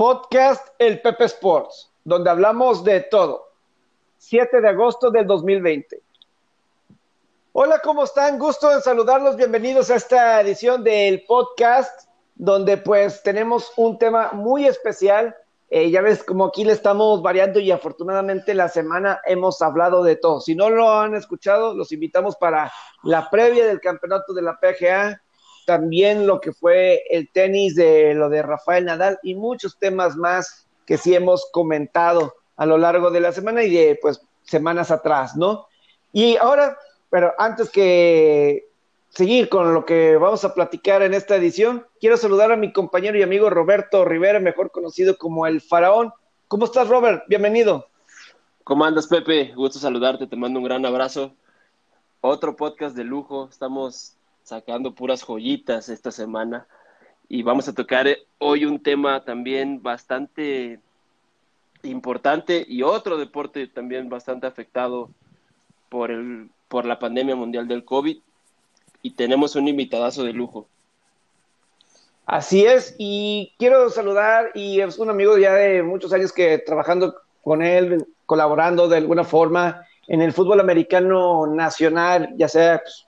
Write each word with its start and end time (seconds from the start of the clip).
Podcast 0.00 0.68
El 0.78 1.02
Pepe 1.02 1.24
Sports, 1.24 1.92
donde 2.04 2.30
hablamos 2.30 2.82
de 2.82 3.00
todo. 3.00 3.50
7 4.16 4.62
de 4.62 4.68
agosto 4.70 5.10
del 5.10 5.26
2020. 5.26 6.00
Hola, 7.52 7.82
¿cómo 7.84 8.04
están? 8.04 8.38
Gusto 8.38 8.70
de 8.70 8.80
saludarlos. 8.80 9.36
Bienvenidos 9.36 9.90
a 9.90 9.96
esta 9.96 10.40
edición 10.40 10.82
del 10.82 11.22
podcast, 11.26 12.08
donde 12.34 12.78
pues 12.78 13.22
tenemos 13.22 13.74
un 13.76 13.98
tema 13.98 14.30
muy 14.32 14.66
especial. 14.66 15.36
Eh, 15.68 15.90
ya 15.90 16.00
ves, 16.00 16.24
como 16.24 16.46
aquí 16.46 16.64
le 16.64 16.72
estamos 16.72 17.20
variando 17.20 17.60
y 17.60 17.70
afortunadamente 17.70 18.54
la 18.54 18.70
semana 18.70 19.20
hemos 19.26 19.60
hablado 19.60 20.02
de 20.02 20.16
todo. 20.16 20.40
Si 20.40 20.54
no 20.54 20.70
lo 20.70 20.90
han 20.98 21.14
escuchado, 21.14 21.74
los 21.74 21.92
invitamos 21.92 22.36
para 22.36 22.72
la 23.02 23.28
previa 23.28 23.66
del 23.66 23.82
campeonato 23.82 24.32
de 24.32 24.40
la 24.40 24.58
PGA, 24.58 25.20
también 25.70 26.26
lo 26.26 26.40
que 26.40 26.52
fue 26.52 27.04
el 27.10 27.30
tenis 27.30 27.76
de 27.76 28.12
lo 28.12 28.28
de 28.28 28.42
Rafael 28.42 28.86
Nadal 28.86 29.20
y 29.22 29.36
muchos 29.36 29.78
temas 29.78 30.16
más 30.16 30.66
que 30.84 30.98
sí 30.98 31.14
hemos 31.14 31.48
comentado 31.52 32.34
a 32.56 32.66
lo 32.66 32.76
largo 32.76 33.12
de 33.12 33.20
la 33.20 33.30
semana 33.30 33.62
y 33.62 33.70
de 33.70 33.96
pues 34.02 34.20
semanas 34.42 34.90
atrás, 34.90 35.36
¿no? 35.36 35.68
Y 36.12 36.36
ahora, 36.38 36.76
pero 37.08 37.34
antes 37.38 37.70
que 37.70 38.66
seguir 39.10 39.48
con 39.48 39.72
lo 39.72 39.84
que 39.84 40.16
vamos 40.16 40.44
a 40.44 40.54
platicar 40.54 41.02
en 41.02 41.14
esta 41.14 41.36
edición, 41.36 41.86
quiero 42.00 42.16
saludar 42.16 42.50
a 42.50 42.56
mi 42.56 42.72
compañero 42.72 43.16
y 43.16 43.22
amigo 43.22 43.48
Roberto 43.48 44.04
Rivera, 44.04 44.40
mejor 44.40 44.72
conocido 44.72 45.18
como 45.18 45.46
el 45.46 45.60
Faraón. 45.60 46.12
¿Cómo 46.48 46.64
estás, 46.64 46.88
Robert? 46.88 47.22
Bienvenido. 47.28 47.86
¿Cómo 48.64 48.84
andas, 48.84 49.06
Pepe? 49.06 49.52
Gusto 49.54 49.78
saludarte, 49.78 50.26
te 50.26 50.34
mando 50.34 50.58
un 50.58 50.64
gran 50.64 50.84
abrazo. 50.84 51.32
Otro 52.22 52.56
podcast 52.56 52.96
de 52.96 53.04
lujo, 53.04 53.48
estamos 53.48 54.16
sacando 54.50 54.96
puras 54.96 55.22
joyitas 55.22 55.88
esta 55.88 56.10
semana 56.10 56.66
y 57.28 57.44
vamos 57.44 57.68
a 57.68 57.72
tocar 57.72 58.08
hoy 58.38 58.64
un 58.64 58.82
tema 58.82 59.24
también 59.24 59.80
bastante 59.80 60.80
importante 61.84 62.66
y 62.68 62.82
otro 62.82 63.16
deporte 63.16 63.68
también 63.68 64.08
bastante 64.08 64.48
afectado 64.48 65.08
por 65.88 66.10
el 66.10 66.50
por 66.66 66.84
la 66.84 66.98
pandemia 66.98 67.36
mundial 67.36 67.68
del 67.68 67.84
COVID 67.84 68.18
y 69.02 69.10
tenemos 69.12 69.54
un 69.54 69.68
invitadazo 69.68 70.24
de 70.24 70.32
lujo. 70.32 70.66
Así 72.26 72.64
es, 72.64 72.94
y 72.98 73.52
quiero 73.58 73.88
saludar, 73.90 74.50
y 74.54 74.80
es 74.80 74.98
un 74.98 75.10
amigo 75.10 75.36
ya 75.38 75.54
de 75.54 75.82
muchos 75.82 76.12
años 76.12 76.32
que 76.32 76.58
trabajando 76.58 77.16
con 77.42 77.62
él, 77.62 78.06
colaborando 78.26 78.88
de 78.88 78.98
alguna 78.98 79.24
forma 79.24 79.84
en 80.06 80.22
el 80.22 80.32
fútbol 80.32 80.60
americano 80.60 81.46
nacional, 81.46 82.32
ya 82.36 82.46
sea 82.46 82.78
pues, 82.78 83.06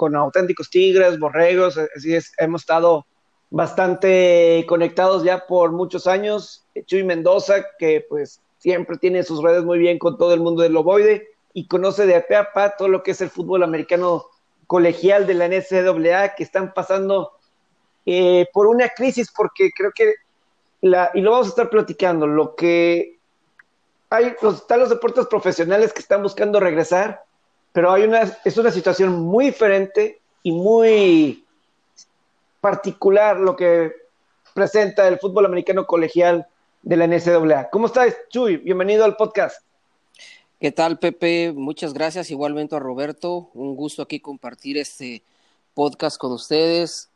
con 0.00 0.16
auténticos 0.16 0.70
tigres, 0.70 1.18
borregos, 1.18 1.76
así 1.76 2.14
es, 2.14 2.32
hemos 2.38 2.62
estado 2.62 3.04
bastante 3.50 4.64
conectados 4.66 5.22
ya 5.24 5.46
por 5.46 5.72
muchos 5.72 6.06
años. 6.06 6.64
Chuy 6.86 7.04
Mendoza, 7.04 7.66
que 7.78 8.06
pues 8.08 8.40
siempre 8.56 8.96
tiene 8.96 9.24
sus 9.24 9.42
redes 9.42 9.62
muy 9.62 9.78
bien 9.78 9.98
con 9.98 10.16
todo 10.16 10.32
el 10.32 10.40
mundo 10.40 10.62
del 10.62 10.72
loboide 10.72 11.28
y 11.52 11.68
conoce 11.68 12.06
de 12.06 12.14
a 12.16 12.24
a 12.54 12.76
todo 12.78 12.88
lo 12.88 13.02
que 13.02 13.10
es 13.10 13.20
el 13.20 13.28
fútbol 13.28 13.62
americano 13.62 14.24
colegial 14.66 15.26
de 15.26 15.34
la 15.34 15.48
NCAA, 15.48 16.34
que 16.34 16.44
están 16.44 16.72
pasando 16.72 17.32
eh, 18.06 18.46
por 18.54 18.68
una 18.68 18.88
crisis, 18.88 19.30
porque 19.30 19.68
creo 19.76 19.90
que, 19.94 20.14
la, 20.80 21.10
y 21.12 21.20
lo 21.20 21.32
vamos 21.32 21.48
a 21.48 21.50
estar 21.50 21.68
platicando, 21.68 22.26
lo 22.26 22.54
que 22.54 23.18
hay, 24.08 24.34
están 24.40 24.80
los 24.80 24.88
deportes 24.88 25.26
profesionales 25.26 25.92
que 25.92 26.00
están 26.00 26.22
buscando 26.22 26.58
regresar, 26.58 27.22
pero 27.72 27.92
hay 27.92 28.04
una, 28.04 28.22
es 28.44 28.56
una 28.56 28.70
situación 28.70 29.20
muy 29.20 29.46
diferente 29.46 30.20
y 30.42 30.52
muy 30.52 31.44
particular 32.60 33.38
lo 33.38 33.56
que 33.56 33.92
presenta 34.54 35.06
el 35.06 35.18
fútbol 35.18 35.46
americano 35.46 35.86
colegial 35.86 36.46
de 36.82 36.96
la 36.96 37.06
NCAA. 37.06 37.70
¿Cómo 37.70 37.86
estás, 37.86 38.16
Chuy? 38.30 38.56
Bienvenido 38.58 39.04
al 39.04 39.16
podcast. 39.16 39.62
¿Qué 40.58 40.72
tal, 40.72 40.98
Pepe? 40.98 41.52
Muchas 41.54 41.94
gracias. 41.94 42.30
Igualmente 42.30 42.76
a 42.76 42.78
Roberto. 42.78 43.48
Un 43.54 43.76
gusto 43.76 44.02
aquí 44.02 44.20
compartir 44.20 44.76
este 44.76 45.22
podcast 45.74 46.18
con 46.18 46.32
ustedes. 46.32 47.08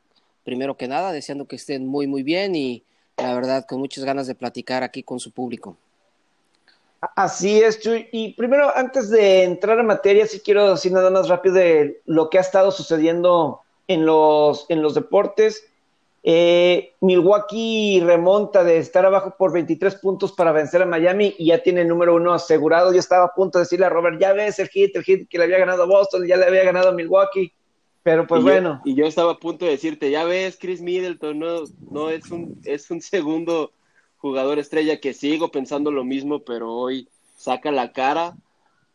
Primero 0.44 0.76
que 0.76 0.88
nada, 0.88 1.12
deseando 1.12 1.46
que 1.46 1.56
estén 1.56 1.86
muy, 1.86 2.06
muy 2.06 2.22
bien 2.22 2.54
y 2.54 2.84
la 3.16 3.34
verdad 3.34 3.66
con 3.66 3.80
muchas 3.80 4.04
ganas 4.04 4.26
de 4.26 4.34
platicar 4.34 4.82
aquí 4.82 5.02
con 5.02 5.20
su 5.20 5.30
público. 5.30 5.76
Así 7.16 7.60
es, 7.60 7.80
Chuy. 7.80 8.08
Y 8.12 8.34
primero, 8.34 8.74
antes 8.76 9.10
de 9.10 9.44
entrar 9.44 9.78
en 9.78 9.86
materia, 9.86 10.26
sí 10.26 10.40
quiero 10.40 10.70
decir 10.70 10.92
nada 10.92 11.10
más 11.10 11.28
rápido 11.28 11.54
de 11.54 12.00
lo 12.06 12.30
que 12.30 12.38
ha 12.38 12.42
estado 12.42 12.70
sucediendo 12.70 13.60
en 13.88 14.06
los, 14.06 14.66
en 14.68 14.82
los 14.82 14.94
deportes. 14.94 15.66
Eh, 16.26 16.94
Milwaukee 17.00 18.00
remonta 18.02 18.64
de 18.64 18.78
estar 18.78 19.04
abajo 19.04 19.34
por 19.36 19.52
23 19.52 19.96
puntos 19.96 20.32
para 20.32 20.52
vencer 20.52 20.80
a 20.80 20.86
Miami 20.86 21.34
y 21.36 21.46
ya 21.48 21.62
tiene 21.62 21.82
el 21.82 21.88
número 21.88 22.14
uno 22.14 22.32
asegurado. 22.32 22.92
Yo 22.92 22.98
estaba 22.98 23.26
a 23.26 23.34
punto 23.34 23.58
de 23.58 23.64
decirle 23.64 23.86
a 23.86 23.90
Robert, 23.90 24.18
ya 24.18 24.32
ves 24.32 24.58
el 24.58 24.68
hit, 24.68 24.96
el 24.96 25.04
hit 25.04 25.28
que 25.28 25.36
le 25.36 25.44
había 25.44 25.58
ganado 25.58 25.82
a 25.82 25.86
Boston, 25.86 26.26
ya 26.26 26.38
le 26.38 26.46
había 26.46 26.64
ganado 26.64 26.88
a 26.88 26.92
Milwaukee. 26.92 27.52
Pero 28.02 28.26
pues 28.26 28.42
bueno. 28.42 28.82
y 28.84 28.94
yo 28.94 29.06
estaba 29.06 29.32
a 29.32 29.38
punto 29.38 29.64
de 29.64 29.72
decirte, 29.72 30.10
ya 30.10 30.24
ves, 30.24 30.58
Chris 30.60 30.82
Middleton 30.82 31.38
no, 31.38 31.62
no 31.90 32.10
es 32.10 32.30
un, 32.30 32.60
es 32.64 32.90
un 32.90 33.00
segundo 33.00 33.72
jugador 34.24 34.58
estrella 34.58 35.00
que 35.00 35.12
sigo 35.12 35.50
pensando 35.50 35.90
lo 35.90 36.02
mismo, 36.02 36.38
pero 36.38 36.72
hoy 36.72 37.10
saca 37.36 37.70
la 37.70 37.92
cara. 37.92 38.34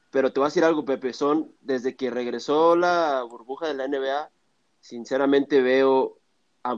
Pero 0.10 0.34
te 0.34 0.40
voy 0.40 0.46
a 0.46 0.50
decir 0.50 0.64
algo, 0.64 0.86
Pepe, 0.86 1.14
son 1.14 1.52
desde 1.62 1.96
que 1.96 2.10
regresó 2.10 2.76
la 2.76 3.22
burbuja 3.30 3.68
de 3.68 3.76
la 3.76 3.88
NBA, 3.88 4.32
sinceramente 4.82 5.62
veo 5.62 6.18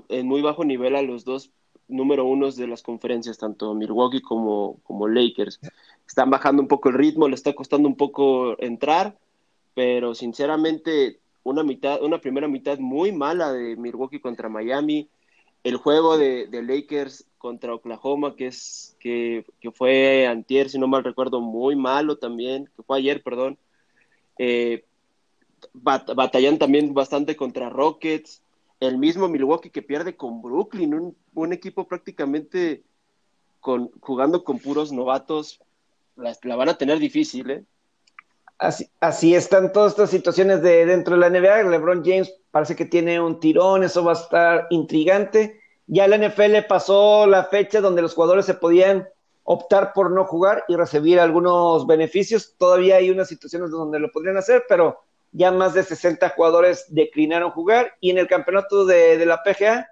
en 0.10 0.28
muy 0.28 0.42
bajo 0.42 0.66
nivel 0.66 0.98
a 0.98 1.02
los 1.02 1.24
dos 1.24 1.52
número 1.88 2.26
unos 2.26 2.58
de 2.58 2.68
las 2.68 2.84
conferencias, 2.84 3.38
tanto 3.38 3.74
Milwaukee 3.74 4.22
como, 4.22 4.82
como 4.84 5.08
Lakers. 5.08 5.62
Están 6.06 6.30
bajando 6.30 6.62
un 6.62 6.68
poco 6.68 6.90
el 6.90 6.96
ritmo, 6.96 7.30
le 7.30 7.36
está 7.36 7.54
costando 7.54 7.88
un 7.88 7.96
poco 7.96 8.62
entrar, 8.62 9.18
pero 9.76 10.14
sinceramente 10.14 11.22
una 11.44 11.64
mitad, 11.64 12.04
una 12.04 12.20
primera 12.20 12.50
mitad 12.50 12.80
muy 12.80 13.14
mala 13.14 13.54
de 13.54 13.78
Milwaukee 13.78 14.20
contra 14.20 14.50
Miami, 14.50 15.08
el 15.64 15.78
juego 15.78 16.18
de, 16.18 16.48
Lakers 16.52 17.26
contra 17.38 17.74
Oklahoma, 17.74 18.36
que 18.36 18.48
es 18.48 18.96
que, 19.00 19.46
que, 19.60 19.72
fue 19.72 20.28
antier, 20.28 20.70
si 20.70 20.80
no 20.80 20.88
mal 20.88 21.04
recuerdo, 21.04 21.42
muy 21.42 21.76
malo 21.76 22.18
también, 22.18 22.70
que 22.76 22.84
fue 22.84 22.98
ayer, 22.98 23.22
perdón. 23.22 23.58
Eh, 24.38 24.86
batallan 25.74 26.58
también 26.58 26.94
bastante 26.94 27.36
contra 27.36 27.70
Rockets, 27.70 28.42
el 28.80 28.98
mismo 28.98 29.28
Milwaukee 29.28 29.70
que 29.70 29.84
pierde 29.84 30.16
con 30.16 30.42
Brooklyn, 30.42 31.16
un, 31.34 31.54
equipo 31.54 31.88
prácticamente 31.88 32.84
con, 33.60 33.92
jugando 34.00 34.44
con 34.44 34.58
puros 34.58 34.92
novatos, 34.92 35.62
la, 36.16 36.36
la 36.44 36.56
van 36.56 36.70
a 36.70 36.78
tener 36.78 36.98
difícil, 36.98 37.52
¿eh? 37.52 37.64
Así, 38.58 38.88
así, 39.00 39.34
están 39.34 39.72
todas 39.72 39.94
estas 39.94 40.12
situaciones 40.12 40.62
de 40.62 40.86
dentro 40.86 41.16
de 41.16 41.22
la 41.22 41.30
NBA. 41.32 41.64
LeBron 41.64 42.04
James 42.06 42.32
parece 42.52 42.76
que 42.76 42.86
tiene 42.86 43.20
un 43.20 43.40
tirón, 43.40 43.84
eso 43.84 44.04
va 44.04 44.12
a 44.12 44.16
estar 44.16 44.68
intrigante. 44.70 45.60
Ya 45.88 46.08
la 46.08 46.18
NFL 46.18 46.68
pasó 46.68 47.26
la 47.26 47.46
fecha 47.46 47.82
donde 47.82 48.02
los 48.02 48.14
jugadores 48.14 48.46
se 48.46 48.54
podían 48.54 49.08
optar 49.44 49.94
por 49.94 50.12
no 50.12 50.26
jugar 50.26 50.64
y 50.68 50.76
recibir 50.76 51.20
algunos 51.20 51.88
beneficios. 51.88 52.56
Todavía 52.58 52.98
hay 52.98 53.10
unas 53.10 53.28
situaciones 53.28 53.72
donde 53.72 54.00
lo 54.00 54.12
podrían 54.12 54.38
hacer, 54.38 54.66
pero 54.70 55.00
ya 55.32 55.52
más 55.52 55.74
de 55.74 55.84
60 55.84 56.30
jugadores 56.30 56.86
declinaron 56.90 57.52
jugar. 57.52 57.94
Y 58.00 58.12
en 58.12 58.18
el 58.18 58.28
campeonato 58.28 58.86
de, 58.86 59.26
la 59.26 59.42
PGA, 59.44 59.88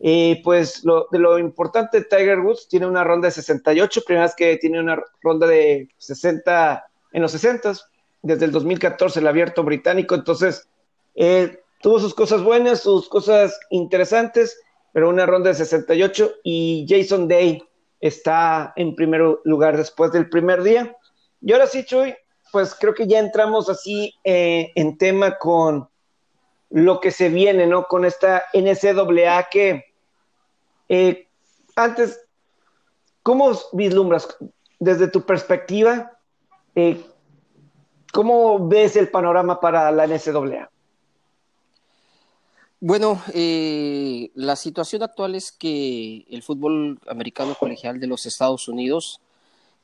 eh, 0.00 0.40
pues 0.44 0.84
lo, 0.84 1.08
de 1.10 1.18
lo 1.18 1.38
importante, 1.38 2.04
Tiger 2.04 2.40
Woods 2.40 2.68
tiene 2.68 2.86
una 2.86 3.04
ronda 3.04 3.28
de 3.28 3.32
68, 3.32 4.02
primera 4.04 4.26
vez 4.26 4.34
que 4.34 4.56
tiene 4.56 4.80
una 4.80 5.02
ronda 5.22 5.46
de 5.46 5.88
60 5.98 6.84
en 7.12 7.22
los 7.22 7.32
60 7.32 7.74
desde 8.22 8.44
el 8.44 8.52
2014 8.52 9.20
el 9.20 9.26
abierto 9.26 9.62
británico. 9.62 10.14
Entonces, 10.14 10.68
eh, 11.14 11.60
tuvo 11.82 11.98
sus 12.00 12.14
cosas 12.14 12.42
buenas, 12.42 12.80
sus 12.80 13.08
cosas 13.08 13.58
interesantes 13.70 14.56
pero 14.92 15.08
una 15.08 15.26
ronda 15.26 15.48
de 15.48 15.56
68 15.56 16.32
y 16.44 16.86
Jason 16.88 17.26
Day 17.26 17.62
está 18.00 18.72
en 18.76 18.94
primer 18.94 19.38
lugar 19.44 19.76
después 19.76 20.12
del 20.12 20.28
primer 20.28 20.62
día. 20.62 20.96
Y 21.40 21.52
ahora 21.52 21.66
sí, 21.66 21.84
Chuy, 21.84 22.14
pues 22.52 22.74
creo 22.74 22.94
que 22.94 23.06
ya 23.06 23.18
entramos 23.18 23.68
así 23.68 24.14
eh, 24.22 24.70
en 24.74 24.98
tema 24.98 25.38
con 25.38 25.88
lo 26.70 27.00
que 27.00 27.10
se 27.10 27.28
viene, 27.28 27.66
¿no? 27.66 27.86
Con 27.86 28.04
esta 28.04 28.44
NCAA 28.52 29.48
que 29.50 29.84
eh, 30.88 31.28
antes, 31.74 32.20
¿cómo 33.22 33.52
vislumbras 33.72 34.36
desde 34.78 35.08
tu 35.08 35.24
perspectiva? 35.24 36.18
Eh, 36.74 37.02
¿Cómo 38.12 38.68
ves 38.68 38.96
el 38.96 39.08
panorama 39.08 39.58
para 39.58 39.90
la 39.90 40.06
NCAA? 40.06 40.71
Bueno, 42.84 43.22
eh, 43.32 44.32
la 44.34 44.56
situación 44.56 45.04
actual 45.04 45.36
es 45.36 45.52
que 45.52 46.26
el 46.28 46.42
fútbol 46.42 46.98
americano 47.06 47.54
colegial 47.54 48.00
de 48.00 48.08
los 48.08 48.26
Estados 48.26 48.66
Unidos 48.66 49.20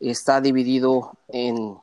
está 0.01 0.41
dividido 0.41 1.13
en 1.29 1.77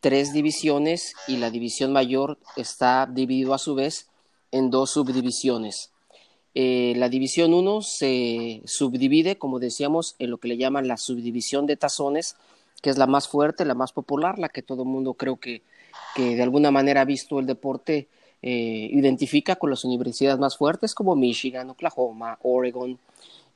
tres 0.00 0.34
divisiones 0.34 1.14
y 1.26 1.38
la 1.38 1.50
división 1.50 1.94
mayor 1.94 2.36
está 2.54 3.06
dividido 3.06 3.54
a 3.54 3.58
su 3.58 3.74
vez 3.74 4.10
en 4.52 4.68
dos 4.68 4.90
subdivisiones. 4.90 5.90
eh, 6.54 6.92
la 6.96 7.08
División 7.08 7.54
1 7.54 7.80
se 7.80 8.60
subdivide, 8.66 9.38
como 9.38 9.60
decíamos, 9.60 10.16
en 10.18 10.30
lo 10.30 10.36
que 10.36 10.48
le 10.48 10.58
llaman 10.58 10.86
la 10.86 10.98
subdivisión 10.98 11.64
de 11.64 11.78
tazones, 11.78 12.36
que 12.82 12.90
es 12.90 12.98
la 12.98 13.06
más 13.06 13.26
fuerte, 13.26 13.64
la 13.64 13.74
más 13.74 13.92
popular, 13.92 14.38
la 14.38 14.50
que 14.50 14.62
todo 14.62 14.82
el 14.82 14.88
mundo 14.90 15.14
creo 15.14 15.36
que, 15.38 15.62
que 16.14 16.36
de 16.36 16.42
alguna 16.42 16.70
manera 16.70 17.00
ha 17.00 17.06
visto 17.06 17.38
el 17.38 17.46
deporte, 17.46 18.08
eh, 18.42 18.88
identifica 18.92 19.56
con 19.56 19.70
las 19.70 19.84
universidades 19.84 20.38
más 20.38 20.56
fuertes 20.56 20.94
como 20.94 21.16
Michigan, 21.16 21.70
Oklahoma, 21.70 22.38
Oregon, 22.42 22.98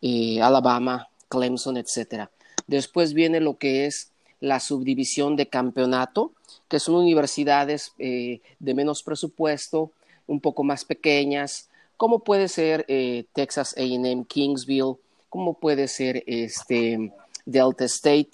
eh, 0.00 0.40
Alabama, 0.40 1.08
Clemson, 1.28 1.76
etc. 1.76 2.28
Después 2.66 3.14
viene 3.14 3.40
lo 3.40 3.58
que 3.58 3.86
es 3.86 4.10
la 4.40 4.60
subdivisión 4.60 5.36
de 5.36 5.46
campeonato, 5.46 6.32
que 6.68 6.80
son 6.80 6.96
universidades 6.96 7.92
de 7.96 8.40
menos 8.74 9.02
presupuesto, 9.02 9.92
un 10.26 10.40
poco 10.40 10.64
más 10.64 10.84
pequeñas, 10.84 11.68
como 12.02 12.18
puede 12.18 12.48
ser 12.48 12.84
eh, 12.88 13.26
Texas 13.32 13.76
AM, 13.78 14.24
Kingsville, 14.24 14.96
como 15.28 15.54
puede 15.54 15.86
ser 15.86 16.24
este, 16.26 17.12
Delta 17.46 17.84
State. 17.84 18.30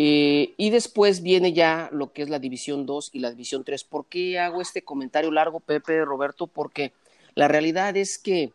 Eh, 0.00 0.54
y 0.56 0.70
después 0.70 1.22
viene 1.22 1.52
ya 1.52 1.88
lo 1.90 2.12
que 2.12 2.22
es 2.22 2.28
la 2.28 2.38
División 2.38 2.86
2 2.86 3.10
y 3.14 3.18
la 3.18 3.30
División 3.30 3.64
3. 3.64 3.82
¿Por 3.82 4.06
qué 4.06 4.38
hago 4.38 4.60
este 4.60 4.82
comentario 4.82 5.32
largo, 5.32 5.58
Pepe, 5.58 6.04
Roberto? 6.04 6.46
Porque 6.46 6.92
la 7.34 7.48
realidad 7.48 7.96
es 7.96 8.16
que 8.16 8.52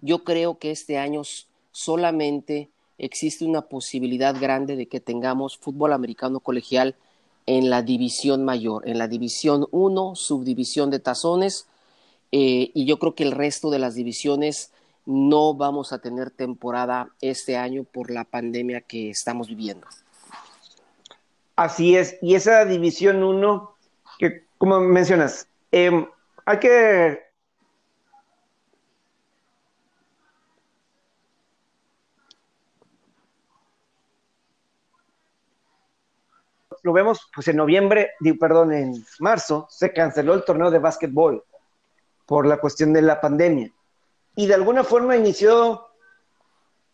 yo 0.00 0.24
creo 0.24 0.58
que 0.58 0.70
este 0.70 0.96
año 0.96 1.20
solamente 1.72 2.70
existe 2.96 3.44
una 3.44 3.68
posibilidad 3.68 4.34
grande 4.34 4.76
de 4.76 4.86
que 4.86 4.98
tengamos 4.98 5.58
fútbol 5.58 5.92
americano 5.92 6.40
colegial 6.40 6.96
en 7.44 7.68
la 7.68 7.82
división 7.82 8.42
mayor, 8.42 8.88
en 8.88 8.96
la 8.96 9.08
división 9.08 9.66
1, 9.72 10.16
subdivisión 10.16 10.88
de 10.90 11.00
tazones, 11.00 11.66
eh, 12.32 12.70
y 12.72 12.86
yo 12.86 12.98
creo 12.98 13.14
que 13.14 13.24
el 13.24 13.32
resto 13.32 13.68
de 13.68 13.78
las 13.78 13.94
divisiones 13.94 14.72
no 15.04 15.52
vamos 15.52 15.92
a 15.92 15.98
tener 15.98 16.30
temporada 16.30 17.10
este 17.20 17.58
año 17.58 17.84
por 17.84 18.10
la 18.10 18.24
pandemia 18.24 18.80
que 18.80 19.10
estamos 19.10 19.46
viviendo. 19.48 19.86
Así 21.60 21.94
es, 21.94 22.16
y 22.22 22.36
esa 22.36 22.64
división 22.64 23.22
1, 23.22 23.76
que 24.18 24.46
como 24.56 24.80
mencionas, 24.80 25.46
em, 25.70 26.08
hay 26.46 26.58
que 26.58 27.22
lo 36.82 36.94
vemos, 36.94 37.28
pues 37.34 37.46
en 37.48 37.56
noviembre, 37.56 38.12
perdón, 38.40 38.72
en 38.72 39.04
marzo, 39.18 39.66
se 39.68 39.92
canceló 39.92 40.32
el 40.32 40.46
torneo 40.46 40.70
de 40.70 40.78
básquetbol 40.78 41.44
por 42.24 42.46
la 42.46 42.56
cuestión 42.56 42.94
de 42.94 43.02
la 43.02 43.20
pandemia. 43.20 43.70
Y 44.34 44.46
de 44.46 44.54
alguna 44.54 44.82
forma 44.82 45.14
inició 45.14 45.88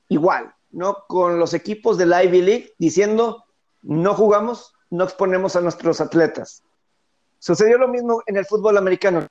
igual, 0.08 0.52
¿no? 0.72 1.04
Con 1.06 1.38
los 1.38 1.54
equipos 1.54 1.96
de 1.98 2.06
la 2.06 2.24
Ivy 2.24 2.42
League 2.42 2.74
diciendo, 2.78 3.45
no 3.86 4.14
jugamos, 4.14 4.74
no 4.90 5.04
exponemos 5.04 5.56
a 5.56 5.60
nuestros 5.60 6.00
atletas. 6.00 6.62
Sucedió 7.38 7.78
lo 7.78 7.88
mismo 7.88 8.22
en 8.26 8.36
el 8.36 8.44
fútbol 8.44 8.76
americano, 8.76 9.26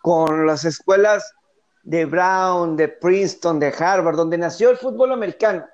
con 0.00 0.46
las 0.46 0.64
escuelas 0.64 1.34
de 1.82 2.06
Brown, 2.06 2.76
de 2.76 2.88
Princeton, 2.88 3.60
de 3.60 3.74
Harvard, 3.78 4.16
donde 4.16 4.38
nació 4.38 4.70
el 4.70 4.78
fútbol 4.78 5.12
americano. 5.12 5.66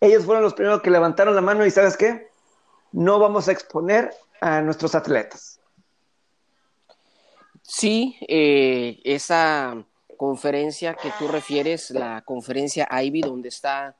Ellos 0.00 0.24
fueron 0.24 0.42
los 0.42 0.54
primeros 0.54 0.82
que 0.82 0.90
levantaron 0.90 1.34
la 1.34 1.40
mano 1.40 1.64
y 1.64 1.70
sabes 1.70 1.96
qué, 1.96 2.28
no 2.92 3.18
vamos 3.18 3.48
a 3.48 3.52
exponer 3.52 4.14
a 4.40 4.60
nuestros 4.60 4.94
atletas. 4.94 5.60
Sí, 7.62 8.18
eh, 8.28 9.00
esa 9.04 9.82
conferencia 10.18 10.94
que 10.94 11.10
tú 11.18 11.28
refieres, 11.28 11.90
la 11.90 12.20
conferencia 12.22 12.86
Ivy, 13.02 13.22
donde 13.22 13.48
está, 13.48 13.96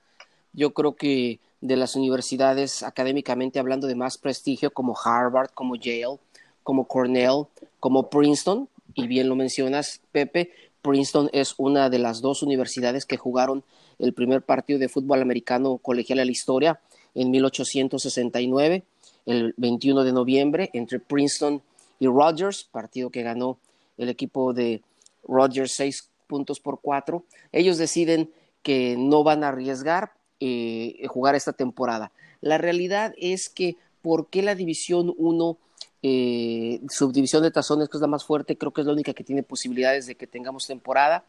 yo 0.52 0.74
creo 0.74 0.94
que 0.94 1.40
de 1.64 1.76
las 1.76 1.96
universidades 1.96 2.82
académicamente 2.82 3.58
hablando 3.58 3.86
de 3.86 3.94
más 3.94 4.18
prestigio, 4.18 4.70
como 4.70 4.94
Harvard, 5.02 5.48
como 5.54 5.76
Yale, 5.76 6.18
como 6.62 6.86
Cornell, 6.86 7.46
como 7.80 8.10
Princeton, 8.10 8.68
y 8.92 9.06
bien 9.06 9.30
lo 9.30 9.34
mencionas, 9.34 10.02
Pepe, 10.12 10.50
Princeton 10.82 11.30
es 11.32 11.54
una 11.56 11.88
de 11.88 11.98
las 11.98 12.20
dos 12.20 12.42
universidades 12.42 13.06
que 13.06 13.16
jugaron 13.16 13.64
el 13.98 14.12
primer 14.12 14.42
partido 14.42 14.78
de 14.78 14.90
fútbol 14.90 15.22
americano 15.22 15.78
colegial 15.78 16.18
en 16.18 16.26
la 16.26 16.32
historia 16.32 16.80
en 17.14 17.30
1869, 17.30 18.84
el 19.24 19.54
21 19.56 20.04
de 20.04 20.12
noviembre, 20.12 20.68
entre 20.74 21.00
Princeton 21.00 21.62
y 21.98 22.08
Rogers, 22.08 22.64
partido 22.64 23.08
que 23.08 23.22
ganó 23.22 23.56
el 23.96 24.10
equipo 24.10 24.52
de 24.52 24.82
Rogers 25.26 25.72
seis 25.72 26.10
puntos 26.26 26.60
por 26.60 26.82
cuatro. 26.82 27.24
Ellos 27.52 27.78
deciden 27.78 28.30
que 28.62 28.96
no 28.98 29.24
van 29.24 29.44
a 29.44 29.48
arriesgar 29.48 30.12
eh, 30.46 31.06
jugar 31.08 31.34
esta 31.34 31.52
temporada. 31.52 32.12
La 32.40 32.58
realidad 32.58 33.14
es 33.16 33.48
que, 33.48 33.76
¿por 34.02 34.28
qué 34.28 34.42
la 34.42 34.54
División 34.54 35.14
1, 35.16 35.58
eh, 36.02 36.80
subdivisión 36.90 37.42
de 37.42 37.50
tazones, 37.50 37.88
que 37.88 37.96
es 37.96 38.00
la 38.00 38.06
más 38.06 38.24
fuerte, 38.24 38.58
creo 38.58 38.72
que 38.72 38.82
es 38.82 38.86
la 38.86 38.92
única 38.92 39.14
que 39.14 39.24
tiene 39.24 39.42
posibilidades 39.42 40.06
de 40.06 40.16
que 40.16 40.26
tengamos 40.26 40.66
temporada? 40.66 41.24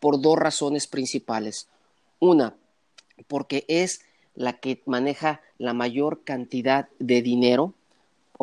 Por 0.00 0.20
dos 0.20 0.38
razones 0.38 0.86
principales. 0.86 1.68
Una, 2.18 2.54
porque 3.28 3.64
es 3.68 4.02
la 4.34 4.54
que 4.54 4.82
maneja 4.86 5.40
la 5.58 5.72
mayor 5.72 6.22
cantidad 6.24 6.88
de 6.98 7.22
dinero 7.22 7.74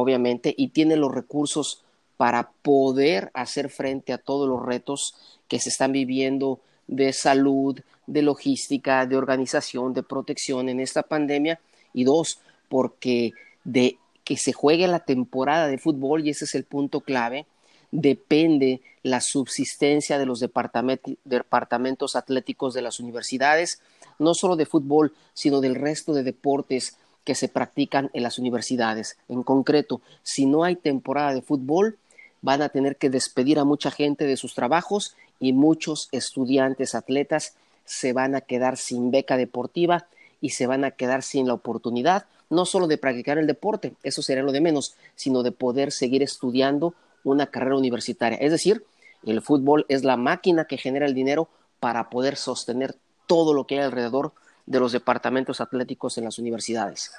obviamente, 0.02 0.54
y 0.56 0.70
tiene 0.70 0.96
los 0.96 1.14
recursos 1.14 1.84
para 2.16 2.52
poder 2.62 3.32
hacer 3.34 3.70
frente 3.70 4.14
a 4.14 4.18
todos 4.18 4.48
los 4.48 4.66
retos 4.66 5.14
que 5.50 5.60
se 5.60 5.68
están 5.68 5.92
viviendo 5.92 6.62
de 6.88 7.12
salud, 7.12 7.82
de 8.10 8.22
logística, 8.22 9.06
de 9.06 9.16
organización, 9.16 9.94
de 9.94 10.04
protección 10.04 10.70
en 10.70 10.80
esta 10.80 11.04
pandemia. 11.04 11.60
Y 11.94 12.04
dos, 12.04 12.40
porque 12.68 13.34
de 13.64 13.98
que 14.24 14.38
se 14.38 14.54
juegue 14.54 14.88
la 14.88 15.00
temporada 15.00 15.68
de 15.68 15.78
fútbol, 15.78 16.26
y 16.26 16.32
ese 16.32 16.46
es 16.46 16.56
el 16.56 16.64
punto 16.64 17.02
clave, 17.02 17.46
depende 17.92 18.82
la 19.02 19.22
subsistencia 19.22 20.20
de 20.20 20.26
los 20.26 20.40
departamentos 20.40 22.16
atléticos 22.16 22.74
de 22.74 22.82
las 22.82 23.00
universidades, 23.00 23.82
no 24.20 24.34
solo 24.34 24.56
de 24.56 24.66
fútbol, 24.66 25.14
sino 25.34 25.62
del 25.62 25.76
resto 25.76 26.14
de 26.14 26.24
deportes 26.24 26.98
que 27.24 27.36
se 27.36 27.48
practican 27.48 28.10
en 28.14 28.24
las 28.24 28.38
universidades. 28.38 29.18
En 29.28 29.44
concreto, 29.44 30.02
si 30.24 30.46
no 30.46 30.64
hay 30.64 30.76
temporada 30.76 31.34
de 31.34 31.42
fútbol, 31.42 31.98
van 32.42 32.62
a 32.62 32.70
tener 32.70 32.98
que 32.98 33.10
despedir 33.10 33.60
a 33.60 33.66
mucha 33.66 33.92
gente 33.92 34.26
de 34.26 34.38
sus 34.38 34.54
trabajos 34.54 35.16
y 35.40 35.54
muchos 35.54 36.10
estudiantes 36.12 36.96
atletas 36.96 37.56
se 37.90 38.14
van 38.14 38.36
a 38.36 38.42
quedar 38.42 38.78
sin 38.78 39.10
beca 39.10 39.36
deportiva 39.36 40.06
y 40.40 40.52
se 40.52 40.68
van 40.68 40.86
a 40.86 40.92
quedar 40.92 41.24
sin 41.24 41.48
la 41.48 41.56
oportunidad 41.56 42.28
no 42.50 42.66
solo 42.66 42.88
de 42.88 42.98
practicar 42.98 43.38
el 43.38 43.48
deporte, 43.48 43.94
eso 44.04 44.22
sería 44.22 44.44
lo 44.44 44.52
de 44.52 44.62
menos, 44.62 44.96
sino 45.16 45.44
de 45.44 45.52
poder 45.52 45.92
seguir 45.92 46.24
estudiando 46.24 46.94
una 47.24 47.48
carrera 47.48 47.78
universitaria. 47.78 48.38
Es 48.40 48.52
decir, 48.52 48.84
el 49.26 49.42
fútbol 49.42 49.86
es 49.88 50.04
la 50.04 50.18
máquina 50.18 50.66
que 50.66 50.78
genera 50.78 51.06
el 51.06 51.14
dinero 51.14 51.48
para 51.80 52.10
poder 52.10 52.36
sostener 52.36 52.96
todo 53.28 53.54
lo 53.54 53.68
que 53.68 53.76
hay 53.76 53.86
alrededor 53.86 54.32
de 54.66 54.80
los 54.80 54.92
departamentos 54.92 55.62
atléticos 55.62 56.18
en 56.18 56.26
las 56.26 56.40
universidades. 56.40 57.12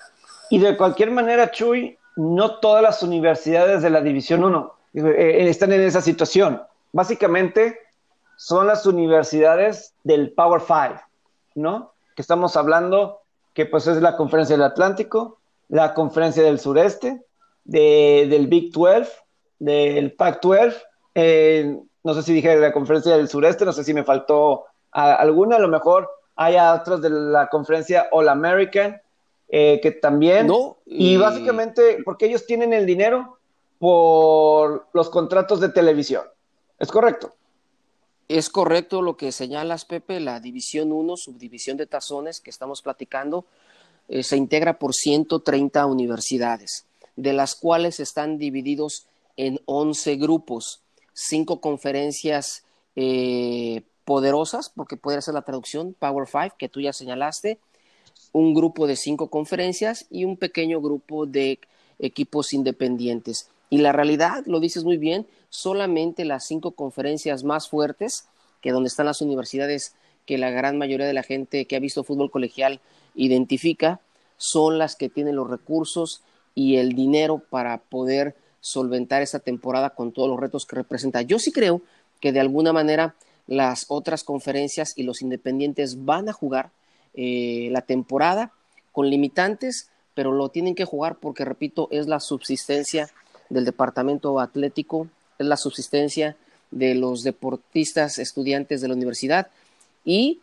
Y 0.51 0.59
de 0.59 0.77
cualquier 0.77 1.11
manera, 1.11 1.51
Chuy, 1.51 1.97
no 2.17 2.59
todas 2.59 2.83
las 2.83 3.03
universidades 3.03 3.83
de 3.83 3.91
la 3.91 4.01
División 4.01 4.43
1 4.43 4.75
eh, 4.95 5.01
eh, 5.01 5.49
están 5.49 5.73
en 5.73 5.83
esa 5.83 6.01
situación. 6.01 6.61
Básicamente 6.93 7.79
son 8.41 8.67
las 8.67 8.87
universidades 8.87 9.93
del 10.03 10.33
Power 10.33 10.63
Five, 10.63 10.99
¿no? 11.57 11.93
Que 12.17 12.23
estamos 12.23 12.57
hablando 12.57 13.21
que 13.53 13.67
pues 13.67 13.87
es 13.87 14.01
la 14.01 14.17
Conferencia 14.17 14.57
del 14.57 14.65
Atlántico, 14.65 15.41
la 15.69 15.93
Conferencia 15.93 16.43
del 16.43 16.59
Sureste, 16.59 17.23
del 17.65 18.47
Big 18.47 18.73
12, 18.73 19.11
del 19.59 20.15
Pac 20.15 20.41
12, 20.41 20.75
eh, 21.17 21.81
no 22.03 22.15
sé 22.15 22.23
si 22.23 22.33
dije 22.33 22.57
la 22.57 22.73
Conferencia 22.73 23.15
del 23.15 23.29
Sureste, 23.29 23.67
no 23.67 23.75
sé 23.75 23.85
si 23.85 23.93
me 23.93 24.05
faltó 24.05 24.65
alguna, 24.91 25.57
a 25.57 25.61
lo 25.61 25.69
mejor 25.69 26.09
hay 26.35 26.57
otros 26.57 27.03
de 27.03 27.11
la 27.11 27.47
conferencia 27.51 28.09
All 28.11 28.31
American, 28.31 28.99
eh, 29.51 29.81
que 29.83 29.91
también. 29.91 30.51
y... 30.87 31.19
básicamente, 31.19 31.99
porque 32.07 32.25
ellos 32.25 32.47
tienen 32.47 32.73
el 32.73 32.87
dinero 32.87 33.37
por 33.79 34.87
los 34.95 35.11
contratos 35.11 35.61
de 35.61 35.69
televisión. 35.69 36.23
¿Es 36.79 36.91
correcto? 36.91 37.35
Es 38.31 38.49
correcto 38.49 39.03
lo 39.03 39.17
que 39.17 39.33
señalas, 39.33 39.85
Pepe. 39.85 40.21
La 40.21 40.39
División 40.39 40.93
1, 40.93 41.17
subdivisión 41.17 41.77
de 41.77 41.87
tazones 41.87 42.41
que 42.41 42.51
estamos 42.51 42.81
platicando, 42.81 43.45
eh, 44.09 44.23
se 44.23 44.37
integra 44.37 44.79
por 44.79 44.95
130 44.95 45.85
universidades, 45.87 46.87
de 47.17 47.33
las 47.33 47.57
cuales 47.57 47.99
están 47.99 48.39
divididos 48.39 49.09
en 49.37 49.59
11 49.65 50.15
grupos, 50.15 50.81
cinco 51.13 51.61
conferencias 51.61 52.63
eh, 52.95 53.83
poderosas, 54.05 54.71
porque 54.77 54.97
puede 54.97 55.23
ser 55.23 55.35
la 55.35 55.43
traducción, 55.43 55.97
Power 55.99 56.29
Five, 56.29 56.53
que 56.57 56.69
tú 56.69 56.81
ya 56.81 56.93
señalaste, 56.93 57.59
un 58.31 58.55
grupo 58.55 58.87
de 58.87 58.95
cinco 58.95 59.29
conferencias 59.29 60.07
y 60.09 60.25
un 60.25 60.37
pequeño 60.37 60.81
grupo 60.81 61.27
de 61.27 61.59
equipos 61.99 62.53
independientes. 62.53 63.49
Y 63.71 63.79
la 63.79 63.91
realidad, 63.91 64.45
lo 64.47 64.61
dices 64.61 64.85
muy 64.85 64.99
bien, 64.99 65.27
solamente 65.51 66.25
las 66.25 66.47
cinco 66.47 66.71
conferencias 66.71 67.45
más 67.45 67.69
fuertes, 67.69 68.27
que 68.63 68.71
donde 68.71 68.89
están 68.89 69.07
las 69.07 69.21
universidades 69.21 69.95
que 70.27 70.39
la 70.39 70.51
gran 70.51 70.79
mayoría 70.79 71.07
de 71.07 71.13
la 71.13 71.23
gente 71.23 71.67
que 71.67 71.77
ha 71.77 71.81
visto 71.81 72.05
fútbol 72.05 72.31
colegial 72.31 72.81
identifica, 73.15 74.01
son 74.37 74.79
las 74.79 74.97
que 74.97 75.09
tienen 75.09 75.37
los 75.37 75.51
recursos 75.51 76.23
y 76.55 76.77
el 76.77 76.95
dinero 76.95 77.43
para 77.51 77.79
poder 77.79 78.37
solventar 78.61 79.23
esta 79.23 79.39
temporada 79.39 79.91
con 79.91 80.13
todos 80.13 80.29
los 80.29 80.41
retos 80.41 80.67
que 80.67 80.77
representa. 80.77 81.23
Yo 81.23 81.39
sí 81.39 81.53
creo 81.53 81.83
que 82.21 82.33
de 82.33 82.41
alguna 82.41 82.73
manera 82.73 83.15
las 83.47 83.87
otras 83.89 84.23
conferencias 84.23 84.93
y 84.97 85.03
los 85.03 85.23
independientes 85.23 86.05
van 86.05 86.29
a 86.29 86.33
jugar 86.33 86.71
eh, 87.15 87.69
la 87.73 87.83
temporada 87.83 88.53
con 88.93 89.11
limitantes, 89.11 89.91
pero 90.15 90.33
lo 90.33 90.51
tienen 90.51 90.75
que 90.75 90.85
jugar 90.85 91.17
porque, 91.17 91.45
repito, 91.45 91.89
es 91.91 92.07
la 92.07 92.21
subsistencia 92.21 93.11
del 93.49 93.65
departamento 93.65 94.39
atlético, 94.39 95.09
es 95.41 95.47
la 95.47 95.57
subsistencia 95.57 96.37
de 96.71 96.95
los 96.95 97.23
deportistas 97.23 98.19
estudiantes 98.19 98.81
de 98.81 98.89
la 98.89 98.95
universidad 98.95 99.49
y 100.05 100.41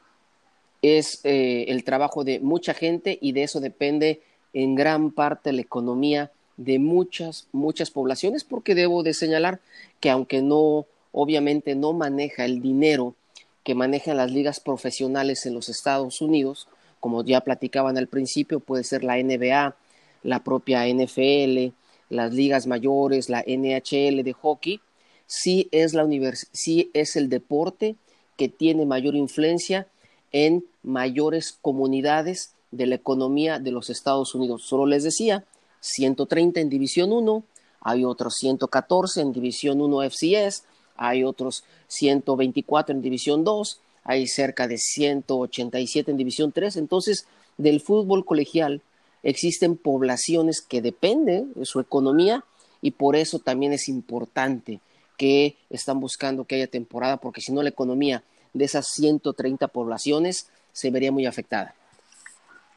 es 0.81 1.21
eh, 1.23 1.65
el 1.69 1.83
trabajo 1.83 2.23
de 2.23 2.39
mucha 2.39 2.73
gente 2.73 3.17
y 3.21 3.31
de 3.31 3.43
eso 3.43 3.59
depende 3.59 4.21
en 4.53 4.75
gran 4.75 5.11
parte 5.11 5.53
la 5.53 5.61
economía 5.61 6.31
de 6.57 6.79
muchas, 6.79 7.47
muchas 7.51 7.91
poblaciones, 7.91 8.43
porque 8.43 8.75
debo 8.75 9.03
de 9.03 9.13
señalar 9.13 9.59
que 9.99 10.09
aunque 10.09 10.41
no, 10.41 10.85
obviamente 11.11 11.75
no 11.75 11.93
maneja 11.93 12.45
el 12.45 12.61
dinero 12.61 13.15
que 13.63 13.75
manejan 13.75 14.17
las 14.17 14.31
ligas 14.31 14.59
profesionales 14.59 15.45
en 15.45 15.53
los 15.53 15.69
Estados 15.69 16.21
Unidos, 16.21 16.67
como 16.99 17.23
ya 17.23 17.41
platicaban 17.41 17.97
al 17.97 18.07
principio, 18.07 18.59
puede 18.59 18.83
ser 18.83 19.03
la 19.03 19.17
NBA, 19.17 19.75
la 20.23 20.43
propia 20.43 20.87
NFL, 20.87 21.73
las 22.09 22.33
ligas 22.33 22.65
mayores, 22.65 23.29
la 23.29 23.43
NHL 23.45 24.23
de 24.23 24.33
hockey, 24.33 24.81
sí 25.27 25.67
es, 25.71 25.93
la 25.93 26.07
sí 26.51 26.89
es 26.93 27.15
el 27.15 27.29
deporte 27.29 27.95
que 28.37 28.47
tiene 28.47 28.85
mayor 28.85 29.15
influencia 29.15 29.87
en 30.31 30.65
mayores 30.83 31.57
comunidades 31.61 32.53
de 32.71 32.87
la 32.87 32.95
economía 32.95 33.59
de 33.59 33.71
los 33.71 33.89
Estados 33.89 34.33
Unidos. 34.35 34.63
Solo 34.63 34.85
les 34.85 35.03
decía, 35.03 35.45
130 35.81 36.59
en 36.59 36.69
División 36.69 37.11
1, 37.11 37.43
hay 37.81 38.05
otros 38.05 38.35
114 38.35 39.21
en 39.21 39.31
División 39.31 39.81
1 39.81 40.09
FCS, 40.09 40.63
hay 40.95 41.23
otros 41.23 41.63
124 41.87 42.95
en 42.95 43.01
División 43.01 43.43
2, 43.43 43.79
hay 44.03 44.27
cerca 44.27 44.67
de 44.67 44.77
187 44.77 46.11
en 46.11 46.17
División 46.17 46.51
3. 46.51 46.77
Entonces, 46.77 47.27
del 47.57 47.81
fútbol 47.81 48.25
colegial 48.25 48.81
existen 49.23 49.77
poblaciones 49.77 50.61
que 50.61 50.81
dependen 50.81 51.51
de 51.53 51.65
su 51.65 51.79
economía 51.79 52.43
y 52.81 52.91
por 52.91 53.15
eso 53.15 53.39
también 53.39 53.73
es 53.73 53.89
importante 53.89 54.79
que 55.17 55.57
están 55.69 55.99
buscando 55.99 56.45
que 56.45 56.55
haya 56.55 56.67
temporada, 56.67 57.17
porque 57.17 57.41
si 57.41 57.51
no 57.51 57.63
la 57.63 57.69
economía 57.69 58.23
de 58.53 58.65
esas 58.65 58.87
130 58.87 59.67
poblaciones 59.67 60.49
se 60.71 60.91
vería 60.91 61.11
muy 61.11 61.25
afectada. 61.25 61.73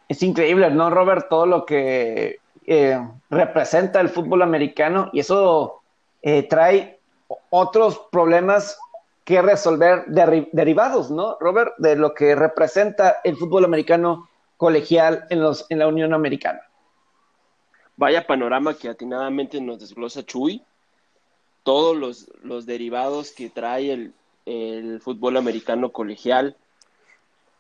Es 0.09 0.23
increíble, 0.23 0.71
¿no, 0.71 0.91
Robert? 0.91 1.29
Todo 1.29 1.47
lo 1.47 1.65
que 1.65 2.41
eh, 2.67 2.99
representa 3.31 4.01
el 4.01 4.09
fútbol 4.09 4.43
americano 4.43 5.11
y 5.13 5.21
eso 5.21 5.83
eh, 6.23 6.43
trae 6.43 6.99
otros 7.51 8.01
problemas 8.11 8.79
que 9.25 9.41
resolver 9.43 10.05
derivados, 10.07 11.11
¿no, 11.11 11.37
Robert? 11.39 11.75
De 11.79 11.95
lo 11.95 12.15
que 12.15 12.35
representa 12.35 13.19
el 13.23 13.37
fútbol 13.37 13.65
americano 13.65 14.29
colegial 14.57 15.27
en, 15.31 15.41
los, 15.41 15.67
en 15.69 15.79
la 15.79 15.87
Unión 15.87 16.13
Americana. 16.13 16.61
Vaya 17.97 18.27
panorama 18.27 18.75
que 18.75 18.89
atinadamente 18.89 19.61
nos 19.61 19.79
desglosa 19.79 20.25
Chuy. 20.25 20.65
Todos 21.63 21.97
los, 21.97 22.31
los 22.43 22.67
derivados 22.67 23.33
que 23.33 23.51
trae 23.51 23.93
el, 23.93 24.15
el 24.47 25.01
fútbol 25.01 25.37
americano 25.37 25.93
colegial, 25.93 26.57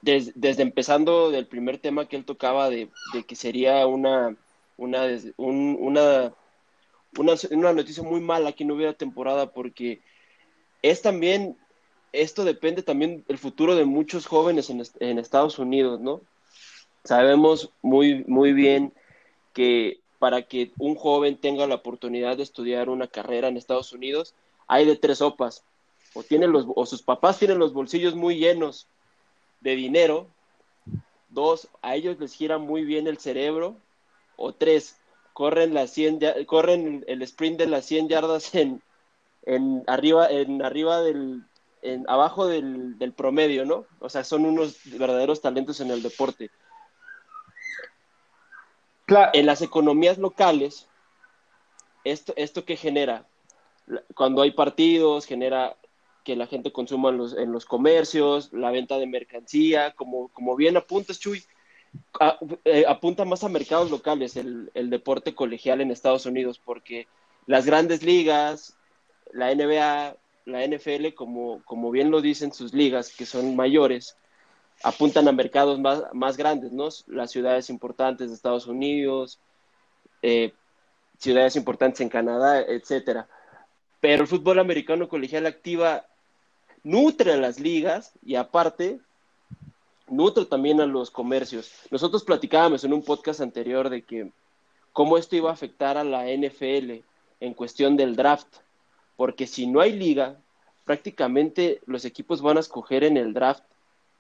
desde 0.03 0.63
empezando 0.63 1.31
del 1.31 1.47
primer 1.47 1.79
tema 1.79 2.09
que 2.09 2.17
él 2.17 2.25
tocaba 2.25 2.71
de, 2.71 2.89
que 3.27 3.37
sería 3.37 3.87
una, 3.87 4.35
una, 4.77 5.03
una, 5.37 6.33
una, 7.19 7.73
noticia 7.73 8.03
muy 8.03 8.21
mala 8.21 8.53
que 8.53 8.65
no 8.65 8.75
hubiera 8.75 8.95
temporada 8.95 9.53
porque 9.53 10.01
es 10.83 11.03
también, 11.03 11.57
esto 12.13 12.45
depende 12.45 12.83
también 12.83 13.25
del 13.29 13.39
futuro 13.39 13.75
de 13.77 13.85
muchos 13.85 14.27
jóvenes 14.27 14.71
en, 14.71 14.83
en 15.01 15.19
Estados 15.19 15.59
Unidos, 15.59 16.01
¿no? 16.01 16.23
Sabemos 17.05 17.71
muy, 17.83 18.25
muy 18.25 18.53
bien 18.53 18.93
que 19.53 20.01
para 20.21 20.43
que 20.43 20.71
un 20.79 20.95
joven 20.95 21.37
tenga 21.37 21.67
la 21.67 21.77
oportunidad 21.77 22.37
de 22.37 22.45
estudiar 22.45 22.89
una 22.89 23.09
carrera 23.09 23.49
en 23.49 23.57
Estados 23.57 23.93
Unidos, 23.93 24.35
hay 24.69 24.85
de 24.85 24.95
tres 24.95 25.19
sopas 25.19 25.65
o, 26.15 26.23
tienen 26.23 26.53
los, 26.53 26.67
o 26.75 26.87
sus 26.87 27.03
papás 27.03 27.39
tienen 27.39 27.59
los 27.59 27.73
bolsillos 27.73 28.15
muy 28.15 28.37
llenos 28.37 28.87
de 29.61 29.77
dinero, 29.77 30.27
dos, 31.31 31.69
a 31.83 31.97
ellos 31.97 32.19
les 32.21 32.35
gira 32.35 32.59
muy 32.59 32.85
bien 32.85 33.07
el 33.07 33.19
cerebro, 33.19 33.77
o 34.37 34.53
tres, 34.53 34.97
corren, 35.33 35.75
las 35.75 35.91
100, 35.91 36.21
corren 36.47 37.05
el 37.09 37.23
sprint 37.23 37.59
de 37.59 37.67
las 37.67 37.87
100 37.87 38.09
yardas 38.09 38.55
en, 38.55 38.83
en 39.47 39.85
arriba, 39.87 40.29
en 40.31 40.63
arriba 40.63 41.01
del, 41.01 41.45
en, 41.83 42.05
abajo 42.09 42.47
del, 42.47 42.99
del, 42.99 43.13
promedio, 43.13 43.65
¿no? 43.65 43.87
O 44.01 44.11
sea, 44.11 44.25
son 44.25 44.45
unos 44.45 44.79
verdaderos 44.85 45.41
talentos 45.41 45.81
en 45.81 45.91
el 45.91 46.03
deporte. 46.03 46.51
En 49.33 49.47
las 49.47 49.63
economías 49.63 50.19
locales, 50.19 50.87
esto, 52.05 52.33
esto 52.37 52.65
que 52.65 52.77
genera, 52.77 53.27
cuando 54.15 54.43
hay 54.43 54.53
partidos, 54.53 55.27
genera 55.27 55.77
que 56.25 56.37
la 56.37 56.47
gente 56.47 56.73
consuma 56.73 57.11
en 57.11 57.19
los, 57.19 57.37
en 57.37 57.53
los 57.53 57.65
comercios, 57.65 58.53
la 58.53 58.71
venta 58.71 58.99
de 58.99 59.07
mercancía, 59.07 59.93
como, 59.93 60.29
como 60.29 60.55
bien 60.55 60.77
apuntas, 60.77 61.19
Chuy, 61.19 61.43
eh, 62.65 62.85
apunta 62.87 63.25
más 63.25 63.43
a 63.43 63.49
mercados 63.49 63.91
locales 63.91 64.37
el, 64.37 64.71
el, 64.75 64.91
deporte 64.91 65.35
colegial 65.35 65.81
en 65.81 65.91
Estados 65.91 66.27
Unidos, 66.27 66.61
porque 66.65 67.09
las 67.47 67.67
grandes 67.67 68.03
ligas, 68.05 68.77
la 69.33 69.53
NBA, 69.53 70.17
la 70.45 70.67
NFL, 70.67 71.15
como, 71.15 71.63
como 71.65 71.91
bien 71.91 72.11
lo 72.11 72.21
dicen 72.21 72.53
sus 72.53 72.75
ligas, 72.75 73.15
que 73.17 73.27
son 73.27 73.57
mayores, 73.57 74.17
apuntan 74.83 75.29
a 75.29 75.33
mercados 75.33 75.79
más, 75.79 76.05
más 76.13 76.37
grandes, 76.37 76.73
¿no? 76.73 76.89
Las 77.07 77.31
ciudades 77.31 77.71
importantes 77.71 78.29
de 78.29 78.35
Estados 78.35 78.67
Unidos, 78.67 79.39
eh, 80.23 80.53
ciudades 81.19 81.57
importantes 81.57 82.01
en 82.01 82.09
Canadá, 82.09 82.61
etcétera. 82.61 83.29
Pero 84.01 84.23
el 84.23 84.29
fútbol 84.29 84.59
americano 84.59 85.09
colegial 85.09 85.47
activa 85.47 86.07
nutre 86.83 87.33
a 87.33 87.37
las 87.37 87.61
ligas 87.61 88.13
y 88.25 88.37
aparte 88.37 89.01
nutre 90.09 90.47
también 90.47 90.81
a 90.81 90.87
los 90.87 91.11
comercios. 91.11 91.71
Nosotros 91.91 92.25
platicábamos 92.25 92.83
en 92.85 92.93
un 92.93 93.03
podcast 93.03 93.41
anterior 93.41 93.91
de 93.91 94.03
que 94.03 94.33
cómo 94.93 95.19
esto 95.19 95.37
iba 95.37 95.51
a 95.51 95.55
afectar 95.55 95.97
a 95.97 96.05
la 96.05 96.27
NFL 96.27 97.05
en 97.41 97.55
cuestión 97.55 97.97
del 97.97 98.17
draft, 98.17 98.49
porque 99.17 99.47
si 99.47 99.67
no 99.67 99.81
hay 99.81 99.93
liga, 99.93 100.37
prácticamente 100.85 101.81
los 101.87 102.05
equipos 102.05 102.43
van 102.43 102.57
a 102.57 102.61
escoger 102.61 103.05
en 103.05 103.17
el 103.17 103.33
draft, 103.33 103.63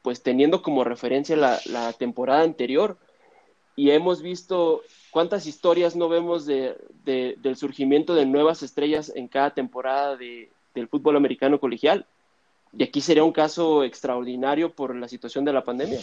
pues 0.02 0.22
teniendo 0.22 0.62
como 0.62 0.84
referencia 0.84 1.36
la, 1.36 1.92
temporada 1.94 2.42
anterior. 2.42 2.98
Y 3.76 3.90
hemos 3.90 4.22
visto 4.22 4.82
cuántas 5.10 5.46
historias 5.46 5.96
no 5.96 6.08
vemos 6.08 6.44
de, 6.46 6.76
del 7.04 7.56
surgimiento 7.56 8.14
de 8.14 8.26
nuevas 8.26 8.62
estrellas 8.62 9.12
en 9.14 9.28
cada 9.28 9.54
temporada 9.54 10.16
de, 10.16 10.50
del 10.74 10.88
fútbol 10.88 11.16
americano 11.16 11.58
colegial. 11.60 12.06
Y 12.76 12.84
aquí 12.84 13.00
sería 13.00 13.24
un 13.24 13.32
caso 13.32 13.82
extraordinario 13.82 14.72
por 14.72 14.94
la 14.94 15.08
situación 15.08 15.44
de 15.44 15.52
la 15.52 15.64
pandemia. 15.64 16.00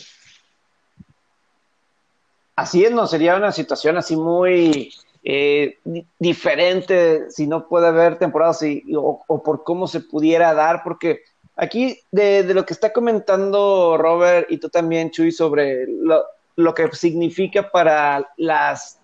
Así 2.55 2.83
es, 2.83 2.91
no 2.91 3.05
sería 3.05 3.35
una 3.35 3.51
situación 3.51 3.97
así 3.97 4.15
muy 4.15 4.91
eh, 5.23 5.77
diferente 6.17 7.29
si 7.29 7.47
no 7.47 7.67
puede 7.67 7.87
haber 7.87 8.17
temporadas 8.17 8.61
o, 8.95 9.43
por 9.43 9.63
cómo 9.63 9.87
se 9.87 9.99
pudiera 9.99 10.53
dar, 10.53 10.81
porque 10.83 11.21
aquí 11.57 11.99
de, 12.11 12.43
lo 12.53 12.65
que 12.65 12.73
está 12.73 12.93
comentando 12.93 13.97
Robert 13.97 14.49
y 14.49 14.57
tú 14.57 14.69
también, 14.69 15.11
Chuy, 15.11 15.31
sobre 15.31 15.85
lo, 15.87 16.73
que 16.73 16.89
significa 16.93 17.69
para 17.69 18.25
las 18.37 18.99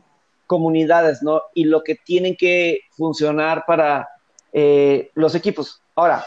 comunidades, 0.47 1.21
¿no? 1.21 1.41
Y 1.53 1.65
lo 1.65 1.83
que 1.83 1.95
tienen 1.95 2.35
que 2.37 2.81
funcionar 2.91 3.65
para 3.65 4.07
eh, 4.53 5.11
los 5.15 5.35
equipos. 5.35 5.81
Ahora, 5.95 6.25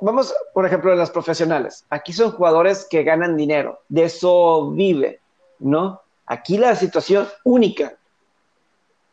Vamos, 0.00 0.34
por 0.52 0.66
ejemplo, 0.66 0.92
a 0.92 0.96
las 0.96 1.10
profesionales. 1.10 1.86
Aquí 1.90 2.12
son 2.12 2.32
jugadores 2.32 2.86
que 2.90 3.04
ganan 3.04 3.36
dinero, 3.36 3.80
de 3.88 4.04
eso 4.04 4.72
vive, 4.72 5.20
¿no? 5.60 6.02
Aquí 6.26 6.58
la 6.58 6.74
situación 6.74 7.28
única 7.44 7.96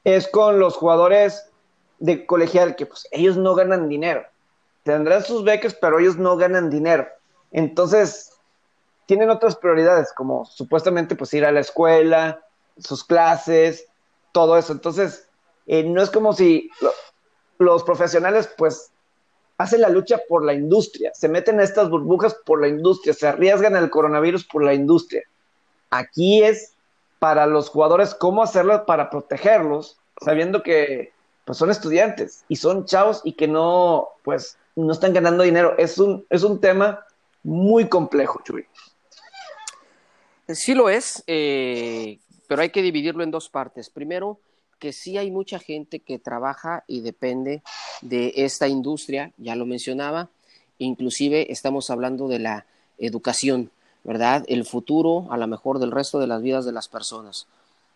es 0.04 0.28
con 0.28 0.60
los 0.60 0.76
jugadores 0.76 1.52
de 2.00 2.26
colegial, 2.26 2.76
que 2.76 2.88
pues 2.88 3.08
ellos 3.12 3.38
no 3.38 3.54
ganan 3.54 3.88
dinero. 3.88 4.26
Tendrán 4.88 5.24
sus 5.24 5.44
becas, 5.44 5.76
pero 5.76 6.00
ellos 6.00 6.18
no 6.18 6.38
ganan 6.38 6.70
dinero. 6.70 7.06
Entonces, 7.52 8.32
tienen 9.06 9.30
otras 9.30 9.56
prioridades, 9.56 10.14
como 10.14 10.46
supuestamente 10.46 11.16
pues 11.16 11.34
ir 11.34 11.46
a 11.46 11.52
la 11.52 11.60
escuela, 11.60 12.40
sus 12.80 13.04
clases, 13.04 13.86
todo 14.32 14.58
eso. 14.58 14.72
Entonces, 14.74 15.26
Eh, 15.70 15.84
no 15.84 16.02
es 16.02 16.10
como 16.10 16.32
si 16.32 16.72
los 17.60 17.84
profesionales, 17.84 18.50
pues, 18.58 18.90
hacen 19.58 19.82
la 19.82 19.90
lucha 19.90 20.18
por 20.30 20.46
la 20.46 20.54
industria, 20.54 21.12
se 21.14 21.28
meten 21.28 21.60
a 21.60 21.64
estas 21.64 21.90
burbujas 21.90 22.34
por 22.46 22.62
la 22.62 22.70
industria, 22.70 23.14
se 23.14 23.28
arriesgan 23.28 23.76
al 23.76 23.90
coronavirus 23.90 24.46
por 24.46 24.64
la 24.64 24.74
industria. 24.74 25.24
Aquí 25.90 26.42
es 26.42 26.74
para 27.20 27.46
los 27.48 27.68
jugadores 27.68 28.16
cómo 28.16 28.42
hacerlo 28.42 28.86
para 28.86 29.10
protegerlos, 29.10 29.98
sabiendo 30.24 30.64
que 30.64 31.12
pues 31.44 31.58
son 31.58 31.70
estudiantes 31.70 32.46
y 32.48 32.56
son 32.56 32.86
chavos 32.86 33.20
y 33.26 33.34
que 33.34 33.50
no, 33.50 34.08
pues, 34.24 34.58
no 34.86 34.94
están 34.94 35.14
ganando 35.14 35.44
dinero. 35.44 35.76
Es 35.78 35.98
un, 35.98 36.26
es 36.30 36.44
un 36.44 36.62
tema 36.62 37.06
muy 37.44 37.88
complejo, 37.88 38.42
Chuy. 38.44 38.66
Sí 40.48 40.74
lo 40.74 40.90
es, 40.90 41.24
eh, 41.28 42.20
pero 42.48 42.62
hay 42.62 42.70
que 42.70 42.82
dividirlo 42.82 43.24
en 43.24 43.32
dos 43.32 43.50
partes. 43.50 43.90
Primero, 43.90 44.40
que 44.80 44.94
sí 44.94 45.18
hay 45.18 45.32
mucha 45.32 45.60
gente 45.60 46.00
que 46.00 46.20
trabaja 46.20 46.84
y 46.88 47.02
depende 47.02 47.64
de 48.02 48.34
esta 48.38 48.68
industria, 48.68 49.32
ya 49.38 49.56
lo 49.56 49.66
mencionaba, 49.66 50.30
inclusive 50.78 51.52
estamos 51.52 51.90
hablando 51.90 52.28
de 52.28 52.40
la 52.40 52.66
educación, 53.00 53.72
¿verdad? 54.04 54.46
El 54.48 54.64
futuro, 54.64 55.28
a 55.32 55.38
lo 55.38 55.48
mejor, 55.48 55.80
del 55.80 55.92
resto 55.92 56.20
de 56.20 56.28
las 56.28 56.42
vidas 56.42 56.66
de 56.66 56.72
las 56.72 56.88
personas, 56.88 57.48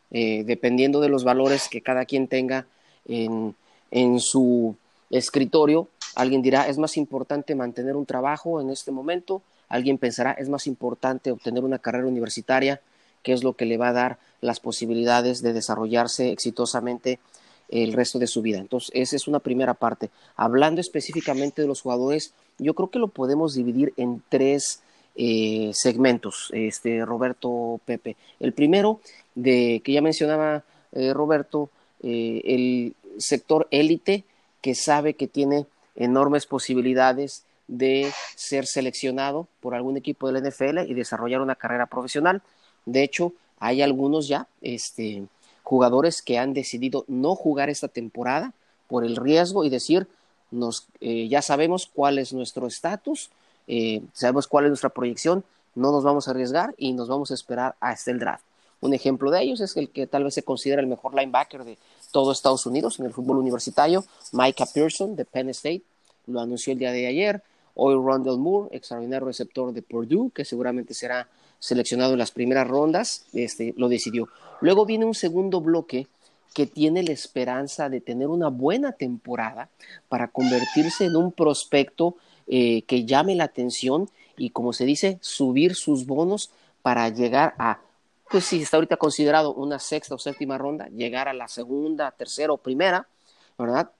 eh, 0.09 0.43
dependiendo 0.45 0.99
de 0.99 1.09
los 1.09 1.23
valores 1.23 1.69
que 1.69 1.81
cada 1.81 2.05
quien 2.05 2.27
tenga 2.27 2.65
en, 3.07 3.55
en 3.91 4.19
su 4.19 4.75
escritorio. 5.11 5.87
Alguien 6.15 6.41
dirá, 6.41 6.67
es 6.67 6.77
más 6.77 6.97
importante 6.97 7.55
mantener 7.55 7.95
un 7.95 8.05
trabajo 8.05 8.61
en 8.61 8.69
este 8.69 8.91
momento, 8.91 9.41
alguien 9.69 9.97
pensará, 9.97 10.31
es 10.31 10.49
más 10.49 10.67
importante 10.67 11.31
obtener 11.31 11.63
una 11.63 11.79
carrera 11.79 12.07
universitaria, 12.07 12.81
que 13.23 13.33
es 13.33 13.43
lo 13.43 13.53
que 13.53 13.65
le 13.65 13.77
va 13.77 13.89
a 13.89 13.93
dar 13.93 14.19
las 14.41 14.59
posibilidades 14.59 15.41
de 15.41 15.53
desarrollarse 15.53 16.31
exitosamente 16.31 17.19
el 17.69 17.93
resto 17.93 18.19
de 18.19 18.27
su 18.27 18.41
vida. 18.41 18.59
Entonces, 18.59 18.91
esa 18.93 19.15
es 19.15 19.27
una 19.27 19.39
primera 19.39 19.73
parte. 19.73 20.09
Hablando 20.35 20.81
específicamente 20.81 21.61
de 21.61 21.67
los 21.67 21.81
jugadores, 21.81 22.33
yo 22.59 22.73
creo 22.73 22.89
que 22.89 22.99
lo 22.99 23.07
podemos 23.07 23.53
dividir 23.53 23.93
en 23.95 24.21
tres 24.27 24.81
eh, 25.15 25.71
segmentos, 25.73 26.49
este, 26.53 27.05
Roberto 27.05 27.79
Pepe. 27.85 28.17
El 28.39 28.53
primero, 28.53 28.99
de 29.35 29.81
que 29.83 29.93
ya 29.93 30.01
mencionaba 30.01 30.63
eh, 30.91 31.13
Roberto, 31.13 31.69
eh, 32.03 32.41
el 32.43 32.95
sector 33.17 33.67
élite 33.71 34.25
que 34.61 34.75
sabe 34.75 35.15
que 35.15 35.27
tiene 35.27 35.65
enormes 35.95 36.45
posibilidades 36.45 37.43
de 37.67 38.11
ser 38.35 38.65
seleccionado 38.65 39.47
por 39.59 39.75
algún 39.75 39.97
equipo 39.97 40.27
de 40.27 40.33
la 40.33 40.49
NFL 40.49 40.89
y 40.89 40.93
desarrollar 40.93 41.41
una 41.41 41.55
carrera 41.55 41.85
profesional. 41.85 42.41
De 42.85 43.03
hecho, 43.03 43.33
hay 43.59 43.81
algunos 43.81 44.27
ya 44.27 44.47
este, 44.61 45.23
jugadores 45.63 46.21
que 46.21 46.37
han 46.37 46.53
decidido 46.53 47.05
no 47.07 47.35
jugar 47.35 47.69
esta 47.69 47.87
temporada 47.87 48.53
por 48.87 49.05
el 49.05 49.15
riesgo 49.15 49.63
y 49.63 49.69
decir, 49.69 50.07
nos, 50.51 50.87
eh, 50.99 51.27
ya 51.29 51.41
sabemos 51.41 51.89
cuál 51.93 52.17
es 52.17 52.33
nuestro 52.33 52.67
estatus, 52.67 53.29
eh, 53.67 54.01
sabemos 54.11 54.47
cuál 54.47 54.65
es 54.65 54.71
nuestra 54.71 54.89
proyección, 54.89 55.45
no 55.75 55.91
nos 55.91 56.03
vamos 56.03 56.27
a 56.27 56.31
arriesgar 56.31 56.75
y 56.77 56.91
nos 56.91 57.07
vamos 57.07 57.31
a 57.31 57.35
esperar 57.35 57.75
hasta 57.79 58.11
el 58.11 58.19
draft. 58.19 58.43
Un 58.81 58.93
ejemplo 58.93 59.31
de 59.31 59.43
ellos 59.43 59.61
es 59.61 59.77
el 59.77 59.89
que 59.89 60.07
tal 60.07 60.23
vez 60.23 60.33
se 60.33 60.43
considera 60.43 60.81
el 60.81 60.87
mejor 60.87 61.13
linebacker 61.13 61.63
de 61.63 61.77
todo 62.11 62.31
Estados 62.31 62.65
Unidos 62.65 62.99
en 62.99 63.05
el 63.05 63.13
fútbol 63.13 63.37
universitario, 63.37 64.05
Micah 64.31 64.67
Pearson 64.73 65.15
de 65.15 65.25
Penn 65.25 65.49
State, 65.49 65.83
lo 66.27 66.39
anunció 66.39 66.73
el 66.73 66.79
día 66.79 66.91
de 66.91 67.07
ayer. 67.07 67.43
Hoy 67.73 67.95
Rondell 67.95 68.37
Moore, 68.37 68.75
extraordinario 68.75 69.25
receptor 69.25 69.73
de 69.73 69.81
Purdue, 69.81 70.31
que 70.33 70.45
seguramente 70.45 70.93
será 70.93 71.29
seleccionado 71.59 72.13
en 72.13 72.19
las 72.19 72.31
primeras 72.31 72.67
rondas, 72.67 73.25
este, 73.33 73.73
lo 73.77 73.87
decidió. 73.87 74.27
Luego 74.59 74.85
viene 74.85 75.05
un 75.05 75.15
segundo 75.15 75.61
bloque 75.61 76.07
que 76.53 76.67
tiene 76.67 77.03
la 77.03 77.13
esperanza 77.13 77.87
de 77.87 78.01
tener 78.01 78.27
una 78.27 78.49
buena 78.49 78.91
temporada 78.91 79.69
para 80.09 80.27
convertirse 80.27 81.05
en 81.05 81.15
un 81.15 81.31
prospecto 81.31 82.15
eh, 82.47 82.81
que 82.83 83.05
llame 83.05 83.35
la 83.35 83.45
atención 83.45 84.09
y, 84.37 84.49
como 84.49 84.73
se 84.73 84.85
dice, 84.85 85.17
subir 85.21 85.75
sus 85.75 86.05
bonos 86.05 86.51
para 86.81 87.07
llegar 87.09 87.53
a, 87.57 87.79
pues 88.31 88.45
si 88.45 88.61
está 88.61 88.77
ahorita 88.77 88.97
considerado 88.97 89.53
una 89.53 89.77
sexta 89.77 90.15
o 90.15 90.17
séptima 90.17 90.57
ronda, 90.57 90.87
llegar 90.87 91.27
a 91.27 91.33
la 91.33 91.47
segunda, 91.47 92.11
tercera 92.11 92.53
o 92.53 92.57
primera, 92.57 93.07
¿verdad? 93.57 93.91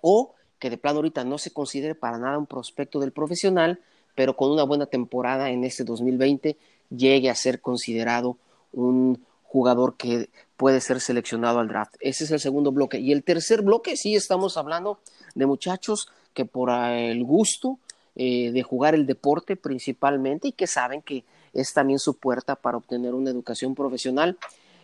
O 0.00 0.34
que 0.58 0.70
de 0.70 0.76
plano 0.76 0.98
ahorita 0.98 1.24
no 1.24 1.38
se 1.38 1.52
considere 1.52 1.94
para 1.94 2.18
nada 2.18 2.36
un 2.36 2.46
prospecto 2.46 2.98
del 2.98 3.12
profesional, 3.12 3.80
pero 4.14 4.36
con 4.36 4.50
una 4.50 4.64
buena 4.64 4.86
temporada 4.86 5.50
en 5.50 5.64
este 5.64 5.84
2020 5.84 6.56
llegue 6.90 7.30
a 7.30 7.34
ser 7.34 7.60
considerado 7.60 8.36
un 8.72 9.24
jugador 9.44 9.96
que 9.96 10.28
puede 10.56 10.80
ser 10.80 11.00
seleccionado 11.00 11.60
al 11.60 11.68
draft. 11.68 11.94
Ese 12.00 12.24
es 12.24 12.30
el 12.30 12.40
segundo 12.40 12.72
bloque. 12.72 12.98
Y 12.98 13.12
el 13.12 13.22
tercer 13.22 13.62
bloque, 13.62 13.96
sí 13.96 14.14
estamos 14.14 14.56
hablando 14.56 14.98
de 15.34 15.46
muchachos 15.46 16.08
que 16.34 16.44
por 16.44 16.70
el 16.70 17.24
gusto 17.24 17.78
eh, 18.16 18.50
de 18.52 18.62
jugar 18.62 18.94
el 18.94 19.06
deporte 19.06 19.56
principalmente 19.56 20.48
y 20.48 20.52
que 20.52 20.66
saben 20.66 21.02
que 21.02 21.24
es 21.54 21.72
también 21.72 21.98
su 21.98 22.14
puerta 22.14 22.56
para 22.56 22.76
obtener 22.76 23.14
una 23.14 23.30
educación 23.30 23.74
profesional, 23.74 24.38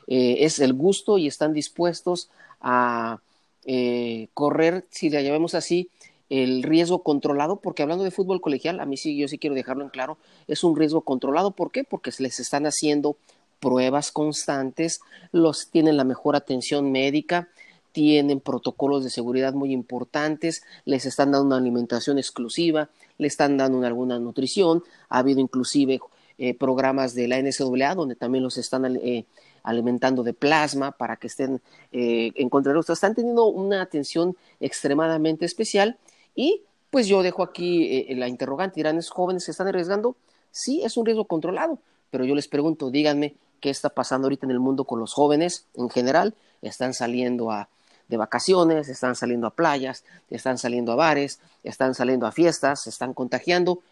eh, 0.06 0.38
es 0.40 0.58
el 0.58 0.72
gusto 0.72 1.18
y 1.18 1.26
están 1.26 1.52
dispuestos 1.52 2.30
a 2.60 3.20
eh, 3.64 4.28
correr, 4.34 4.86
si 4.90 5.10
le 5.10 5.22
llamemos 5.24 5.54
así, 5.54 5.90
el 6.28 6.62
riesgo 6.62 7.02
controlado, 7.02 7.56
porque 7.56 7.82
hablando 7.82 8.04
de 8.04 8.10
fútbol 8.10 8.40
colegial, 8.40 8.80
a 8.80 8.86
mí 8.86 8.96
sí, 8.96 9.16
yo 9.16 9.28
sí 9.28 9.38
quiero 9.38 9.54
dejarlo 9.54 9.84
en 9.84 9.90
claro, 9.90 10.18
es 10.48 10.64
un 10.64 10.76
riesgo 10.76 11.02
controlado. 11.02 11.52
¿Por 11.52 11.70
qué? 11.70 11.84
Porque 11.84 12.10
se 12.12 12.22
les 12.22 12.40
están 12.40 12.66
haciendo 12.66 13.16
pruebas 13.60 14.12
constantes, 14.12 15.00
los 15.32 15.68
tienen 15.70 15.96
la 15.96 16.04
mejor 16.04 16.36
atención 16.36 16.90
médica, 16.92 17.48
tienen 17.92 18.40
protocolos 18.40 19.04
de 19.04 19.10
seguridad 19.10 19.54
muy 19.54 19.72
importantes, 19.72 20.62
les 20.84 21.06
están 21.06 21.32
dando 21.32 21.46
una 21.46 21.56
alimentación 21.56 22.18
exclusiva, 22.18 22.90
le 23.18 23.26
están 23.26 23.56
dando 23.56 23.84
alguna 23.86 24.18
nutrición, 24.18 24.84
ha 25.08 25.20
habido 25.20 25.40
inclusive 25.40 26.00
eh, 26.38 26.54
programas 26.54 27.14
de 27.14 27.28
la 27.28 27.38
NCAA 27.40 27.94
donde 27.94 28.16
también 28.16 28.44
los 28.44 28.58
están 28.58 28.96
eh, 28.96 29.24
alimentando 29.66 30.22
de 30.22 30.32
plasma 30.32 30.92
para 30.92 31.16
que 31.16 31.26
estén 31.26 31.60
eh, 31.92 32.32
en 32.36 32.48
contra 32.48 32.72
Están 32.78 33.14
teniendo 33.14 33.46
una 33.46 33.82
atención 33.82 34.36
extremadamente 34.60 35.44
especial 35.44 35.98
y 36.34 36.62
pues 36.90 37.08
yo 37.08 37.22
dejo 37.22 37.42
aquí 37.42 38.06
eh, 38.08 38.14
la 38.16 38.28
interrogante, 38.28 38.76
dirán, 38.76 38.96
¿es 38.96 39.10
jóvenes 39.10 39.44
se 39.44 39.50
están 39.50 39.66
arriesgando? 39.66 40.16
Sí, 40.50 40.82
es 40.84 40.96
un 40.96 41.04
riesgo 41.04 41.24
controlado, 41.24 41.80
pero 42.10 42.24
yo 42.24 42.34
les 42.34 42.48
pregunto, 42.48 42.90
díganme, 42.90 43.34
¿qué 43.60 43.70
está 43.70 43.90
pasando 43.90 44.26
ahorita 44.26 44.46
en 44.46 44.52
el 44.52 44.60
mundo 44.60 44.84
con 44.84 45.00
los 45.00 45.12
jóvenes 45.12 45.66
en 45.74 45.90
general? 45.90 46.34
Están 46.62 46.94
saliendo 46.94 47.50
a, 47.50 47.68
de 48.08 48.16
vacaciones, 48.16 48.88
están 48.88 49.16
saliendo 49.16 49.48
a 49.48 49.50
playas, 49.50 50.04
están 50.30 50.58
saliendo 50.58 50.92
a 50.92 50.94
bares, 50.94 51.40
están 51.64 51.94
saliendo 51.94 52.26
a 52.26 52.32
fiestas, 52.32 52.82
se 52.82 52.90
están 52.90 53.14
contagiando. 53.14 53.82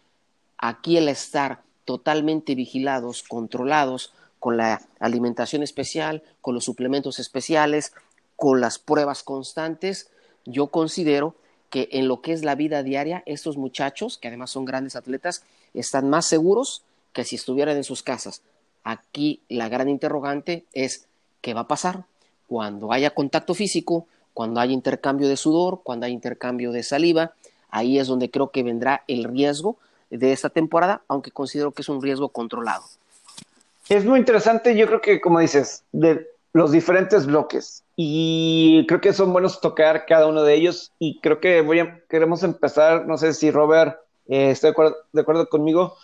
Aquí 0.57 0.97
el 0.97 1.09
estar 1.09 1.64
totalmente 1.85 2.55
vigilados, 2.55 3.23
controlados, 3.23 4.13
con 4.39 4.57
la 4.57 4.81
alimentación 4.99 5.63
especial, 5.63 6.21
con 6.41 6.53
los 6.53 6.65
suplementos 6.65 7.19
especiales, 7.19 7.93
con 8.35 8.61
las 8.61 8.77
pruebas 8.77 9.23
constantes, 9.23 10.11
yo 10.45 10.67
considero 10.67 11.35
que 11.69 11.89
en 11.91 12.07
lo 12.07 12.21
que 12.21 12.31
es 12.31 12.43
la 12.43 12.55
vida 12.55 12.83
diaria, 12.83 13.23
estos 13.25 13.57
muchachos, 13.57 14.17
que 14.17 14.27
además 14.27 14.51
son 14.51 14.65
grandes 14.65 14.95
atletas, 14.95 15.43
están 15.73 16.09
más 16.09 16.27
seguros 16.27 16.83
que 17.11 17.23
si 17.23 17.35
estuvieran 17.35 17.75
en 17.75 17.83
sus 17.83 18.03
casas. 18.03 18.43
Aquí 18.83 19.41
la 19.49 19.67
gran 19.67 19.89
interrogante 19.89 20.65
es, 20.73 21.07
¿qué 21.41 21.53
va 21.53 21.61
a 21.61 21.67
pasar 21.67 22.05
cuando 22.47 22.91
haya 22.91 23.15
contacto 23.15 23.55
físico, 23.55 24.05
cuando 24.33 24.59
haya 24.59 24.73
intercambio 24.73 25.27
de 25.27 25.37
sudor, 25.37 25.81
cuando 25.83 26.05
haya 26.05 26.13
intercambio 26.13 26.71
de 26.71 26.83
saliva? 26.83 27.33
Ahí 27.69 27.97
es 27.97 28.07
donde 28.07 28.29
creo 28.29 28.51
que 28.51 28.63
vendrá 28.63 29.03
el 29.07 29.23
riesgo 29.23 29.77
de 30.17 30.31
esta 30.31 30.49
temporada, 30.49 31.01
aunque 31.07 31.31
considero 31.31 31.71
que 31.71 31.81
es 31.81 31.89
un 31.89 32.01
riesgo 32.01 32.29
controlado. 32.29 32.83
Es 33.89 34.03
muy 34.05 34.19
interesante, 34.19 34.75
yo 34.75 34.87
creo 34.87 35.01
que, 35.01 35.21
como 35.21 35.39
dices, 35.39 35.83
de 35.91 36.27
los 36.53 36.71
diferentes 36.71 37.25
bloques 37.25 37.83
y 37.95 38.85
creo 38.87 39.01
que 39.01 39.13
son 39.13 39.31
buenos 39.33 39.61
tocar 39.61 40.05
cada 40.05 40.25
uno 40.27 40.43
de 40.43 40.53
ellos 40.55 40.91
y 40.99 41.19
creo 41.19 41.39
que 41.39 41.61
voy 41.61 41.79
a, 41.79 42.01
queremos 42.09 42.43
empezar, 42.43 43.05
no 43.05 43.17
sé 43.17 43.33
si 43.33 43.51
Robert 43.51 43.99
eh, 44.27 44.51
está 44.51 44.67
de 44.67 45.21
acuerdo, 45.21 45.49
conmigo, 45.49 45.95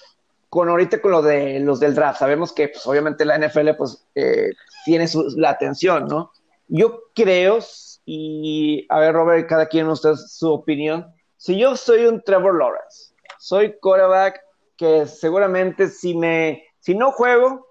con 0.49 0.69
ahorita 0.69 1.01
con 1.01 1.11
lo 1.11 1.21
de 1.21 1.59
los 1.61 1.79
del 1.79 1.95
draft. 1.95 2.19
Sabemos 2.19 2.51
que 2.51 2.67
pues, 2.67 2.85
obviamente 2.85 3.25
la 3.25 3.37
NFL 3.37 3.69
pues 3.77 4.03
eh, 4.15 4.51
tiene 4.85 5.07
la 5.37 5.51
atención, 5.51 6.07
¿no? 6.07 6.31
Yo 6.67 7.01
creo, 7.15 7.59
y 8.05 8.85
a 8.89 8.99
ver 8.99 9.13
Robert, 9.13 9.47
cada 9.47 9.67
quien 9.67 9.87
usted 9.87 10.15
su 10.15 10.51
opinión, 10.51 11.07
si 11.37 11.57
yo 11.57 11.75
soy 11.75 12.05
un 12.05 12.21
Trevor 12.21 12.57
Lawrence, 12.57 13.10
soy 13.41 13.77
quarterback 13.79 14.41
que 14.77 15.07
seguramente 15.07 15.89
si 15.89 16.15
me, 16.15 16.63
si 16.79 16.93
no 16.95 17.11
juego, 17.11 17.67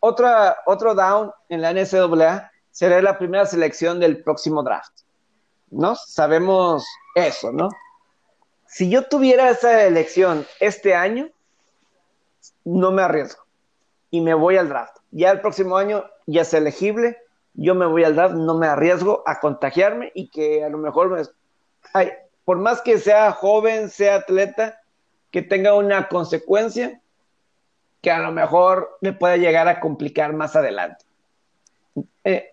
otra, 0.00 0.56
otro 0.66 0.94
down 0.94 1.30
en 1.48 1.60
la 1.60 1.72
NCAA, 1.72 2.50
será 2.70 3.02
la 3.02 3.18
primera 3.18 3.46
selección 3.46 4.00
del 4.00 4.22
próximo 4.22 4.62
draft. 4.62 4.92
¿No? 5.70 5.94
Sabemos 5.94 6.86
eso, 7.14 7.52
¿no? 7.52 7.68
Si 8.66 8.90
yo 8.90 9.06
tuviera 9.08 9.50
esa 9.50 9.84
elección 9.84 10.46
este 10.60 10.94
año, 10.94 11.30
no 12.64 12.90
me 12.90 13.02
arriesgo 13.02 13.42
y 14.10 14.20
me 14.20 14.34
voy 14.34 14.56
al 14.56 14.68
draft. 14.68 14.96
Ya 15.10 15.30
el 15.30 15.40
próximo 15.40 15.76
año 15.76 16.04
ya 16.26 16.42
es 16.42 16.54
elegible 16.54 17.18
yo 17.54 17.74
me 17.74 17.86
voy 17.86 18.04
al 18.04 18.16
draft, 18.16 18.34
no 18.34 18.54
me 18.56 18.66
arriesgo 18.66 19.22
a 19.26 19.40
contagiarme 19.40 20.10
y 20.14 20.28
que 20.28 20.64
a 20.64 20.68
lo 20.68 20.78
mejor 20.78 21.10
me, 21.10 21.22
ay, 21.92 22.10
por 22.44 22.58
más 22.58 22.80
que 22.80 22.98
sea 22.98 23.32
joven, 23.32 23.90
sea 23.90 24.16
atleta, 24.16 24.80
que 25.32 25.42
tenga 25.42 25.74
una 25.74 26.08
consecuencia 26.08 27.00
que 28.00 28.10
a 28.10 28.18
lo 28.18 28.30
mejor 28.30 28.98
me 29.00 29.12
pueda 29.12 29.36
llegar 29.36 29.66
a 29.66 29.80
complicar 29.80 30.34
más 30.34 30.54
adelante. 30.54 31.04
Eh, 32.22 32.50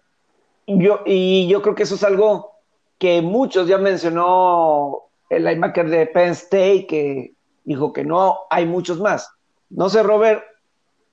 yo, 0.66 1.02
y 1.06 1.48
yo 1.48 1.62
creo 1.62 1.76
que 1.76 1.84
eso 1.84 1.96
es 1.96 2.04
algo 2.04 2.54
que 2.98 3.22
muchos 3.22 3.68
ya 3.68 3.78
mencionó 3.78 5.10
el 5.30 5.44
linebacker 5.44 5.90
de 5.90 6.08
Penn 6.08 6.32
State, 6.32 6.88
que 6.88 7.34
dijo 7.64 7.94
que 7.94 8.04
no 8.04 8.40
hay 8.50 8.66
muchos 8.66 9.00
más. 9.00 9.30
No 9.70 9.90
sé, 9.90 10.02
Robert, 10.02 10.44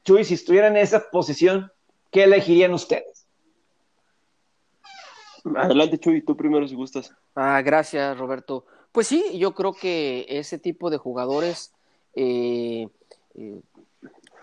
Chuy, 0.04 0.24
si 0.24 0.34
estuvieran 0.34 0.76
en 0.76 0.82
esa 0.82 1.10
posición, 1.10 1.72
¿qué 2.10 2.24
elegirían 2.24 2.72
ustedes? 2.72 3.26
Adelante, 5.56 5.98
Chuy, 5.98 6.24
tú 6.24 6.36
primero 6.36 6.66
si 6.66 6.74
gustas. 6.74 7.12
Ah, 7.34 7.60
gracias, 7.62 8.16
Roberto. 8.18 8.66
Pues 8.96 9.08
sí, 9.08 9.36
yo 9.36 9.52
creo 9.54 9.74
que 9.74 10.24
ese 10.26 10.58
tipo 10.58 10.88
de 10.88 10.96
jugadores 10.96 11.70
eh, 12.14 12.88
eh, 13.34 13.60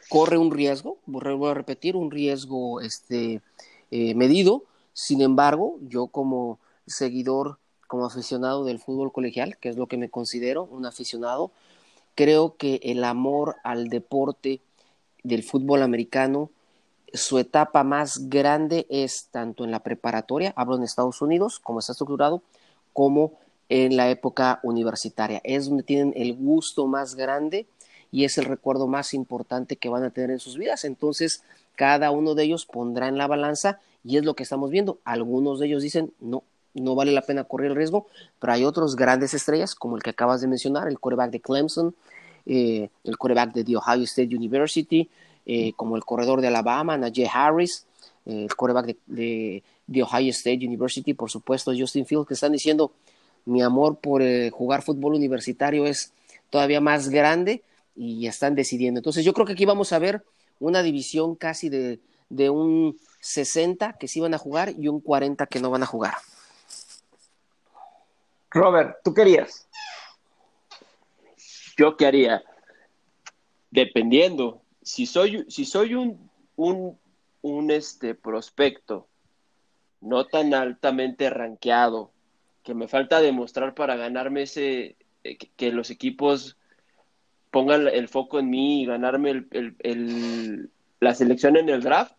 corre 0.09 0.37
un 0.37 0.51
riesgo, 0.51 0.99
voy 1.07 1.49
a 1.49 1.55
repetir, 1.55 1.95
un 1.95 2.11
riesgo 2.11 2.79
este, 2.79 3.41
eh, 3.89 4.13
medido. 4.13 4.65
Sin 4.93 5.21
embargo, 5.21 5.79
yo 5.81 6.05
como 6.05 6.59
seguidor, 6.85 7.57
como 7.87 8.05
aficionado 8.05 8.63
del 8.63 8.77
fútbol 8.77 9.11
colegial, 9.11 9.57
que 9.57 9.69
es 9.69 9.75
lo 9.75 9.87
que 9.87 9.97
me 9.97 10.11
considero 10.11 10.65
un 10.65 10.85
aficionado, 10.85 11.49
creo 12.13 12.55
que 12.55 12.79
el 12.83 13.05
amor 13.05 13.55
al 13.63 13.87
deporte 13.87 14.61
del 15.23 15.41
fútbol 15.41 15.81
americano, 15.81 16.51
su 17.11 17.39
etapa 17.39 17.83
más 17.83 18.29
grande 18.29 18.85
es 18.91 19.29
tanto 19.31 19.63
en 19.63 19.71
la 19.71 19.79
preparatoria, 19.79 20.53
hablo 20.55 20.75
en 20.75 20.83
Estados 20.83 21.23
Unidos, 21.23 21.59
como 21.59 21.79
está 21.79 21.93
estructurado, 21.93 22.43
como 22.93 23.39
en 23.73 23.97
la 23.97 24.11
época 24.11 24.59
universitaria. 24.61 25.41
Es 25.43 25.65
donde 25.65 25.81
tienen 25.81 26.13
el 26.15 26.35
gusto 26.35 26.85
más 26.85 27.15
grande 27.15 27.65
y 28.11 28.23
es 28.23 28.37
el 28.37 28.45
recuerdo 28.45 28.85
más 28.85 29.15
importante 29.15 29.77
que 29.77 29.89
van 29.89 30.03
a 30.03 30.11
tener 30.11 30.29
en 30.29 30.37
sus 30.37 30.59
vidas. 30.59 30.85
Entonces, 30.85 31.41
cada 31.75 32.11
uno 32.11 32.35
de 32.35 32.43
ellos 32.43 32.67
pondrá 32.67 33.07
en 33.07 33.17
la 33.17 33.25
balanza 33.25 33.79
y 34.03 34.17
es 34.17 34.25
lo 34.25 34.35
que 34.35 34.43
estamos 34.43 34.69
viendo. 34.69 34.99
Algunos 35.05 35.59
de 35.59 35.65
ellos 35.65 35.81
dicen, 35.81 36.13
no, 36.21 36.43
no 36.75 36.93
vale 36.93 37.13
la 37.13 37.23
pena 37.23 37.45
correr 37.45 37.71
el 37.71 37.75
riesgo, 37.75 38.05
pero 38.39 38.53
hay 38.53 38.63
otros 38.63 38.95
grandes 38.95 39.33
estrellas, 39.33 39.73
como 39.73 39.95
el 39.95 40.03
que 40.03 40.11
acabas 40.11 40.41
de 40.41 40.47
mencionar, 40.47 40.87
el 40.87 40.99
quarterback 40.99 41.31
de 41.31 41.41
Clemson, 41.41 41.95
eh, 42.45 42.89
el 43.03 43.17
quarterback 43.17 43.53
de 43.53 43.63
The 43.63 43.77
Ohio 43.77 44.03
State 44.03 44.35
University, 44.35 45.09
eh, 45.47 45.73
como 45.75 45.95
el 45.95 46.05
corredor 46.05 46.41
de 46.41 46.47
Alabama, 46.49 46.95
Najee 46.95 47.27
Harris, 47.27 47.87
eh, 48.27 48.43
el 48.43 48.55
quarterback 48.55 48.95
de, 49.07 49.63
de, 49.87 50.03
Ohio 50.03 50.29
State 50.29 50.63
University, 50.63 51.15
por 51.15 51.31
supuesto, 51.31 51.73
Justin 51.75 52.05
Fields, 52.05 52.27
que 52.27 52.35
están 52.35 52.51
diciendo, 52.51 52.91
mi 53.45 53.61
amor 53.61 53.99
por 53.99 54.21
jugar 54.51 54.81
fútbol 54.81 55.15
universitario 55.15 55.85
es 55.85 56.13
todavía 56.49 56.81
más 56.81 57.09
grande 57.09 57.63
y 57.95 58.27
están 58.27 58.55
decidiendo. 58.55 58.99
Entonces 58.99 59.25
yo 59.25 59.33
creo 59.33 59.45
que 59.45 59.53
aquí 59.53 59.65
vamos 59.65 59.91
a 59.93 59.99
ver 59.99 60.23
una 60.59 60.83
división 60.83 61.35
casi 61.35 61.69
de, 61.69 61.99
de 62.29 62.49
un 62.49 62.97
60 63.19 63.93
que 63.93 64.07
sí 64.07 64.19
van 64.19 64.33
a 64.33 64.37
jugar 64.37 64.73
y 64.77 64.87
un 64.87 64.99
40 64.99 65.45
que 65.47 65.59
no 65.59 65.69
van 65.69 65.83
a 65.83 65.87
jugar. 65.87 66.15
Robert, 68.51 68.97
¿tú 69.03 69.13
querías? 69.13 69.67
Yo 71.75 71.97
qué 71.97 72.05
haría, 72.05 72.43
dependiendo, 73.71 74.61
si 74.83 75.07
soy, 75.07 75.45
si 75.49 75.65
soy 75.65 75.95
un, 75.95 76.29
un, 76.55 76.99
un 77.41 77.71
este 77.71 78.13
prospecto 78.13 79.07
no 80.01 80.25
tan 80.25 80.53
altamente 80.53 81.29
rankeado, 81.31 82.11
que 82.63 82.73
me 82.73 82.87
falta 82.87 83.21
demostrar 83.21 83.75
para 83.75 83.95
ganarme 83.95 84.43
ese, 84.43 84.95
eh, 85.23 85.37
que 85.37 85.71
los 85.71 85.89
equipos 85.89 86.57
pongan 87.51 87.87
el 87.87 88.07
foco 88.07 88.39
en 88.39 88.49
mí 88.49 88.81
y 88.81 88.85
ganarme 88.85 89.29
el, 89.51 89.75
el, 89.79 90.71
la 90.99 91.13
selección 91.13 91.55
en 91.55 91.69
el 91.69 91.83
draft, 91.83 92.15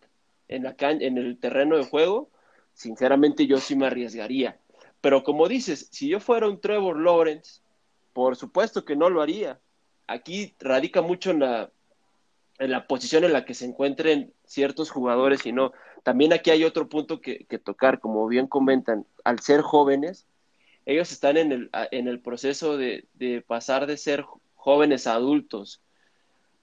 en, 0.47 0.63
la 0.63 0.75
en 0.79 1.17
el 1.17 1.37
terreno 1.37 1.77
de 1.77 1.83
juego, 1.83 2.29
sinceramente 2.73 3.47
yo 3.47 3.57
sí 3.57 3.75
me 3.75 3.87
arriesgaría. 3.87 4.59
Pero 5.01 5.23
como 5.23 5.47
dices, 5.47 5.89
si 5.91 6.07
yo 6.07 6.19
fuera 6.19 6.47
un 6.47 6.61
Trevor 6.61 6.99
Lawrence, 6.99 7.61
por 8.13 8.37
supuesto 8.37 8.85
que 8.85 8.95
no 8.95 9.09
lo 9.09 9.21
haría. 9.21 9.59
Aquí 10.07 10.55
radica 10.59 11.01
mucho 11.01 11.31
en 11.31 11.39
la, 11.41 11.69
en 12.59 12.71
la 12.71 12.87
posición 12.87 13.23
en 13.23 13.33
la 13.33 13.43
que 13.43 13.53
se 13.53 13.65
encuentren 13.65 14.33
ciertos 14.45 14.89
jugadores 14.89 15.45
y 15.45 15.51
no. 15.51 15.73
También 16.03 16.31
aquí 16.31 16.49
hay 16.49 16.63
otro 16.63 16.87
punto 16.87 17.19
que, 17.19 17.45
que 17.45 17.59
tocar, 17.59 17.99
como 17.99 18.25
bien 18.27 18.47
comentan, 18.47 19.05
al 19.25 19.39
ser 19.41 19.61
jóvenes, 19.61 20.27
ellos 20.85 21.11
están 21.11 21.37
en 21.37 21.51
el, 21.51 21.69
en 21.91 22.07
el 22.07 22.19
proceso 22.19 22.77
de, 22.77 23.07
de 23.13 23.41
pasar 23.41 23.87
de 23.87 23.97
ser 23.97 24.25
jóvenes 24.55 25.07
adultos, 25.07 25.81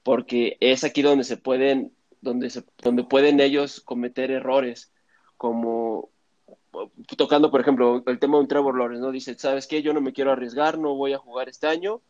porque 0.02 0.56
es 0.60 0.84
aquí 0.84 1.02
donde 1.02 1.24
se 1.24 1.36
pueden, 1.36 1.92
donde 2.20 2.50
se, 2.50 2.64
donde 2.82 3.04
pueden 3.04 3.40
ellos 3.40 3.80
cometer 3.80 4.30
errores, 4.30 4.92
como 5.36 6.10
tocando, 7.16 7.50
por 7.50 7.60
ejemplo, 7.60 8.02
el 8.06 8.18
tema 8.18 8.36
de 8.36 8.42
un 8.42 8.48
Trevor 8.48 8.78
Lawrence, 8.78 9.02
¿no? 9.02 9.10
Dice, 9.10 9.38
¿sabes 9.38 9.66
qué? 9.66 9.82
Yo 9.82 9.92
no 9.92 10.00
me 10.00 10.12
quiero 10.12 10.32
arriesgar, 10.32 10.78
no 10.78 10.94
voy 10.94 11.12
a 11.12 11.18
jugar 11.18 11.48
este 11.48 11.66
año 11.66 12.00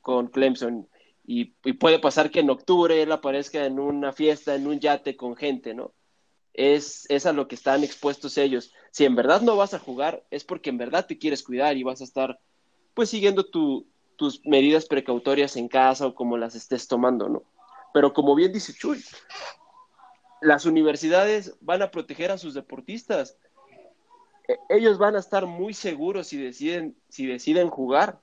con 0.00 0.28
Clemson. 0.28 0.88
Y, 1.26 1.46
puede 1.74 1.98
pasar 1.98 2.30
que 2.30 2.40
en 2.40 2.50
octubre 2.50 3.02
él 3.02 3.12
aparezca 3.12 3.64
en 3.66 3.78
una 3.78 4.12
fiesta, 4.12 4.54
en 4.54 4.66
un 4.66 4.80
yate 4.80 5.16
con 5.16 5.36
gente, 5.36 5.74
¿no? 5.74 5.92
Es, 6.60 7.06
es 7.08 7.24
a 7.24 7.32
lo 7.32 7.46
que 7.46 7.54
están 7.54 7.84
expuestos 7.84 8.36
ellos. 8.36 8.72
Si 8.90 9.04
en 9.04 9.14
verdad 9.14 9.42
no 9.42 9.56
vas 9.56 9.74
a 9.74 9.78
jugar, 9.78 10.24
es 10.32 10.42
porque 10.42 10.70
en 10.70 10.78
verdad 10.78 11.06
te 11.06 11.16
quieres 11.16 11.44
cuidar 11.44 11.76
y 11.76 11.84
vas 11.84 12.00
a 12.00 12.04
estar, 12.04 12.40
pues, 12.94 13.10
siguiendo 13.10 13.44
tu, 13.46 13.86
tus 14.16 14.44
medidas 14.44 14.86
precautorias 14.86 15.56
en 15.56 15.68
casa 15.68 16.08
o 16.08 16.14
como 16.16 16.36
las 16.36 16.56
estés 16.56 16.88
tomando, 16.88 17.28
¿no? 17.28 17.44
Pero 17.94 18.12
como 18.12 18.34
bien 18.34 18.52
dice 18.52 18.74
Chuy, 18.74 19.00
las 20.40 20.66
universidades 20.66 21.56
van 21.60 21.82
a 21.82 21.92
proteger 21.92 22.32
a 22.32 22.38
sus 22.38 22.54
deportistas. 22.54 23.38
E, 24.48 24.58
ellos 24.68 24.98
van 24.98 25.14
a 25.14 25.20
estar 25.20 25.46
muy 25.46 25.74
seguros 25.74 26.26
si 26.26 26.36
deciden, 26.36 26.96
si 27.08 27.26
deciden 27.26 27.70
jugar. 27.70 28.20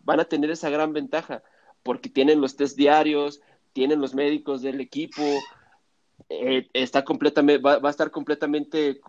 Van 0.00 0.18
a 0.18 0.24
tener 0.24 0.50
esa 0.50 0.68
gran 0.68 0.92
ventaja 0.92 1.44
porque 1.84 2.08
tienen 2.08 2.40
los 2.40 2.56
test 2.56 2.76
diarios, 2.76 3.40
tienen 3.72 4.00
los 4.00 4.14
médicos 4.14 4.62
del 4.62 4.80
equipo, 4.80 5.22
eh, 6.28 6.68
está 6.72 7.04
completamente, 7.04 7.62
va, 7.62 7.78
va, 7.78 7.88
a 7.88 7.90
estar 7.90 8.10
completamente 8.10 9.00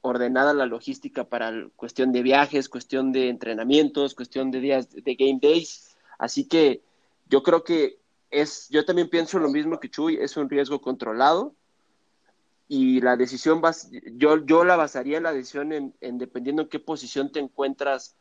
ordenada 0.00 0.54
la 0.54 0.66
logística 0.66 1.24
para 1.24 1.52
cuestión 1.76 2.12
de 2.12 2.22
viajes, 2.22 2.68
cuestión 2.68 3.12
de 3.12 3.28
entrenamientos, 3.28 4.14
cuestión 4.14 4.50
de 4.50 4.60
días 4.60 4.90
de 4.90 5.14
game 5.14 5.38
days. 5.40 5.96
Así 6.18 6.46
que 6.46 6.82
yo 7.28 7.42
creo 7.42 7.64
que 7.64 7.98
es, 8.30 8.68
yo 8.70 8.84
también 8.84 9.08
pienso 9.08 9.38
lo 9.38 9.48
mismo 9.48 9.80
que 9.80 9.90
Chuy, 9.90 10.16
es 10.16 10.36
un 10.36 10.50
riesgo 10.50 10.80
controlado 10.80 11.54
y 12.68 13.00
la 13.00 13.16
decisión, 13.16 13.62
va, 13.64 13.74
yo, 14.12 14.44
yo 14.44 14.64
la 14.64 14.76
basaría 14.76 15.16
en 15.16 15.22
la 15.22 15.32
decisión 15.32 15.72
en, 15.72 16.18
dependiendo 16.18 16.62
en 16.62 16.68
qué 16.68 16.78
posición 16.78 17.32
te 17.32 17.40
encuentras 17.40 18.14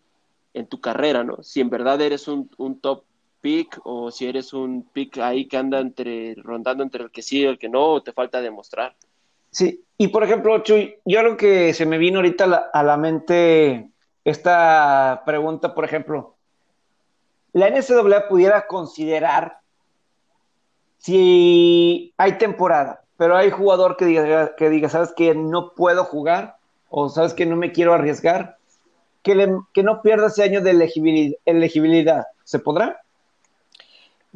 en 0.54 0.68
tu 0.68 0.80
carrera, 0.80 1.24
¿no? 1.24 1.44
Si 1.44 1.60
en 1.60 1.70
verdad 1.70 2.02
eres 2.02 2.28
un, 2.30 2.50
un 2.58 2.80
top 2.80 3.04
pick 3.48 3.80
o 3.86 4.12
si 4.12 4.28
eres 4.28 4.52
un 4.52 4.90
pick 4.92 5.20
ahí 5.20 5.48
que 5.48 5.56
anda 5.56 5.80
entre, 5.80 6.36
rondando 6.36 6.84
entre 6.84 7.06
el 7.06 7.12
que 7.12 7.22
sí 7.22 7.40
y 7.40 7.46
el 7.46 7.58
que 7.58 7.70
no, 7.70 7.94
o 7.94 8.04
te 8.04 8.12
falta 8.12 8.42
demostrar. 8.42 8.94
Sí, 9.52 9.86
y 9.98 10.10
por 10.10 10.26
ejemplo, 10.26 10.60
Chuy, 10.64 10.98
yo 11.06 11.24
lo 11.24 11.38
que 11.38 11.74
se 11.74 11.86
me 11.86 11.98
vino 11.98 12.18
ahorita 12.18 12.70
a 12.74 12.84
la, 12.84 12.98
mente 12.98 13.90
esta 14.26 15.24
pregunta, 15.26 15.74
por 15.74 15.86
ejemplo, 15.86 16.36
la 17.54 17.70
NCAA 17.70 18.28
pudiera 18.28 18.68
considerar 18.68 19.60
si 20.98 22.14
hay 22.18 22.34
temporada, 22.38 23.06
pero 23.16 23.38
hay 23.38 23.50
jugador 23.50 23.96
que 23.96 24.04
diga, 24.04 24.58
que 24.58 24.70
diga, 24.70 24.90
sabes 24.90 25.14
que 25.16 25.34
no 25.34 25.74
puedo 25.74 26.04
jugar 26.04 26.58
o 26.90 27.08
sabes 27.08 27.34
que 27.34 27.46
no 27.46 27.56
me 27.56 27.72
quiero 27.72 27.94
arriesgar, 27.94 28.58
que, 29.24 29.56
que 29.74 29.84
no 29.84 30.02
pierda 30.02 30.28
ese 30.28 30.44
año 30.44 30.60
de 30.60 30.72
elegibilidad, 30.72 31.38
elegibilidad. 31.46 32.26
¿Se 32.44 32.60
podrá? 32.60 33.02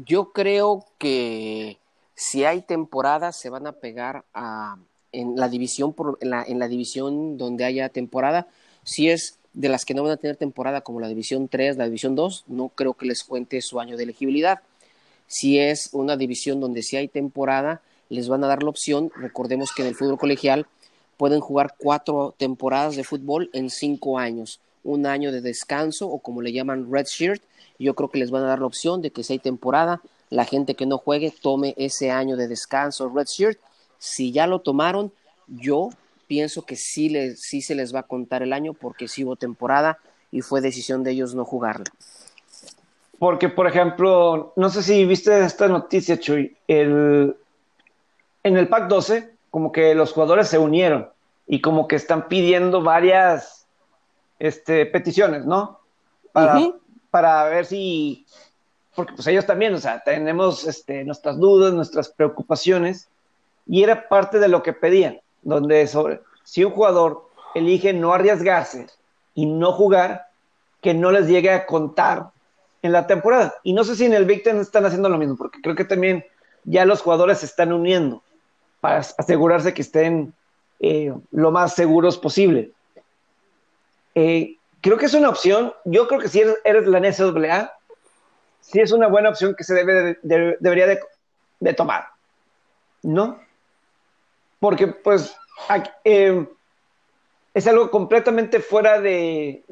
Yo 0.06 0.32
creo 0.32 0.86
que 0.98 1.78
si 2.16 2.46
hay 2.46 2.62
temporada 2.62 3.32
se 3.32 3.50
van 3.50 3.68
a 3.68 3.74
pegar 3.74 4.26
a, 4.34 4.78
en 5.12 5.36
la 5.36 5.50
división 5.50 5.94
por, 5.94 6.18
en, 6.22 6.30
la, 6.60 6.68
división 6.68 7.38
donde 7.38 7.66
haya 7.66 7.90
temporada. 7.90 8.48
Si 8.84 9.10
es 9.10 9.38
de 9.54 9.70
las 9.70 9.86
que 9.86 9.94
no 9.94 10.04
van 10.04 10.14
a 10.14 10.18
tener 10.18 10.38
temporada 10.38 10.82
como 10.82 11.00
la 11.00 11.08
división 11.08 11.48
3, 11.48 11.78
la 11.78 11.86
división 11.86 12.16
2, 12.16 12.46
no 12.48 12.70
creo 12.70 12.94
que 12.94 13.06
les 13.06 13.24
cuente 13.24 13.62
su 13.62 13.80
año 13.80 13.98
de 13.98 14.04
elegibilidad. 14.04 14.62
Si 15.28 15.60
es 15.60 15.90
una 15.94 16.18
división 16.18 16.60
donde 16.60 16.84
sí 16.84 16.98
hay 16.98 17.08
temporada, 17.08 17.82
les 18.10 18.28
van 18.28 18.44
a 18.44 18.48
dar 18.48 18.64
la 18.64 18.70
opción. 18.70 19.12
Recordemos 19.16 19.72
que 19.74 19.82
en 19.82 19.90
el 19.90 19.96
fútbol 19.96 20.18
colegial 20.18 20.68
pueden 21.18 21.40
jugar 21.40 21.76
cuatro 21.78 22.34
temporadas 22.38 22.96
de 22.96 23.04
fútbol 23.04 23.50
en 23.54 23.70
cinco 23.70 24.18
años. 24.18 24.60
Un 24.84 25.06
año 25.06 25.32
de 25.32 25.42
descanso 25.42 26.08
o 26.08 26.20
como 26.20 26.42
le 26.42 26.52
llaman 26.52 26.92
red 26.92 27.06
shirt. 27.06 27.44
Yo 27.82 27.96
creo 27.96 28.10
que 28.10 28.20
les 28.20 28.32
van 28.32 28.44
a 28.44 28.48
dar 28.48 28.60
la 28.60 28.66
opción 28.66 29.02
de 29.02 29.12
que 29.12 29.24
si 29.24 29.34
hay 29.34 29.40
temporada, 29.40 30.02
la 30.30 30.46
gente 30.46 30.76
que 30.76 30.86
no 30.86 30.98
juegue 30.98 31.34
tome 31.42 31.74
ese 31.78 32.12
año 32.12 32.38
de 32.38 32.48
descanso 32.48 33.10
red 33.10 33.26
shirt 33.26 33.60
si 34.02 34.32
ya 34.32 34.48
lo 34.48 34.60
tomaron, 34.60 35.14
yo 35.48 35.90
pienso 36.26 36.64
que 36.64 36.76
sí, 36.76 37.36
sí 37.36 37.62
se 37.62 37.76
les 37.76 37.94
va 37.94 38.00
a 38.00 38.04
contar 38.04 38.42
el 38.42 38.52
año 38.52 38.74
porque 38.74 39.08
sí 39.08 39.24
hubo 39.24 39.36
temporada 39.36 40.00
y 40.32 40.42
fue 40.42 40.60
decisión 40.60 41.04
de 41.04 41.12
ellos 41.12 41.36
no 41.36 41.46
jugarla. 41.46 41.86
Porque, 43.20 43.48
por 43.48 43.68
ejemplo, 43.68 44.54
no 44.56 44.70
sé 44.72 44.82
si 44.82 45.06
viste 45.06 45.46
esta 45.46 45.68
noticia, 45.68 46.20
Chuy, 46.20 46.58
el, 46.68 47.36
en 48.44 48.58
el 48.58 48.68
PAC 48.68 48.88
12, 48.88 49.36
como 49.52 49.72
que 49.72 49.94
los 49.94 50.14
jugadores 50.14 50.48
se 50.48 50.58
unieron 50.58 51.10
y 51.46 51.62
como 51.62 51.88
que 51.88 51.98
están 51.98 52.28
pidiendo 52.28 52.82
varias 52.82 53.68
este, 54.40 54.88
peticiones, 54.88 55.46
¿no? 55.46 55.80
Para, 56.32 56.60
para 57.12 57.44
ver 57.44 57.66
si, 57.66 58.26
porque 58.96 59.14
pues 59.14 59.28
ellos 59.28 59.46
también, 59.46 59.74
o 59.74 59.80
sea, 59.80 60.02
tenemos 60.04 60.66
este, 60.66 61.04
nuestras 61.04 61.38
dudas, 61.38 61.74
nuestras 61.74 62.10
preocupaciones, 62.10 63.10
y 63.68 63.84
era 63.84 64.08
parte 64.08 64.40
de 64.40 64.48
lo 64.48 64.64
que 64.64 64.74
pedían, 64.74 65.20
donde 65.44 65.86
sobre, 65.88 66.22
si 66.44 66.64
un 66.64 66.72
jugador 66.72 67.30
elige 67.54 67.94
no 67.94 68.14
arriesgarse 68.14 68.88
y 69.36 69.46
no 69.46 69.74
jugar, 69.74 70.28
que 70.82 70.94
no 70.94 71.12
les 71.12 71.28
llegue 71.28 71.52
a 71.52 71.66
contar 71.66 72.32
en 72.82 72.92
la 72.92 73.06
temporada. 73.06 73.54
Y 73.64 73.74
no 73.74 73.84
sé 73.84 73.96
si 73.96 74.06
en 74.06 74.14
el 74.14 74.26
Big 74.26 74.48
están 74.48 74.86
haciendo 74.86 75.10
lo 75.10 75.18
mismo, 75.18 75.38
porque 75.38 75.62
creo 75.62 75.76
que 75.76 75.86
también 75.86 76.26
ya 76.64 76.86
los 76.86 77.02
jugadores 77.02 77.40
se 77.40 77.46
están 77.46 77.72
uniendo 77.72 78.24
para 78.80 78.98
asegurarse 78.98 79.74
que 79.74 79.84
estén 79.84 80.34
eh, 80.80 81.14
lo 81.32 81.52
más 81.52 81.76
seguros 81.76 82.18
posible. 82.18 82.72
Eh, 84.16 84.58
creo 84.82 84.98
que 84.98 85.06
es 85.06 85.14
una 85.14 85.30
opción. 85.30 85.74
Yo 85.86 86.08
creo 86.08 86.20
que 86.20 86.28
si 86.28 86.42
eres, 86.64 86.88
la 86.88 87.00
NCAA, 87.00 87.74
sí 88.60 88.80
es 88.80 88.92
una 88.92 89.08
buena 89.08 89.30
opción 89.30 89.56
que 89.56 89.64
se 89.64 89.74
debe 89.74 90.18
debería 90.24 90.88
de, 90.88 91.74
tomar, 91.74 92.08
¿no? 93.04 93.40
Porque 94.60 94.88
pues 94.88 95.36
eh, 96.04 96.48
es 97.54 97.68
algo 97.68 97.92
completamente 97.92 98.60
fuera 98.60 99.00
de, 99.00 99.64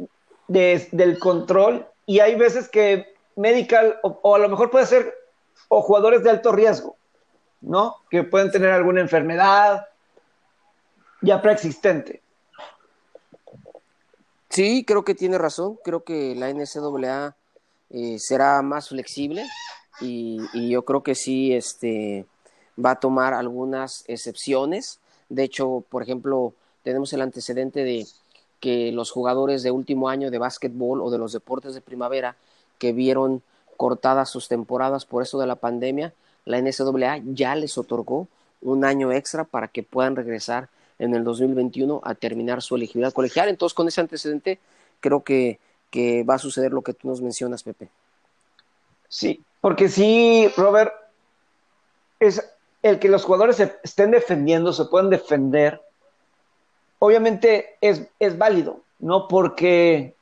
del 0.48 1.20
control 1.20 1.88
y 2.06 2.20
hay 2.20 2.36
veces 2.36 2.70
que 2.70 3.16
medical 3.36 4.00
o, 4.04 4.36
a 4.36 4.40
lo 4.40 4.50
mejor 4.50 4.70
puede 4.70 4.86
ser 4.86 5.16
o 5.68 5.82
jugadores 5.82 6.24
de 6.24 6.30
alto 6.30 6.52
riesgo, 6.52 6.98
¿no? 7.62 7.96
Que 8.10 8.24
pueden 8.24 8.52
tener 8.52 8.72
alguna 8.72 9.02
enfermedad 9.02 9.88
ya 11.22 11.42
preexistente. 11.42 12.22
Sí, 14.50 14.84
creo 14.86 15.04
que 15.04 15.16
tiene 15.16 15.38
razón. 15.38 15.78
Creo 15.84 16.04
que 16.04 16.36
la 16.36 16.50
NCAA 16.50 17.36
eh, 17.92 18.20
será 18.20 18.62
más 18.62 18.90
flexible 18.90 19.46
y, 20.02 20.70
yo 20.70 20.84
creo 20.86 21.04
que 21.04 21.16
sí 21.16 21.54
este, 21.54 22.26
va 22.84 22.92
a 22.92 23.00
tomar 23.00 23.34
algunas 23.34 24.04
excepciones. 24.08 25.00
De 25.30 25.44
hecho, 25.44 25.84
por 25.90 26.04
ejemplo, 26.04 26.54
tenemos 26.84 27.14
el 27.14 27.22
antecedente 27.22 27.84
de 27.84 28.08
que 28.60 28.92
los 28.92 29.12
jugadores 29.12 29.64
de 29.64 29.72
último 29.72 30.10
año 30.10 30.32
de 30.32 30.38
básquetbol 30.38 31.02
o 31.02 31.12
de 31.12 31.18
los 31.18 31.32
deportes 31.34 31.74
de 31.74 31.82
primavera 31.82 32.36
que 32.78 32.92
vieron 32.92 33.42
cortadas 33.78 34.30
sus 34.30 34.48
temporadas 34.48 35.06
por 35.06 35.24
eso 35.24 35.40
de 35.40 35.48
la 35.48 35.56
pandemia, 35.56 36.14
la 36.46 36.60
NCAA 36.60 37.22
ya 37.26 37.56
les 37.56 37.78
otorgó 37.78 38.28
un 38.62 38.84
año 38.84 39.12
extra 39.12 39.46
para 39.46 39.68
que 39.68 39.84
puedan 39.84 40.16
regresar 40.16 40.70
en 41.00 41.16
el 41.16 41.24
2021 41.24 42.02
a 42.04 42.14
terminar 42.16 42.62
su 42.62 42.76
elegibilidad 42.76 43.14
colegial. 43.14 43.50
Entonces, 43.50 43.74
con 43.74 43.88
ese 43.88 44.02
antecedente, 44.02 44.60
creo 45.00 45.24
que, 45.24 45.60
que 45.90 46.24
va 46.24 46.36
a 46.36 46.40
suceder 46.40 46.72
lo 46.72 46.82
que 46.82 46.94
tú 46.94 47.08
nos 47.08 47.22
mencionas, 47.22 47.64
Pepe. 47.64 47.90
Sí, 49.08 49.42
porque 49.62 49.90
sí, 49.90 50.52
Robert, 50.56 50.94
es 52.20 52.46
el 52.84 53.00
que 53.00 53.10
los 53.10 53.24
jugadores 53.24 53.56
se 53.56 53.76
estén 53.84 54.12
defendiendo, 54.12 54.72
se 54.72 54.86
puedan 54.86 55.10
defender, 55.10 55.82
obviamente 57.00 57.78
es, 57.82 58.08
es 58.20 58.38
válido, 58.38 58.82
¿no? 59.00 59.28
Porque 59.28 60.16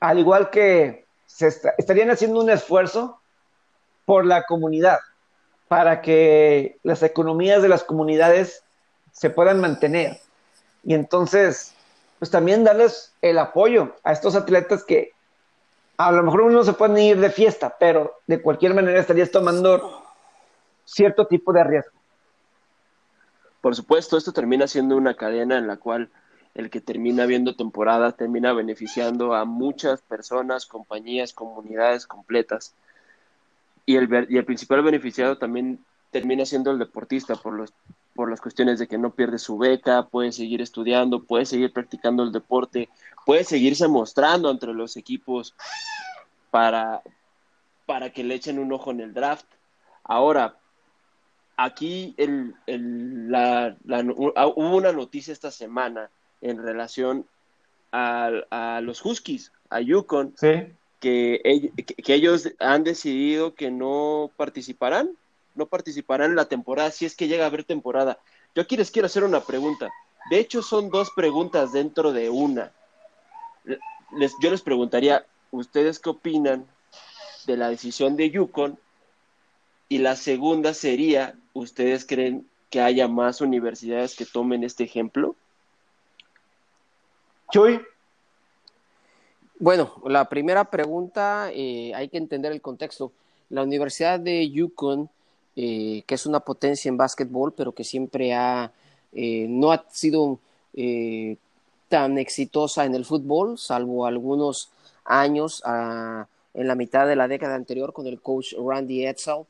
al 0.00 0.18
igual 0.18 0.50
que 0.50 1.06
se 1.26 1.48
estarían 1.78 2.10
haciendo 2.10 2.40
un 2.40 2.50
esfuerzo 2.50 3.18
por 4.04 4.26
la 4.26 4.44
comunidad, 4.44 4.98
para 5.68 6.02
que 6.02 6.78
las 6.82 7.02
economías 7.02 7.62
de 7.62 7.68
las 7.68 7.84
comunidades 7.84 8.62
se 9.12 9.30
puedan 9.30 9.60
mantener. 9.60 10.20
Y 10.84 10.94
entonces, 10.94 11.74
pues 12.18 12.30
también 12.30 12.64
darles 12.64 13.12
el 13.22 13.38
apoyo 13.38 13.96
a 14.04 14.12
estos 14.12 14.34
atletas 14.34 14.84
que 14.84 15.12
a 15.96 16.10
lo 16.12 16.22
mejor 16.22 16.42
uno 16.42 16.64
se 16.64 16.72
puede 16.72 17.02
ir 17.02 17.20
de 17.20 17.30
fiesta, 17.30 17.76
pero 17.78 18.20
de 18.26 18.42
cualquier 18.42 18.74
manera 18.74 18.98
estarías 18.98 19.30
tomando 19.30 20.04
cierto 20.84 21.26
tipo 21.26 21.52
de 21.52 21.64
riesgo. 21.64 21.92
Por 23.60 23.74
supuesto, 23.74 24.16
esto 24.16 24.32
termina 24.32 24.66
siendo 24.66 24.96
una 24.96 25.14
cadena 25.14 25.56
en 25.56 25.66
la 25.66 25.76
cual 25.76 26.10
el 26.54 26.70
que 26.70 26.80
termina 26.80 27.26
viendo 27.26 27.56
temporada 27.56 28.12
termina 28.12 28.52
beneficiando 28.52 29.34
a 29.34 29.44
muchas 29.44 30.02
personas, 30.02 30.66
compañías, 30.66 31.32
comunidades 31.32 32.06
completas. 32.06 32.74
Y 33.86 33.96
el, 33.96 34.26
y 34.28 34.36
el 34.36 34.44
principal 34.44 34.82
beneficiado 34.82 35.38
también 35.38 35.84
termina 36.10 36.44
siendo 36.44 36.70
el 36.70 36.78
deportista 36.78 37.34
por, 37.36 37.54
los, 37.54 37.72
por 38.14 38.30
las 38.30 38.40
cuestiones 38.40 38.78
de 38.78 38.86
que 38.86 38.98
no 38.98 39.10
pierde 39.10 39.38
su 39.38 39.58
beca, 39.58 40.06
puede 40.06 40.32
seguir 40.32 40.62
estudiando, 40.62 41.24
puede 41.24 41.46
seguir 41.46 41.72
practicando 41.72 42.22
el 42.22 42.32
deporte, 42.32 42.88
puede 43.26 43.44
seguirse 43.44 43.88
mostrando 43.88 44.50
entre 44.50 44.72
los 44.72 44.96
equipos 44.96 45.54
para, 46.50 47.02
para 47.86 48.10
que 48.10 48.24
le 48.24 48.36
echen 48.36 48.58
un 48.58 48.72
ojo 48.72 48.90
en 48.92 49.00
el 49.00 49.12
draft. 49.12 49.46
Ahora, 50.04 50.56
aquí 51.56 52.14
el, 52.16 52.54
el, 52.66 53.30
la, 53.30 53.76
hubo 53.86 54.76
una 54.76 54.92
noticia 54.92 55.32
esta 55.32 55.50
semana 55.50 56.10
en 56.40 56.62
relación 56.62 57.26
a, 57.92 58.80
los 58.82 59.04
Huskies, 59.04 59.52
a 59.70 59.80
Yukon, 59.80 60.34
que, 61.00 61.72
ellos 62.06 62.50
han 62.58 62.84
decidido 62.84 63.54
que 63.54 63.70
no 63.70 64.30
participarán, 64.36 65.10
no 65.54 65.66
participarán 65.66 66.30
en 66.30 66.36
la 66.36 66.46
temporada 66.46 66.90
si 66.90 67.06
es 67.06 67.16
que 67.16 67.28
llega 67.28 67.44
a 67.44 67.48
haber 67.48 67.64
temporada. 67.64 68.18
Yo 68.54 68.62
aquí 68.62 68.76
les 68.76 68.90
quiero 68.90 69.06
hacer 69.06 69.24
una 69.24 69.40
pregunta. 69.40 69.90
De 70.30 70.38
hecho, 70.38 70.62
son 70.62 70.90
dos 70.90 71.10
preguntas 71.14 71.72
dentro 71.72 72.12
de 72.12 72.30
una. 72.30 72.72
Les, 74.12 74.32
yo 74.40 74.50
les 74.50 74.62
preguntaría, 74.62 75.26
¿ustedes 75.50 75.98
qué 75.98 76.10
opinan 76.10 76.66
de 77.46 77.56
la 77.56 77.68
decisión 77.68 78.16
de 78.16 78.30
Yukon? 78.30 78.78
Y 79.88 79.98
la 79.98 80.16
segunda 80.16 80.72
sería, 80.72 81.34
¿ustedes 81.52 82.06
creen 82.06 82.48
que 82.70 82.80
haya 82.80 83.06
más 83.06 83.40
universidades 83.40 84.16
que 84.16 84.24
tomen 84.24 84.64
este 84.64 84.84
ejemplo? 84.84 85.36
Chuy. 87.52 87.80
Bueno, 89.58 90.02
la 90.06 90.28
primera 90.28 90.64
pregunta, 90.64 91.50
eh, 91.52 91.92
hay 91.94 92.08
que 92.08 92.18
entender 92.18 92.50
el 92.52 92.60
contexto. 92.60 93.12
La 93.50 93.62
Universidad 93.62 94.18
de 94.18 94.50
Yukon, 94.50 95.08
eh, 95.56 96.02
que 96.06 96.14
es 96.14 96.26
una 96.26 96.40
potencia 96.40 96.88
en 96.88 96.96
básquetbol, 96.96 97.52
pero 97.52 97.72
que 97.72 97.84
siempre 97.84 98.34
ha, 98.34 98.72
eh, 99.12 99.46
no 99.48 99.72
ha 99.72 99.84
sido 99.90 100.38
tan 101.88 102.18
exitosa 102.18 102.84
en 102.84 102.96
el 102.96 103.04
fútbol, 103.04 103.58
salvo 103.58 104.06
algunos 104.06 104.70
años 105.04 105.62
ah, 105.64 106.26
en 106.52 106.66
la 106.66 106.74
mitad 106.74 107.06
de 107.06 107.14
la 107.14 107.28
década 107.28 107.54
anterior 107.54 107.92
con 107.92 108.08
el 108.08 108.20
coach 108.20 108.54
Randy 108.58 109.06
Edsel. 109.06 109.46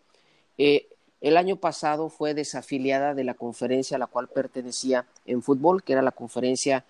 el 0.58 1.36
año 1.38 1.56
pasado 1.56 2.10
fue 2.10 2.34
desafiliada 2.34 3.14
de 3.14 3.24
la 3.24 3.32
conferencia 3.32 3.96
a 3.96 4.00
la 4.00 4.06
cual 4.06 4.28
pertenecía 4.28 5.06
en 5.24 5.42
fútbol, 5.42 5.82
que 5.82 5.94
era 5.94 6.02
la 6.02 6.12
conferencia 6.12 6.84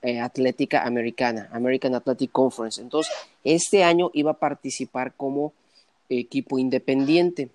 eh, 0.00 0.20
atlética 0.20 0.84
americana, 0.84 1.48
American 1.52 1.92
Athletic 1.96 2.30
Conference. 2.30 2.80
Entonces, 2.80 3.12
este 3.42 3.82
año 3.82 4.12
iba 4.14 4.30
a 4.30 4.38
participar 4.38 5.12
como 5.16 5.52
equipo 6.08 6.56
independiente. 6.56 7.48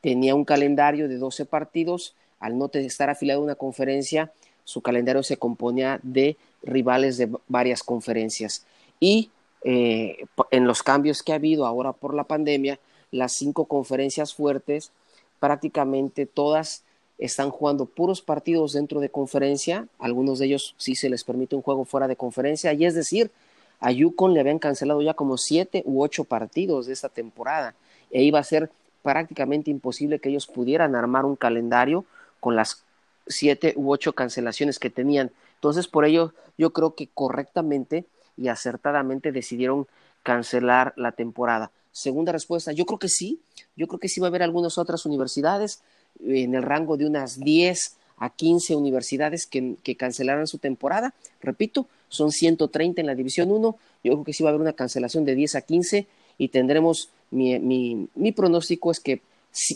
Tenía 0.00 0.34
un 0.34 0.44
calendario 0.44 1.08
de 1.08 1.18
12 1.18 1.46
partidos. 1.46 2.14
Al 2.38 2.56
no 2.56 2.70
estar 2.72 3.10
afiliado 3.10 3.40
a 3.40 3.44
una 3.44 3.54
conferencia, 3.54 4.32
su 4.64 4.80
calendario 4.80 5.22
se 5.22 5.36
componía 5.36 6.00
de 6.02 6.36
rivales 6.62 7.18
de 7.18 7.28
varias 7.48 7.82
conferencias. 7.82 8.64
Y 8.98 9.30
eh, 9.62 10.24
en 10.50 10.66
los 10.66 10.82
cambios 10.82 11.22
que 11.22 11.32
ha 11.32 11.36
habido 11.36 11.66
ahora 11.66 11.92
por 11.92 12.14
la 12.14 12.24
pandemia, 12.24 12.78
las 13.10 13.32
cinco 13.32 13.66
conferencias 13.66 14.34
fuertes, 14.34 14.92
prácticamente 15.38 16.26
todas 16.26 16.84
están 17.18 17.50
jugando 17.50 17.84
puros 17.84 18.22
partidos 18.22 18.72
dentro 18.72 19.00
de 19.00 19.10
conferencia, 19.10 19.86
algunos 19.98 20.38
de 20.38 20.46
ellos 20.46 20.74
sí 20.78 20.94
se 20.94 21.10
les 21.10 21.22
permite 21.22 21.54
un 21.54 21.62
juego 21.62 21.84
fuera 21.84 22.08
de 22.08 22.16
conferencia, 22.16 22.72
y 22.72 22.86
es 22.86 22.94
decir, 22.94 23.30
a 23.78 23.92
Yukon 23.92 24.32
le 24.32 24.40
habían 24.40 24.58
cancelado 24.58 25.02
ya 25.02 25.14
como 25.14 25.36
siete 25.36 25.82
u 25.84 26.02
ocho 26.02 26.24
partidos 26.24 26.86
de 26.86 26.94
esta 26.94 27.10
temporada, 27.10 27.74
e 28.10 28.22
iba 28.22 28.38
a 28.38 28.44
ser 28.44 28.70
prácticamente 29.02 29.70
imposible 29.70 30.20
que 30.20 30.28
ellos 30.28 30.46
pudieran 30.46 30.94
armar 30.94 31.24
un 31.24 31.36
calendario 31.36 32.04
con 32.40 32.56
las 32.56 32.84
siete 33.26 33.74
u 33.76 33.92
ocho 33.92 34.12
cancelaciones 34.12 34.78
que 34.78 34.90
tenían. 34.90 35.30
Entonces, 35.54 35.88
por 35.88 36.04
ello, 36.04 36.34
yo 36.58 36.72
creo 36.72 36.94
que 36.94 37.08
correctamente 37.12 38.04
y 38.36 38.48
acertadamente 38.48 39.32
decidieron 39.32 39.86
cancelar 40.22 40.92
la 40.96 41.12
temporada. 41.12 41.70
Segunda 41.92 42.32
respuesta, 42.32 42.72
yo 42.72 42.86
creo 42.86 42.98
que 42.98 43.08
sí, 43.08 43.40
yo 43.76 43.86
creo 43.86 43.98
que 43.98 44.08
sí 44.08 44.20
va 44.20 44.26
a 44.26 44.28
haber 44.28 44.42
algunas 44.42 44.78
otras 44.78 45.04
universidades 45.06 45.82
en 46.20 46.54
el 46.54 46.62
rango 46.62 46.96
de 46.96 47.06
unas 47.06 47.40
10 47.40 47.96
a 48.18 48.30
15 48.30 48.76
universidades 48.76 49.46
que, 49.46 49.76
que 49.82 49.96
cancelaran 49.96 50.46
su 50.46 50.58
temporada. 50.58 51.14
Repito, 51.40 51.86
son 52.08 52.30
130 52.30 53.00
en 53.00 53.06
la 53.06 53.14
División 53.14 53.50
1. 53.50 53.76
Yo 54.04 54.12
creo 54.12 54.24
que 54.24 54.32
sí 54.32 54.42
va 54.42 54.50
a 54.50 54.52
haber 54.52 54.60
una 54.60 54.72
cancelación 54.74 55.24
de 55.24 55.34
10 55.34 55.54
a 55.56 55.62
15 55.62 56.06
y 56.40 56.48
tendremos, 56.48 57.10
mi, 57.30 58.08
pronóstico 58.34 58.90
es 58.90 58.98
que 58.98 59.20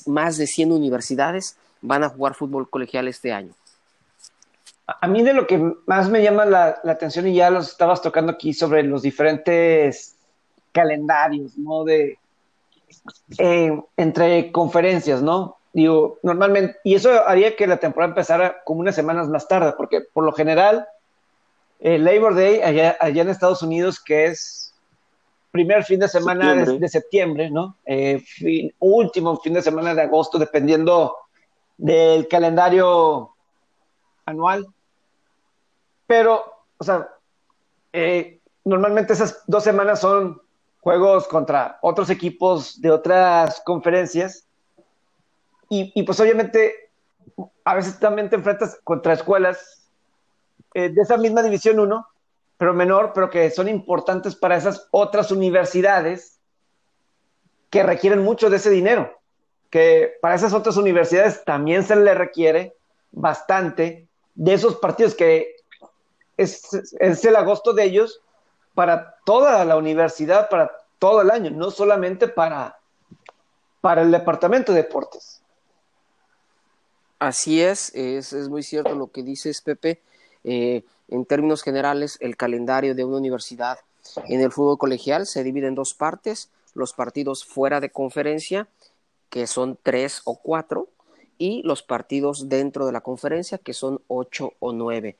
más 0.07 0.39
de 0.39 0.47
100 0.47 0.73
universidades 0.73 1.59
van 1.83 2.03
a 2.05 2.09
jugar 2.09 2.35
fútbol 2.35 2.71
colegial 2.71 3.07
este 3.07 3.35
año. 3.35 3.53
A 4.87 5.07
mí 5.07 5.23
de 5.23 5.35
lo 5.35 5.47
que 5.47 5.59
más 5.85 6.09
me 6.09 6.23
llama 6.23 6.47
la, 6.47 6.81
atención, 6.87 7.29
y 7.29 7.35
ya 7.35 7.51
los 7.51 7.69
estabas 7.69 8.01
tocando 8.01 8.33
aquí 8.33 8.55
sobre 8.55 8.83
los 8.83 9.03
diferentes 9.03 10.15
calendarios, 10.73 11.59
¿no? 11.59 11.85
De, 11.85 12.19
eh, 13.37 13.79
entre 13.99 14.51
conferencias, 14.51 15.21
¿no? 15.21 15.59
Digo, 15.75 16.19
normalmente, 16.23 16.79
y 16.83 16.95
eso 16.95 17.29
haría 17.29 17.57
que 17.57 17.67
la 17.67 17.77
temporada 17.77 18.13
empezara 18.13 18.63
como 18.65 18.81
unas 18.81 18.95
semanas 18.95 19.29
más 19.29 19.47
tarde, 19.47 19.75
porque 19.77 20.01
por 20.01 20.25
lo 20.25 20.33
general, 20.33 20.89
Labor 21.79 22.35
Day 22.35 22.63
allá, 22.63 22.97
allá 23.01 23.21
en 23.21 23.29
Estados 23.29 23.63
Unidos, 23.63 24.01
que 24.03 24.27
es 24.27 24.74
primer 25.55 25.85
fin 25.85 26.01
de 26.01 26.09
semana 26.09 26.47
septiembre. 26.47 26.73
De, 26.73 26.79
de, 26.81 26.89
septiembre, 26.89 27.51
¿no? 27.51 27.77
Eh, 27.87 28.19
fin, 28.19 28.75
último 28.81 29.37
fin 29.37 29.55
de 29.55 29.63
semana 29.63 29.95
de 29.95 30.03
agosto, 30.03 30.37
dependiendo 30.37 31.17
del 31.77 32.27
calendario 32.27 33.31
anual. 34.27 34.67
Pero, 36.09 36.45
o 36.77 36.83
sea, 36.83 37.09
eh, 37.93 38.41
normalmente 38.65 39.13
esas 39.13 39.45
dos 39.47 39.63
semanas 39.63 40.01
son 40.01 40.43
juegos 40.81 41.29
contra 41.29 41.79
otros 41.83 42.11
equipos 42.11 42.81
de 42.81 42.91
otras 42.91 43.63
conferencias. 43.65 44.49
Y, 45.69 45.93
y 45.95 46.03
pues 46.03 46.19
obviamente 46.19 46.91
a 47.65 47.77
veces 47.77 48.01
también 48.01 48.29
te 48.29 48.35
enfrentas 48.35 48.81
contra 48.83 49.13
escuelas 49.13 49.89
eh, 50.75 50.89
de 50.89 51.01
esa 51.01 51.17
misma 51.17 51.45
División 51.45 51.79
1, 51.79 52.09
pero 52.57 52.73
menor, 52.73 53.13
pero 53.15 53.31
que 53.31 53.51
son 53.51 53.69
importantes 53.69 54.35
para 54.35 54.57
esas 54.57 54.89
otras 54.91 55.31
universidades 55.31 56.39
que 57.71 57.83
requieren 57.83 58.23
mucho 58.23 58.51
de 58.51 58.57
ese 58.57 58.71
dinero. 58.71 59.19
Que 59.71 60.15
para 60.23 60.37
esas 60.37 60.53
otras 60.53 60.77
universidades 60.77 61.45
también 61.45 61.83
se 61.83 61.97
le 61.97 62.15
requiere 62.15 62.77
bastante 63.11 64.07
de 64.35 64.55
esos 64.55 64.77
partidos 64.77 65.15
que 65.15 65.57
es, 66.37 66.69
el 67.01 67.37
agosto 67.37 67.73
de 67.73 67.85
ellos 67.85 68.21
para 68.75 69.17
toda 69.25 69.65
la 69.65 69.77
universidad, 69.77 70.49
para 70.49 70.71
todo 70.99 71.23
el 71.23 71.31
año, 71.31 71.51
no 71.51 71.71
solamente 71.71 72.29
para, 72.29 72.79
para 73.81 74.03
el 74.03 74.11
departamento 74.11 74.73
de 74.73 74.83
deportes. 74.83 75.43
Así 77.19 77.63
es, 77.63 77.95
es, 77.95 78.33
es 78.33 78.49
muy 78.49 78.63
cierto 78.63 78.95
lo 78.95 79.09
que 79.09 79.23
dices, 79.23 79.61
Pepe. 79.61 80.03
Eh, 80.43 80.85
en 81.09 81.25
términos 81.25 81.63
generales, 81.63 82.17
el 82.21 82.37
calendario 82.37 82.95
de 82.95 83.05
una 83.05 83.19
universidad 83.19 83.79
en 84.27 84.41
el 84.41 84.53
fútbol 84.53 84.79
colegial 84.79 85.27
se 85.27 85.43
divide 85.45 85.67
en 85.67 85.75
dos 85.75 85.95
partes, 85.95 86.51
los 86.75 86.93
partidos 86.93 87.45
fuera 87.45 87.81
de 87.81 87.91
conferencia, 87.91 88.69
que 89.31 89.47
son 89.47 89.79
tres 89.83 90.23
o 90.25 90.37
cuatro, 90.37 90.89
y 91.39 91.63
los 91.63 91.83
partidos 91.83 92.49
dentro 92.49 92.87
de 92.87 92.93
la 92.93 93.01
conferencia, 93.01 93.59
que 93.59 93.73
son 93.73 94.01
ocho 94.09 94.53
o 94.61 94.73
nueve. 94.73 95.17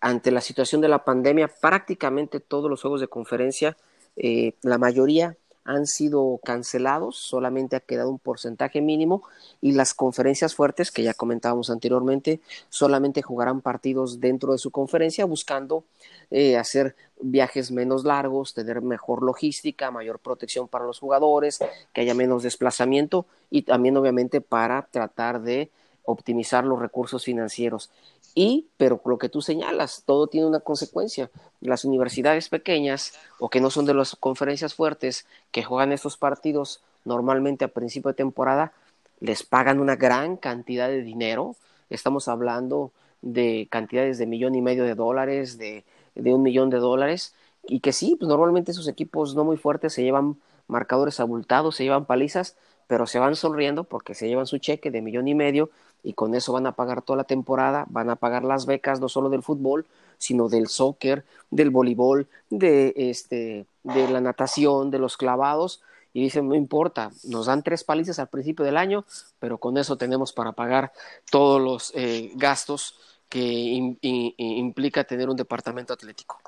Ante 0.00 0.30
la 0.30 0.40
situación 0.40 0.80
de 0.80 0.88
la 0.88 1.04
pandemia, 1.04 1.48
prácticamente 1.48 2.40
todos 2.40 2.70
los 2.70 2.82
juegos 2.82 3.00
de 3.00 3.08
conferencia, 3.08 3.76
eh, 4.16 4.52
la 4.62 4.78
mayoría 4.78 5.36
han 5.64 5.86
sido 5.86 6.40
cancelados, 6.44 7.16
solamente 7.16 7.76
ha 7.76 7.80
quedado 7.80 8.10
un 8.10 8.18
porcentaje 8.18 8.80
mínimo 8.80 9.22
y 9.60 9.72
las 9.72 9.94
conferencias 9.94 10.54
fuertes 10.54 10.90
que 10.90 11.02
ya 11.02 11.14
comentábamos 11.14 11.70
anteriormente 11.70 12.40
solamente 12.68 13.22
jugarán 13.22 13.60
partidos 13.60 14.20
dentro 14.20 14.52
de 14.52 14.58
su 14.58 14.70
conferencia 14.70 15.24
buscando 15.24 15.84
eh, 16.30 16.56
hacer 16.56 16.94
viajes 17.20 17.70
menos 17.70 18.04
largos, 18.04 18.54
tener 18.54 18.82
mejor 18.82 19.22
logística, 19.22 19.90
mayor 19.90 20.18
protección 20.18 20.68
para 20.68 20.84
los 20.84 20.98
jugadores, 20.98 21.60
que 21.92 22.00
haya 22.02 22.14
menos 22.14 22.42
desplazamiento 22.42 23.26
y 23.50 23.62
también 23.62 23.96
obviamente 23.96 24.40
para 24.40 24.86
tratar 24.90 25.40
de 25.42 25.70
optimizar 26.04 26.64
los 26.64 26.78
recursos 26.78 27.24
financieros. 27.24 27.90
Y, 28.34 28.66
pero 28.76 29.00
lo 29.04 29.18
que 29.18 29.28
tú 29.28 29.42
señalas, 29.42 30.02
todo 30.06 30.26
tiene 30.26 30.46
una 30.46 30.60
consecuencia. 30.60 31.30
Las 31.60 31.84
universidades 31.84 32.48
pequeñas 32.48 33.12
o 33.38 33.48
que 33.48 33.60
no 33.60 33.70
son 33.70 33.86
de 33.86 33.94
las 33.94 34.16
conferencias 34.16 34.74
fuertes, 34.74 35.26
que 35.52 35.62
juegan 35.62 35.92
estos 35.92 36.16
partidos 36.16 36.82
normalmente 37.04 37.64
a 37.64 37.68
principio 37.68 38.10
de 38.10 38.16
temporada, 38.16 38.72
les 39.20 39.42
pagan 39.42 39.80
una 39.80 39.96
gran 39.96 40.36
cantidad 40.36 40.88
de 40.88 41.02
dinero. 41.02 41.56
Estamos 41.90 42.28
hablando 42.28 42.90
de 43.22 43.68
cantidades 43.70 44.18
de 44.18 44.26
millón 44.26 44.54
y 44.54 44.62
medio 44.62 44.84
de 44.84 44.94
dólares, 44.94 45.56
de, 45.58 45.84
de 46.14 46.34
un 46.34 46.42
millón 46.42 46.70
de 46.70 46.78
dólares, 46.78 47.34
y 47.66 47.80
que 47.80 47.92
sí, 47.92 48.16
pues 48.18 48.28
normalmente 48.28 48.72
esos 48.72 48.88
equipos 48.88 49.34
no 49.34 49.44
muy 49.44 49.56
fuertes 49.56 49.94
se 49.94 50.02
llevan 50.02 50.36
marcadores 50.66 51.20
abultados, 51.20 51.76
se 51.76 51.84
llevan 51.84 52.04
palizas, 52.04 52.56
pero 52.86 53.06
se 53.06 53.18
van 53.18 53.36
sonriendo 53.36 53.84
porque 53.84 54.14
se 54.14 54.28
llevan 54.28 54.46
su 54.46 54.58
cheque 54.58 54.90
de 54.90 55.00
millón 55.00 55.28
y 55.28 55.34
medio 55.34 55.70
y 56.04 56.12
con 56.12 56.34
eso 56.34 56.52
van 56.52 56.66
a 56.66 56.72
pagar 56.76 57.02
toda 57.02 57.16
la 57.16 57.24
temporada, 57.24 57.86
van 57.88 58.10
a 58.10 58.16
pagar 58.16 58.44
las 58.44 58.66
becas 58.66 59.00
no 59.00 59.08
solo 59.08 59.30
del 59.30 59.42
fútbol, 59.42 59.86
sino 60.18 60.48
del 60.48 60.68
soccer, 60.68 61.24
del 61.50 61.70
voleibol, 61.70 62.28
de 62.50 62.92
este, 62.94 63.66
de 63.82 64.08
la 64.08 64.20
natación, 64.20 64.90
de 64.90 64.98
los 64.98 65.16
clavados, 65.16 65.82
y 66.12 66.22
dicen, 66.22 66.48
no 66.48 66.54
importa, 66.54 67.10
nos 67.24 67.46
dan 67.46 67.62
tres 67.62 67.82
palizas 67.82 68.18
al 68.18 68.28
principio 68.28 68.64
del 68.64 68.76
año, 68.76 69.04
pero 69.40 69.58
con 69.58 69.78
eso 69.78 69.96
tenemos 69.96 70.32
para 70.32 70.52
pagar 70.52 70.92
todos 71.30 71.60
los 71.60 71.92
eh, 71.96 72.30
gastos 72.36 73.00
que 73.28 73.40
implica 73.40 75.02
tener 75.02 75.28
un 75.28 75.36
departamento 75.36 75.92
atlético. 75.92 76.38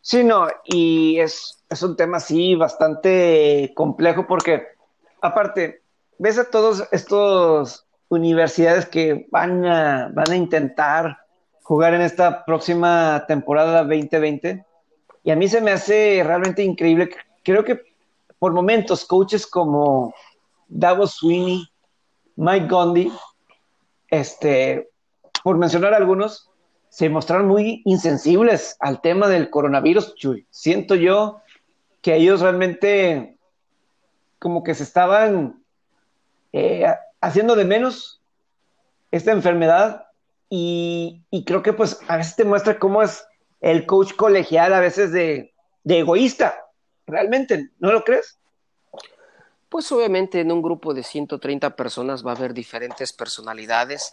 Sí, 0.00 0.24
no, 0.24 0.48
y 0.64 1.18
es, 1.18 1.58
es 1.68 1.82
un 1.82 1.94
tema 1.94 2.16
así 2.16 2.54
bastante 2.54 3.72
complejo 3.74 4.26
porque, 4.26 4.68
aparte, 5.20 5.82
ves 6.18 6.38
a 6.38 6.48
todos 6.48 6.84
estos 6.90 7.84
universidades 8.10 8.86
que 8.86 9.26
van 9.30 9.64
a, 9.64 10.10
van 10.12 10.30
a 10.30 10.36
intentar 10.36 11.18
jugar 11.62 11.94
en 11.94 12.02
esta 12.02 12.44
próxima 12.44 13.24
temporada 13.26 13.84
2020. 13.84 14.66
Y 15.22 15.30
a 15.30 15.36
mí 15.36 15.48
se 15.48 15.60
me 15.60 15.70
hace 15.70 16.22
realmente 16.24 16.62
increíble. 16.62 17.10
Creo 17.44 17.64
que 17.64 17.80
por 18.38 18.52
momentos 18.52 19.04
coaches 19.04 19.46
como 19.46 20.12
Davos 20.68 21.12
Sweeney, 21.12 21.68
Mike 22.36 22.66
Gondi, 22.66 23.12
este, 24.08 24.90
por 25.44 25.56
mencionar 25.58 25.94
algunos, 25.94 26.50
se 26.88 27.08
mostraron 27.08 27.46
muy 27.46 27.82
insensibles 27.84 28.76
al 28.80 29.00
tema 29.00 29.28
del 29.28 29.48
coronavirus. 29.50 30.14
Siento 30.50 30.96
yo 30.96 31.40
que 32.02 32.16
ellos 32.16 32.40
realmente 32.40 33.36
como 34.40 34.64
que 34.64 34.74
se 34.74 34.82
estaban 34.82 35.62
eh, 36.52 36.86
haciendo 37.20 37.56
de 37.56 37.64
menos 37.64 38.20
esta 39.10 39.32
enfermedad 39.32 40.06
y, 40.48 41.22
creo 41.46 41.62
que 41.62 41.72
pues 41.72 42.00
a 42.08 42.16
veces 42.16 42.36
te 42.36 42.44
muestra 42.44 42.78
cómo 42.78 43.02
es 43.02 43.24
el 43.60 43.86
coach 43.86 44.14
colegial 44.14 44.72
a 44.74 44.80
veces 44.80 45.12
de, 45.12 45.52
de 45.84 45.98
egoísta, 46.00 46.66
realmente, 47.06 47.70
¿no 47.78 47.92
lo 47.92 48.02
crees? 48.02 48.38
Pues 49.68 49.90
obviamente 49.92 50.40
en 50.40 50.50
un 50.50 50.62
grupo 50.62 50.94
de 50.94 51.04
130 51.04 51.76
personas 51.76 52.26
va 52.26 52.32
a 52.32 52.34
haber 52.34 52.52
diferentes 52.52 53.12
personalidades 53.12 54.10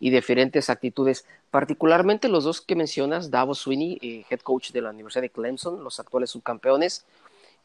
y 0.00 0.10
diferentes 0.10 0.70
actitudes, 0.70 1.26
particularmente 1.50 2.28
los 2.28 2.44
dos 2.44 2.60
que 2.62 2.74
mencionas, 2.74 3.30
Davos 3.30 3.58
Sweeney, 3.58 3.98
eh, 4.00 4.24
head 4.30 4.40
coach 4.40 4.70
de 4.70 4.80
la 4.80 4.90
Universidad 4.90 5.22
de 5.22 5.30
Clemson, 5.30 5.84
los 5.84 6.00
actuales 6.00 6.30
subcampeones, 6.30 7.04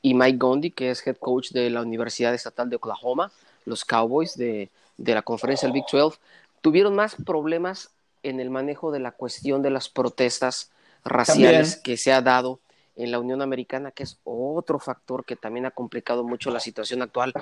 y 0.01 0.13
Mike 0.13 0.37
Gondi, 0.37 0.71
que 0.71 0.91
es 0.91 1.05
head 1.05 1.17
coach 1.17 1.51
de 1.51 1.69
la 1.69 1.81
Universidad 1.81 2.33
Estatal 2.33 2.69
de 2.69 2.75
Oklahoma, 2.75 3.31
los 3.69 3.85
Cowboys 3.85 4.35
de, 4.35 4.69
de 4.97 5.13
la 5.13 5.21
conferencia 5.21 5.67
del 5.67 5.73
Big 5.73 5.85
12, 5.91 6.19
tuvieron 6.61 6.95
más 6.95 7.15
problemas 7.25 7.91
en 8.23 8.39
el 8.39 8.49
manejo 8.49 8.91
de 8.91 8.99
la 8.99 9.11
cuestión 9.11 9.61
de 9.61 9.69
las 9.69 9.89
protestas 9.89 10.71
raciales 11.05 11.75
también. 11.75 11.83
que 11.83 11.97
se 11.97 12.11
ha 12.11 12.21
dado 12.21 12.59
en 12.95 13.11
la 13.11 13.19
Unión 13.19 13.41
Americana, 13.41 13.91
que 13.91 14.03
es 14.03 14.19
otro 14.25 14.77
factor 14.77 15.23
que 15.23 15.37
también 15.37 15.65
ha 15.65 15.71
complicado 15.71 16.25
mucho 16.25 16.51
la 16.51 16.59
situación 16.59 17.01
actual 17.01 17.33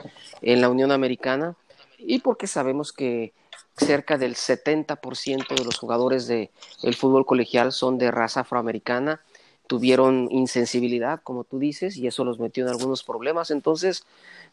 en 0.43 0.61
la 0.61 0.69
Unión 0.69 0.91
Americana, 0.91 1.55
y 1.97 2.19
porque 2.19 2.45
sabemos 2.45 2.93
que 2.93 3.33
cerca 3.75 4.19
del 4.19 4.35
70% 4.35 5.55
de 5.55 5.65
los 5.65 5.79
jugadores 5.79 6.27
del 6.27 6.49
de 6.83 6.93
fútbol 6.93 7.25
colegial 7.25 7.71
son 7.71 7.97
de 7.97 8.11
raza 8.11 8.41
afroamericana, 8.41 9.21
tuvieron 9.67 10.27
insensibilidad, 10.31 11.21
como 11.23 11.43
tú 11.43 11.59
dices, 11.59 11.97
y 11.97 12.07
eso 12.07 12.23
los 12.23 12.39
metió 12.39 12.63
en 12.63 12.69
algunos 12.69 13.03
problemas. 13.03 13.51
Entonces, 13.51 14.03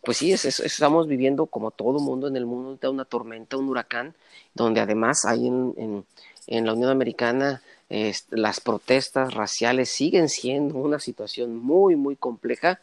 pues 0.03 0.19
sí, 0.19 0.33
es, 0.33 0.45
es, 0.45 0.61
estamos 0.61 1.09
viviendo 1.09 1.47
como 1.47 1.71
todo 1.71 2.01
mundo 2.01 2.29
en 2.29 2.37
el 2.37 2.47
mundo 2.47 2.91
una 2.91 3.05
tormenta, 3.05 3.57
un 3.57 3.69
huracán, 3.69 4.15
donde 4.55 4.81
además 4.81 5.25
hay 5.25 5.47
en, 5.47 6.05
en, 6.47 6.67
la 6.67 6.75
Unión 6.75 6.91
Americana 6.91 7.63
las 8.31 8.61
protestas 8.61 9.33
raciales 9.35 9.89
siguen 9.89 10.29
siendo 10.29 10.79
una 10.79 10.99
situación 10.99 11.57
muy, 11.57 11.95
muy 11.95 12.17
compleja 12.17 12.81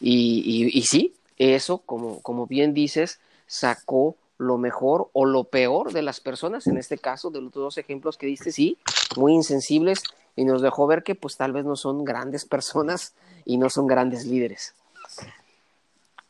y, 0.00 0.42
y, 0.44 0.78
y 0.78 0.82
sí, 0.82 1.14
eso, 1.36 1.78
como, 1.78 2.20
como 2.22 2.46
bien 2.46 2.72
dices, 2.72 3.20
sacó 3.46 4.16
lo 4.38 4.58
mejor 4.58 5.08
o 5.12 5.24
lo 5.24 5.44
peor 5.44 5.92
de 5.92 6.02
las 6.02 6.20
personas, 6.20 6.66
en 6.66 6.76
este 6.76 6.98
caso, 6.98 7.30
de 7.30 7.40
los 7.40 7.52
dos 7.52 7.78
ejemplos 7.78 8.16
que 8.16 8.26
diste, 8.26 8.52
sí, 8.52 8.78
muy 9.16 9.32
insensibles, 9.32 10.02
y 10.36 10.44
nos 10.44 10.60
dejó 10.60 10.86
ver 10.86 11.02
que 11.02 11.14
pues 11.14 11.36
tal 11.36 11.52
vez 11.52 11.64
no 11.64 11.74
son 11.74 12.04
grandes 12.04 12.44
personas 12.44 13.14
y 13.44 13.56
no 13.56 13.70
son 13.70 13.86
grandes 13.86 14.26
líderes. 14.26 14.74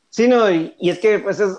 Sí, 0.09 0.29
no, 0.29 0.51
y, 0.51 0.75
es 0.81 0.99
que 1.01 1.19
pues 1.19 1.41
es, 1.41 1.59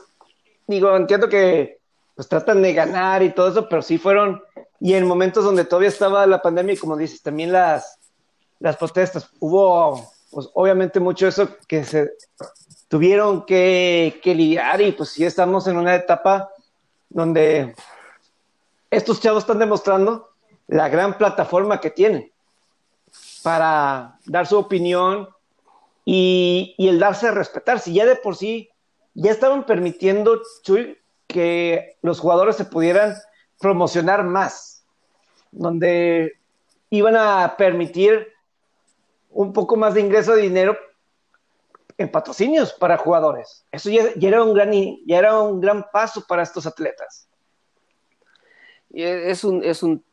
digo, 0.66 0.96
entiendo 0.96 1.28
que 1.28 1.78
pues 2.16 2.28
tratan 2.28 2.62
de 2.62 2.74
ganar 2.74 3.22
y 3.22 3.34
todo 3.34 3.50
eso, 3.50 3.70
pero 3.70 3.82
sí 3.82 4.00
fueron, 4.00 4.42
y 4.80 4.94
en 4.94 5.06
momentos 5.06 5.44
donde 5.44 5.66
todavía 5.66 5.90
estaba 5.90 6.26
la 6.26 6.42
pandemia 6.42 6.74
y 6.74 6.78
como 6.78 6.98
dices, 6.98 7.22
también 7.22 7.52
las, 7.52 8.00
las 8.60 8.78
protestas, 8.78 9.30
hubo 9.40 10.12
pues 10.32 10.50
obviamente 10.54 11.00
mucho 11.00 11.28
eso 11.28 11.50
que 11.68 11.84
se 11.84 12.14
tuvieron 12.88 13.46
que, 13.46 14.20
que 14.24 14.34
lidiar 14.34 14.82
y 14.82 14.94
pues 14.94 15.10
sí 15.10 15.26
estamos 15.26 15.68
en 15.68 15.78
una 15.78 15.96
etapa 15.96 16.50
donde 17.10 17.76
estos 18.90 19.22
chavos 19.22 19.44
están 19.44 19.60
demostrando 19.60 20.30
la 20.68 20.90
gran 20.90 21.18
plataforma 21.18 21.80
que 21.80 21.92
tienen 21.92 22.32
para 23.48 24.20
dar 24.26 24.46
su 24.46 24.58
opinión 24.58 25.30
y, 26.04 26.76
el 26.78 27.00
darse 27.00 27.30
a 27.30 27.32
respetar. 27.32 27.80
Si 27.80 27.94
ya 27.94 28.06
de 28.06 28.18
por 28.18 28.36
sí 28.36 28.70
ya 29.14 29.32
estaban 29.32 29.66
permitiendo, 29.66 30.42
Chuy, 30.64 30.98
que 31.28 31.96
los 32.02 32.20
jugadores 32.20 32.58
se 32.58 32.66
pudieran 32.66 33.16
promocionar 33.58 34.26
más, 34.26 34.86
donde 35.50 36.34
iban 36.90 37.16
a 37.16 37.56
permitir 37.58 38.28
un 39.30 39.54
poco 39.54 39.78
más 39.78 39.94
de 39.94 40.02
ingreso 40.02 40.36
de 40.36 40.42
dinero 40.42 40.78
en 41.98 42.12
patrocinios 42.12 42.74
para 42.74 42.98
jugadores. 42.98 43.66
Eso 43.72 43.90
ya, 43.90 44.10
era, 44.20 44.44
un 44.44 44.54
gran, 44.54 44.74
ya 44.74 45.20
era 45.20 45.40
un 45.40 45.62
gran 45.62 45.86
paso 45.90 46.26
para 46.28 46.44
estos 46.44 46.68
atletas. 46.68 47.30
Es 48.90 49.46
un, 49.46 49.64
es 49.64 49.84
un, 49.84 50.04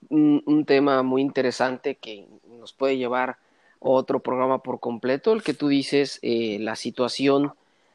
tema 0.67 1.03
muy 1.03 1.23
interesante 1.23 1.97
que 1.97 2.27
nos 2.47 2.73
puede 2.73 2.97
llevar 2.97 3.31
a 3.31 3.37
otro 3.81 4.21
programa 4.21 4.63
por 4.63 4.81
completo, 4.81 5.33
el 5.33 5.43
que 5.43 5.55
tú 5.55 5.69
dices, 5.69 6.19
eh, 6.23 6.59
la 6.61 6.77
situación 6.77 7.53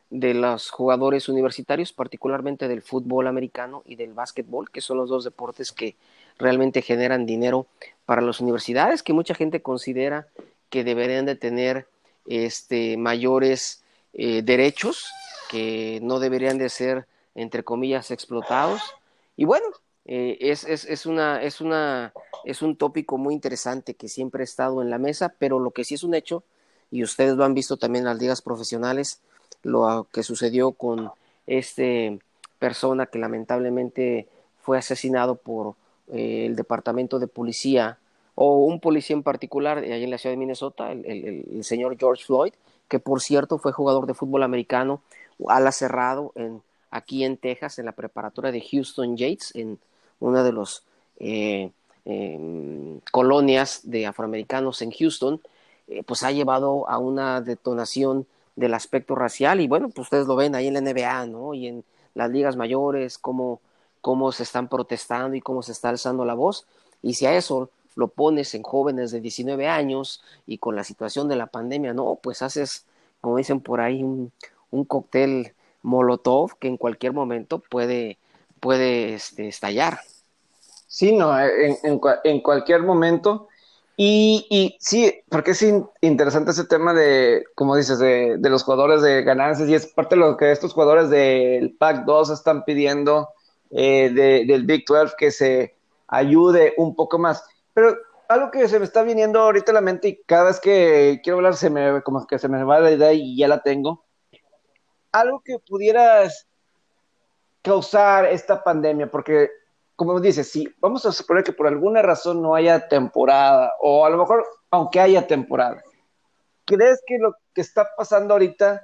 de 0.10 0.34
los 0.34 0.72
jugadores 0.72 1.30
universitarios, 1.30 1.94
particularmente 1.94 2.68
del 2.68 2.82
fútbol 2.82 3.28
americano 3.28 3.84
y 3.86 3.96
del 3.96 4.14
básquetbol, 4.14 4.72
que 4.72 4.82
son 4.82 4.98
los 4.98 5.10
dos 5.10 5.24
deportes 5.24 5.72
que 5.72 5.96
realmente 6.38 6.82
generan 6.82 7.26
dinero 7.26 7.68
para 8.06 8.22
las 8.22 8.40
universidades, 8.40 9.04
que 9.04 9.14
mucha 9.14 9.36
gente 9.36 9.62
considera 9.62 10.28
que 10.70 10.84
deberían 10.84 11.26
de 11.26 11.36
tener 11.36 11.88
este, 12.26 12.98
mayores 12.98 13.84
eh, 14.14 14.42
derechos, 14.42 15.12
que 15.50 16.00
no 16.02 16.20
deberían 16.20 16.58
de 16.58 16.70
ser, 16.70 17.08
entre 17.36 17.64
comillas, 17.64 18.12
explotados. 18.12 18.82
Y 19.36 19.46
bueno, 19.46 19.68
eh, 20.06 20.38
es, 20.42 20.64
es, 20.64 20.86
es, 20.86 21.06
una, 21.06 21.42
es, 21.42 21.62
una, 21.62 22.14
es 22.44 22.62
un 22.62 22.76
tópico 22.76 23.18
muy 23.18 23.34
interesante 23.34 23.94
que 23.94 24.08
siempre 24.08 24.42
ha 24.42 24.44
estado 24.44 24.82
en 24.82 24.90
la 24.90 24.98
mesa, 24.98 25.34
pero 25.38 25.60
lo 25.60 25.72
que 25.72 25.84
sí 25.84 25.96
es 25.96 26.04
un 26.04 26.16
hecho, 26.16 26.44
y 26.92 27.04
ustedes 27.04 27.36
lo 27.36 27.46
han 27.46 27.54
visto 27.54 27.78
también 27.78 28.04
en 28.04 28.14
las 28.14 28.20
ligas 28.20 28.42
profesionales, 28.42 29.22
lo 29.64 30.08
que 30.12 30.24
sucedió 30.24 30.72
con 30.72 31.12
este 31.46 32.20
persona 32.60 33.06
que 33.06 33.20
lamentablemente 33.20 34.28
fue 34.62 34.78
asesinado 34.78 35.36
por 35.36 35.76
eh, 36.12 36.46
el 36.46 36.56
departamento 36.56 37.20
de 37.20 37.28
policía 37.28 37.98
o 38.36 38.66
un 38.66 38.80
policía 38.80 39.16
en 39.16 39.24
particular 39.24 39.80
allá 39.80 39.96
en 39.96 40.12
la 40.12 40.18
ciudad 40.18 40.34
de 40.34 40.38
Minnesota, 40.38 40.92
el, 40.92 41.64
señor 41.64 41.98
George 41.98 42.24
Floyd, 42.26 42.54
que 42.88 43.00
por 43.00 43.22
cierto 43.22 43.58
fue 43.58 43.74
jugador 43.74 44.08
de 44.08 44.14
fútbol 44.14 44.44
americano 44.44 45.02
ala 45.48 45.72
cerrado 45.72 46.32
en, 46.36 46.62
aquí 46.90 47.24
en 47.24 47.38
Texas, 47.38 47.80
en 47.80 47.86
la 47.86 47.92
preparatoria 47.92 48.52
de 48.52 48.62
Houston 48.62 49.18
Yates, 49.18 49.56
en 49.56 49.78
una 50.20 50.44
de 50.44 50.54
las 50.54 50.84
eh, 51.20 51.72
em, 52.06 53.00
colonias 53.12 53.82
de 53.84 54.06
afroamericanos 54.06 54.82
en 54.82 54.92
Houston, 54.92 55.42
eh, 55.88 56.04
pues 56.04 56.24
ha 56.24 56.32
llevado 56.32 56.90
a 56.90 56.98
una 56.98 57.42
detonación 57.42 58.28
del 58.56 58.74
aspecto 58.74 59.16
racial 59.16 59.62
y 59.62 59.68
bueno, 59.68 59.90
pues 59.90 60.08
ustedes 60.08 60.28
lo 60.28 60.36
ven 60.36 60.56
ahí 60.56 60.68
en 60.68 60.74
la 60.76 60.82
NBA, 60.82 61.28
¿no? 61.28 61.54
Y 61.54 61.68
en 61.68 61.84
las 62.14 62.30
ligas 62.30 62.56
mayores, 62.56 63.18
cómo, 63.18 63.62
cómo 64.02 64.32
se 64.32 64.44
están 64.44 64.68
protestando 64.68 65.36
y 65.36 65.42
cómo 65.42 65.64
se 65.64 65.72
está 65.72 65.90
alzando 65.90 66.26
la 66.26 66.34
voz. 66.34 66.68
Y 67.02 67.14
si 67.14 67.26
a 67.26 67.36
eso 67.36 67.70
lo 67.96 68.10
pones 68.10 68.54
en 68.56 68.64
jóvenes 68.64 69.12
de 69.12 69.22
19 69.22 69.68
años 69.68 70.22
y 70.46 70.58
con 70.58 70.76
la 70.76 70.84
situación 70.84 71.28
de 71.28 71.36
la 71.36 71.48
pandemia, 71.48 71.94
no, 71.94 72.20
pues 72.22 72.42
haces, 72.42 72.86
como 73.22 73.38
dicen 73.38 73.62
por 73.62 73.82
ahí, 73.82 74.04
un, 74.04 74.32
un 74.72 74.86
cóctel 74.86 75.54
molotov 75.82 76.58
que 76.60 76.68
en 76.68 76.78
cualquier 76.78 77.14
momento 77.14 77.60
puede, 77.60 78.18
puede 78.60 79.14
este, 79.16 79.48
estallar. 79.48 80.00
Sí, 80.88 81.16
no, 81.16 81.40
en, 81.40 81.78
en, 82.24 82.42
cualquier 82.42 82.82
momento. 82.82 83.48
Y, 83.96 84.48
y, 84.50 84.78
sí, 84.80 85.22
porque 85.30 85.52
es 85.52 85.66
interesante 86.02 86.52
ese 86.52 86.66
tema 86.66 86.94
de, 86.94 87.44
como 87.56 87.76
dices, 87.76 88.00
de, 88.00 88.38
de, 88.40 88.50
los 88.50 88.64
jugadores 88.64 89.02
de 89.02 89.24
ganancias 89.24 89.70
y 89.70 89.76
es 89.76 89.88
parte 89.88 90.16
de 90.16 90.22
lo 90.22 90.38
que 90.38 90.52
estos 90.52 90.74
jugadores 90.74 91.10
del 91.10 91.76
PAC 91.78 92.06
2 92.06 92.30
están 92.32 92.64
pidiendo 92.64 93.30
eh, 93.72 94.46
del 94.48 94.66
Big 94.66 94.86
12 94.86 95.14
que 95.18 95.32
se 95.32 95.76
ayude 96.08 96.74
un 96.78 96.96
poco 96.96 97.20
más. 97.20 97.44
Pero 97.74 97.96
algo 98.28 98.52
que 98.52 98.68
se 98.68 98.80
me 98.80 98.86
está 98.86 99.04
viniendo 99.04 99.40
ahorita 99.40 99.72
a 99.72 99.76
la 99.76 99.82
mente 99.82 100.08
y 100.08 100.24
cada 100.24 100.46
vez 100.46 100.60
que 100.60 101.20
quiero 101.24 101.38
hablar 101.38 101.56
se 101.56 101.70
me, 101.70 102.02
como 102.02 102.26
que 102.26 102.40
se 102.40 102.48
me 102.48 102.64
va 102.64 102.80
la 102.80 102.92
idea 102.92 103.14
y 103.14 103.38
ya 103.38 103.48
la 103.48 103.62
tengo. 103.62 104.06
Algo 105.12 105.42
que 105.44 105.58
pudieras 105.60 106.48
causar 107.62 108.26
esta 108.26 108.64
pandemia, 108.64 109.10
porque 109.10 109.50
como 109.96 110.20
dices, 110.22 110.50
si 110.50 110.66
vamos 110.80 111.06
a 111.06 111.12
suponer 111.12 111.44
que 111.44 111.52
por 111.52 111.68
alguna 111.68 112.02
razón 112.02 112.42
no 112.42 112.56
haya 112.56 112.88
temporada, 112.88 113.74
o 113.82 114.06
a 114.06 114.10
lo 114.10 114.18
mejor 114.18 114.48
aunque 114.72 115.00
haya 115.00 115.28
temporada, 115.28 115.84
¿crees 116.64 117.02
que 117.06 117.18
lo 117.18 117.36
que 117.54 117.60
está 117.60 117.86
pasando 117.98 118.34
ahorita 118.34 118.82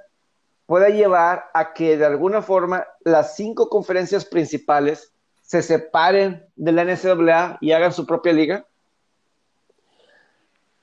pueda 0.65 0.89
llevar 0.89 1.45
a 1.53 1.73
que 1.73 1.95
de 1.95 2.05
alguna 2.05 2.41
forma 2.41 2.85
las 3.01 3.35
cinco 3.37 3.69
conferencias 3.69 4.25
principales 4.25 5.13
se 5.41 5.61
separen 5.61 6.45
de 6.57 6.71
la 6.73 6.83
NCAA 6.83 7.59
y 7.61 7.71
hagan 7.71 7.93
su 7.93 8.05
propia 8.05 8.33
liga? 8.33 8.65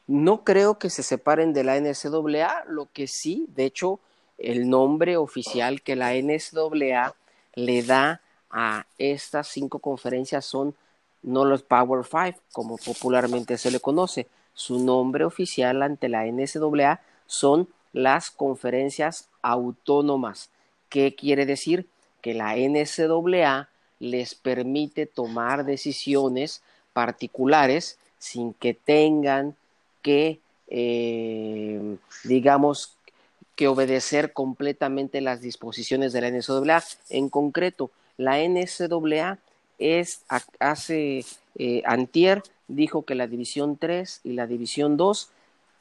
No 0.07 0.45
creo 0.45 0.79
que 0.79 0.89
se 0.89 1.03
separen 1.03 1.53
de 1.53 1.65
la 1.65 1.79
NCAA, 1.79 2.65
lo 2.69 2.89
que 2.91 3.07
sí, 3.07 3.47
de 3.51 3.65
hecho, 3.65 4.01
el 4.39 4.71
nombre 4.71 5.17
oficial 5.17 5.83
que 5.83 5.95
la 5.95 6.15
NCAA 6.15 7.15
le 7.55 7.83
da 7.83 8.21
a 8.51 8.87
estas 8.99 9.49
cinco 9.49 9.79
conferencias 9.79 10.45
son 10.45 10.75
no 11.23 11.45
los 11.45 11.63
Power 11.63 12.05
Five, 12.05 12.37
como 12.53 12.77
popularmente 12.77 13.57
se 13.57 13.71
le 13.71 13.81
conoce. 13.81 14.27
Su 14.55 14.85
nombre 14.85 15.25
oficial 15.25 15.83
ante 15.83 16.09
la 16.09 16.27
NCAA 16.27 17.01
son 17.27 17.69
las 17.93 18.31
conferencias 18.31 19.29
autónomas. 19.41 20.51
¿Qué 20.89 21.15
quiere 21.15 21.47
decir? 21.47 21.87
Que 22.21 22.35
la 22.35 22.57
NCAA 22.57 23.69
les 23.99 24.35
permite 24.35 25.07
tomar 25.07 25.65
decisiones 25.65 26.63
particulares 26.93 27.99
sin 28.19 28.53
que 28.55 28.75
tengan 28.75 29.57
que, 30.03 30.41
eh, 30.69 31.97
digamos, 32.25 32.97
que 33.57 33.69
obedecer 33.69 34.33
completamente 34.33 35.21
las 35.21 35.41
disposiciones 35.41 36.13
de 36.13 36.21
la 36.21 36.31
NCAA. 36.31 36.83
En 37.11 37.29
concreto, 37.29 37.91
la 38.17 38.39
NCAA 38.39 39.39
es, 39.79 40.23
hace 40.59 41.25
eh, 41.57 41.83
antier 41.85 42.43
dijo 42.69 43.05
que 43.05 43.15
la 43.15 43.27
División 43.27 43.77
3 43.77 44.21
y 44.25 44.33
la 44.33 44.47
División 44.47 44.97
2 44.97 45.29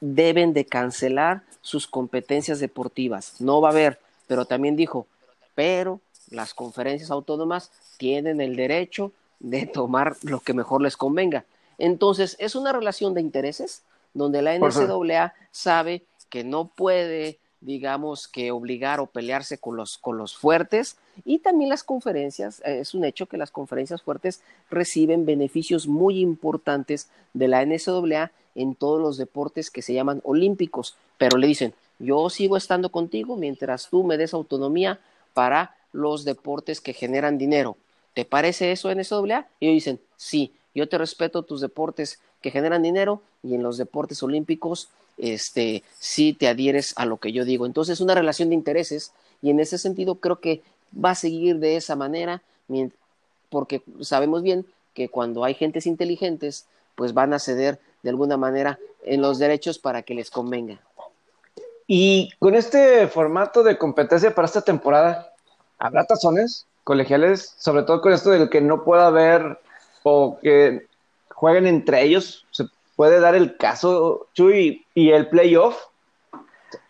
deben 0.00 0.52
de 0.52 0.66
cancelar 0.66 1.42
sus 1.60 1.86
competencias 1.86 2.60
deportivas. 2.60 3.40
No 3.40 3.60
va 3.60 3.68
a 3.68 3.72
haber, 3.72 4.00
pero 4.26 4.44
también 4.44 4.76
dijo, 4.76 5.06
pero 5.54 6.00
las 6.30 6.54
conferencias 6.54 7.10
autónomas 7.10 7.70
tienen 7.98 8.40
el 8.40 8.56
derecho 8.56 9.12
de 9.38 9.66
tomar 9.66 10.16
lo 10.22 10.40
que 10.40 10.54
mejor 10.54 10.82
les 10.82 10.96
convenga. 10.96 11.44
Entonces, 11.78 12.36
es 12.38 12.54
una 12.54 12.72
relación 12.72 13.14
de 13.14 13.20
intereses 13.20 13.82
donde 14.14 14.42
la 14.42 14.58
NCAA 14.58 15.34
sabe 15.50 16.02
que 16.28 16.44
no 16.44 16.66
puede, 16.66 17.38
digamos, 17.62 18.28
que 18.28 18.50
obligar 18.50 19.00
o 19.00 19.06
pelearse 19.06 19.58
con 19.58 19.76
los, 19.76 19.96
con 19.96 20.18
los 20.18 20.36
fuertes. 20.36 20.96
Y 21.24 21.38
también 21.38 21.70
las 21.70 21.84
conferencias, 21.84 22.60
eh, 22.64 22.80
es 22.80 22.94
un 22.94 23.04
hecho 23.04 23.26
que 23.26 23.36
las 23.36 23.50
conferencias 23.50 24.02
fuertes 24.02 24.42
reciben 24.70 25.24
beneficios 25.24 25.86
muy 25.86 26.20
importantes 26.20 27.08
de 27.32 27.48
la 27.48 27.64
NCAA 27.64 28.32
en 28.54 28.74
todos 28.74 29.00
los 29.00 29.16
deportes 29.16 29.70
que 29.70 29.82
se 29.82 29.94
llaman 29.94 30.20
olímpicos, 30.24 30.96
pero 31.16 31.38
le 31.38 31.46
dicen, 31.46 31.72
yo 31.98 32.28
sigo 32.28 32.56
estando 32.56 32.90
contigo 32.90 33.36
mientras 33.36 33.88
tú 33.88 34.04
me 34.04 34.18
des 34.18 34.34
autonomía 34.34 35.00
para 35.32 35.76
los 35.92 36.24
deportes 36.24 36.80
que 36.80 36.92
generan 36.92 37.38
dinero. 37.38 37.76
¿Te 38.14 38.24
parece 38.24 38.72
eso 38.72 38.92
NCAA? 38.92 39.46
Y 39.60 39.68
ellos 39.68 39.76
dicen, 39.76 40.00
sí, 40.16 40.52
yo 40.74 40.88
te 40.88 40.98
respeto 40.98 41.42
tus 41.42 41.60
deportes 41.60 42.20
que 42.40 42.50
generan 42.50 42.82
dinero 42.82 43.22
y 43.42 43.54
en 43.54 43.62
los 43.62 43.76
deportes 43.76 44.22
olímpicos 44.22 44.88
este 45.18 45.82
sí 45.98 46.32
te 46.32 46.48
adhieres 46.48 46.94
a 46.96 47.06
lo 47.06 47.18
que 47.18 47.32
yo 47.32 47.44
digo. 47.44 47.66
Entonces, 47.66 47.94
es 47.94 48.00
una 48.00 48.14
relación 48.14 48.48
de 48.48 48.54
intereses 48.54 49.12
y 49.40 49.50
en 49.50 49.60
ese 49.60 49.78
sentido 49.78 50.16
creo 50.16 50.40
que 50.40 50.62
va 50.92 51.10
a 51.10 51.14
seguir 51.14 51.58
de 51.58 51.76
esa 51.76 51.96
manera, 51.96 52.42
porque 53.50 53.82
sabemos 54.00 54.42
bien 54.42 54.66
que 54.94 55.08
cuando 55.08 55.44
hay 55.44 55.54
gentes 55.54 55.86
inteligentes, 55.86 56.66
pues 56.94 57.14
van 57.14 57.32
a 57.32 57.38
ceder 57.38 57.78
de 58.02 58.10
alguna 58.10 58.36
manera 58.36 58.78
en 59.04 59.22
los 59.22 59.38
derechos 59.38 59.78
para 59.78 60.02
que 60.02 60.14
les 60.14 60.30
convenga. 60.30 60.80
Y 61.86 62.30
con 62.38 62.54
este 62.54 63.06
formato 63.08 63.62
de 63.62 63.78
competencia 63.78 64.34
para 64.34 64.46
esta 64.46 64.62
temporada, 64.62 65.32
¿habrá 65.78 66.04
tazones 66.04 66.66
colegiales? 66.84 67.54
Sobre 67.58 67.82
todo 67.82 68.00
con 68.00 68.12
esto 68.12 68.30
del 68.30 68.48
que 68.48 68.60
no 68.60 68.84
pueda 68.84 69.06
haber 69.06 69.58
o 70.02 70.38
que 70.40 70.86
jueguen 71.28 71.66
entre 71.66 72.02
ellos. 72.02 72.46
¿Se 72.50 72.64
puede 72.96 73.20
dar 73.20 73.34
el 73.34 73.56
caso, 73.56 74.28
Chuy, 74.34 74.84
y 74.94 75.10
el 75.10 75.28
playoff? 75.28 75.76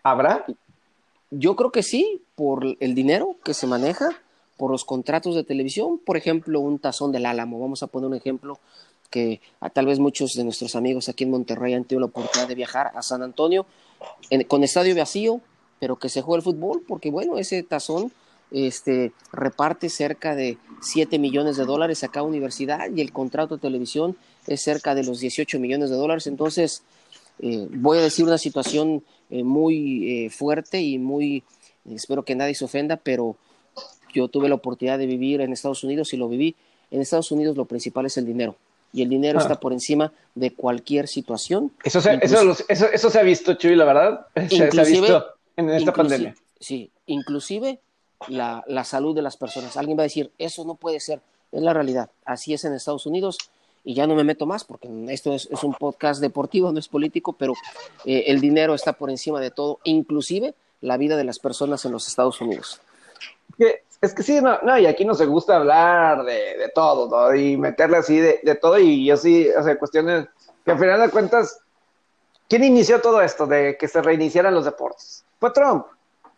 ¿Habrá? 0.03 0.45
Yo 1.31 1.55
creo 1.55 1.71
que 1.71 1.83
sí, 1.83 2.21
por 2.35 2.63
el 2.79 2.95
dinero 2.95 3.35
que 3.43 3.53
se 3.53 3.67
maneja, 3.67 4.09
por 4.57 4.71
los 4.71 4.85
contratos 4.85 5.35
de 5.35 5.43
televisión, 5.43 5.99
por 5.99 6.17
ejemplo, 6.17 6.59
un 6.59 6.79
tazón 6.79 7.11
del 7.11 7.25
Álamo. 7.25 7.59
Vamos 7.59 7.83
a 7.83 7.87
poner 7.87 8.07
un 8.07 8.15
ejemplo 8.15 8.59
que 9.09 9.41
a, 9.59 9.69
tal 9.69 9.85
vez 9.85 9.99
muchos 9.99 10.33
de 10.33 10.43
nuestros 10.43 10.75
amigos 10.75 11.09
aquí 11.09 11.23
en 11.23 11.31
Monterrey 11.31 11.73
han 11.73 11.85
tenido 11.85 12.01
la 12.01 12.07
oportunidad 12.07 12.47
de 12.47 12.55
viajar 12.55 12.91
a 12.95 13.01
San 13.01 13.21
Antonio 13.21 13.65
con 14.47 14.63
estadio 14.63 14.95
vacío, 14.95 15.39
pero 15.79 15.97
que 15.97 16.09
se 16.09 16.21
juega 16.21 16.37
el 16.37 16.43
fútbol, 16.43 16.83
porque 16.87 17.11
bueno, 17.11 17.37
ese 17.37 17.61
tazón 17.63 18.11
este, 18.53 19.11
reparte 19.31 19.89
cerca 19.89 20.35
de 20.35 20.57
7 20.81 21.19
millones 21.19 21.57
de 21.57 21.65
dólares 21.65 22.03
a 22.03 22.07
cada 22.07 22.25
universidad 22.25 22.89
y 22.95 23.01
el 23.01 23.11
contrato 23.11 23.55
de 23.55 23.61
televisión 23.61 24.15
es 24.47 24.61
cerca 24.61 24.95
de 24.95 25.03
los 25.03 25.19
18 25.19 25.59
millones 25.59 25.89
de 25.89 25.95
dólares. 25.95 26.27
Entonces, 26.27 26.83
eh, 27.39 27.67
voy 27.71 27.97
a 27.97 28.01
decir 28.01 28.25
una 28.25 28.37
situación 28.37 29.03
eh, 29.29 29.43
muy 29.43 30.25
eh, 30.25 30.29
fuerte 30.29 30.81
y 30.81 30.99
muy, 30.99 31.43
espero 31.89 32.23
que 32.23 32.35
nadie 32.35 32.53
se 32.53 32.65
ofenda, 32.65 32.97
pero 32.97 33.35
yo 34.13 34.27
tuve 34.27 34.47
la 34.47 34.55
oportunidad 34.55 34.99
de 34.99 35.07
vivir 35.07 35.41
en 35.41 35.51
Estados 35.51 35.83
Unidos 35.83 36.13
y 36.13 36.17
lo 36.17 36.29
viví. 36.29 36.55
En 36.91 37.01
Estados 37.01 37.31
Unidos 37.31 37.57
lo 37.57 37.65
principal 37.65 38.05
es 38.05 38.17
el 38.17 38.25
dinero 38.25 38.55
y 38.93 39.01
el 39.01 39.09
dinero 39.09 39.39
está 39.39 39.55
ah. 39.55 39.59
por 39.59 39.73
encima 39.73 40.13
de 40.35 40.53
cualquier 40.53 41.07
situación. 41.07 41.71
Eso 41.83 41.99
se, 41.99 42.19
eso, 42.21 42.55
eso, 42.69 43.09
se 43.09 43.19
ha 43.19 43.23
visto, 43.23 43.55
Chuy, 43.55 43.75
la 43.75 43.85
verdad. 43.85 44.27
Se, 44.49 44.63
ha 44.79 44.83
visto 44.83 45.25
en 45.57 45.69
esta 45.71 45.91
pandemia. 45.91 46.35
Sí, 46.59 46.91
inclusive 47.07 47.79
la, 48.27 48.83
salud 48.83 49.15
de 49.15 49.21
las 49.21 49.37
personas. 49.37 49.77
Alguien 49.77 49.97
va 49.97 50.03
a 50.03 50.03
decir, 50.03 50.31
eso 50.37 50.65
no 50.65 50.75
puede 50.75 50.99
ser. 50.99 51.21
Es 51.51 51.61
la 51.61 51.73
realidad. 51.73 52.09
Así 52.25 52.53
es 52.53 52.65
en 52.65 52.73
Estados 52.73 53.05
Unidos. 53.05 53.37
Y 53.83 53.93
ya 53.93 54.07
no 54.07 54.15
me 54.15 54.23
meto 54.23 54.45
más 54.45 54.63
porque 54.63 54.89
esto 55.09 55.33
es, 55.33 55.47
un 55.61 55.73
podcast 55.73 56.21
deportivo, 56.21 56.71
no 56.71 56.79
es 56.79 56.87
político, 56.87 57.33
pero 57.33 57.53
eh, 58.05 58.23
el 58.27 58.39
dinero 58.39 58.73
está 58.73 58.93
por 58.93 59.09
encima 59.09 59.41
de 59.41 59.51
todo, 59.51 59.79
inclusive 59.83 60.55
la 60.79 60.95
vida 60.95 61.17
de 61.17 61.25
las 61.25 61.39
personas 61.39 61.83
en 61.83 61.91
los 61.91 62.07
Estados 62.07 62.39
Unidos. 62.39 62.79
Es 64.03 64.13
que 64.13 64.23
sí, 64.23 64.41
no, 64.41 64.59
no, 64.63 64.77
y 64.77 64.85
aquí 64.85 65.05
no 65.05 65.15
se 65.15 65.25
gusta 65.25 65.55
hablar 65.55 66.25
de, 66.25 66.69
todo, 66.75 67.33
y 67.33 67.55
meterle 67.55 67.97
así 67.97 68.19
de, 68.19 68.59
todo, 68.61 68.77
y 68.77 69.05
yo 69.05 69.15
sí, 69.15 69.47
o 69.49 69.63
sea, 69.63 69.77
cuestiones 69.77 70.27
que 70.65 70.71
al 70.71 70.79
final 70.79 70.99
de 70.99 71.09
cuentas, 71.09 71.59
¿quién 72.49 72.65
inició 72.65 72.99
todo 72.99 73.21
esto 73.21 73.45
de 73.45 73.77
que 73.77 73.87
se 73.87 74.01
reiniciaran 74.01 74.53
los 74.53 74.65
deportes? 74.65 75.23
Fue 75.39 75.51
Trump, 75.51 75.85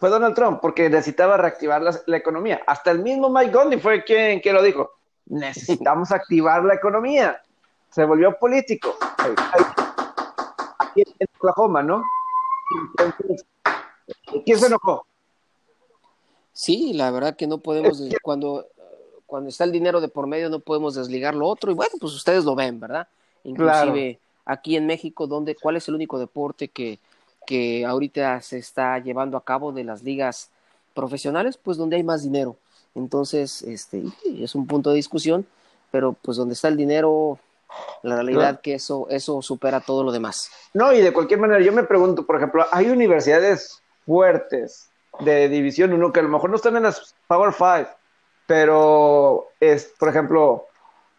fue 0.06 0.12
Donald 0.12 0.36
Trump, 0.36 0.60
porque 0.62 0.88
necesitaba 0.88 1.36
reactivar 1.36 1.82
la, 1.82 2.00
la 2.06 2.18
economía. 2.18 2.62
Hasta 2.68 2.92
el 2.92 3.00
mismo 3.00 3.28
Mike 3.28 3.52
Gondy 3.52 3.78
fue 3.78 4.04
quien, 4.04 4.40
quien 4.40 4.54
lo 4.54 4.62
dijo. 4.62 4.92
Necesitamos 5.26 6.12
activar 6.12 6.64
la 6.64 6.76
economía. 6.76 7.42
Se 7.90 8.06
volvió 8.06 8.38
político. 8.38 8.96
Aquí 10.78 11.02
en 11.02 11.28
Oklahoma, 11.40 11.82
¿no? 11.82 12.04
¿Quién 14.46 14.60
se 14.60 14.68
enojó? 14.68 15.08
Sí, 16.54 16.94
la 16.94 17.10
verdad 17.10 17.36
que 17.36 17.48
no 17.48 17.58
podemos, 17.58 18.00
cuando, 18.22 18.68
cuando 19.26 19.50
está 19.50 19.64
el 19.64 19.72
dinero 19.72 20.02
de 20.02 20.08
por 20.08 20.28
medio 20.28 20.52
no 20.52 20.60
podemos 20.60 20.94
desligar 20.94 21.34
lo 21.34 21.48
otro 21.48 21.72
y 21.72 21.74
bueno, 21.74 21.94
pues 22.00 22.14
ustedes 22.14 22.46
lo 22.46 22.54
ven, 22.54 22.80
¿verdad? 22.80 23.08
Inclusive 23.44 24.20
aquí 24.46 24.76
en 24.76 24.86
México, 24.86 25.26
donde, 25.26 25.56
¿cuál 25.56 25.78
es 25.78 25.88
el 25.88 25.96
único 25.96 26.20
deporte 26.20 26.68
que, 26.68 27.00
que 27.46 27.86
ahorita 27.86 28.42
se 28.42 28.58
está 28.58 29.00
llevando 29.00 29.38
a 29.38 29.44
cabo 29.44 29.72
de 29.72 29.84
las 29.84 30.04
ligas 30.04 30.50
profesionales? 30.94 31.58
Pues 31.58 31.78
donde 31.78 31.98
hay 31.98 32.04
más 32.04 32.24
dinero. 32.24 32.58
Entonces, 32.96 33.62
este, 33.62 34.04
es 34.40 34.56
un 34.56 34.68
punto 34.68 34.90
de 34.90 34.96
discusión, 34.96 35.46
pero 35.92 36.14
pues 36.14 36.38
donde 36.38 36.54
está 36.54 36.70
el 36.70 36.78
dinero, 36.78 37.40
la 38.04 38.16
realidad 38.16 38.62
que 38.62 38.76
eso, 38.76 39.08
eso 39.10 39.42
supera 39.42 39.82
todo 39.82 40.04
lo 40.04 40.12
demás. 40.12 40.50
No, 40.74 40.94
y 40.94 41.02
de 41.02 41.14
cualquier 41.14 41.40
manera, 41.40 41.62
yo 41.62 41.74
me 41.74 41.84
pregunto, 41.84 42.26
por 42.26 42.38
ejemplo, 42.38 42.66
hay 42.72 42.90
universidades 42.90 43.82
fuertes 44.06 44.90
de 45.20 45.50
División 45.50 45.94
1 45.94 46.12
que 46.12 46.20
a 46.20 46.24
lo 46.24 46.30
mejor 46.30 46.50
no 46.50 46.56
están 46.56 46.78
en 46.78 46.84
las 46.84 47.16
Power 47.28 47.54
5, 47.54 47.90
pero 48.48 49.50
es, 49.60 49.94
por 50.00 50.10
ejemplo, 50.10 50.68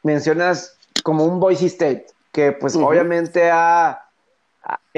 mencionas 0.02 0.76
como 1.02 1.24
un 1.24 1.40
Boise 1.40 1.66
State, 1.66 2.06
que 2.32 2.52
pues 2.52 2.76
obviamente 2.76 3.50
ha, 3.50 4.05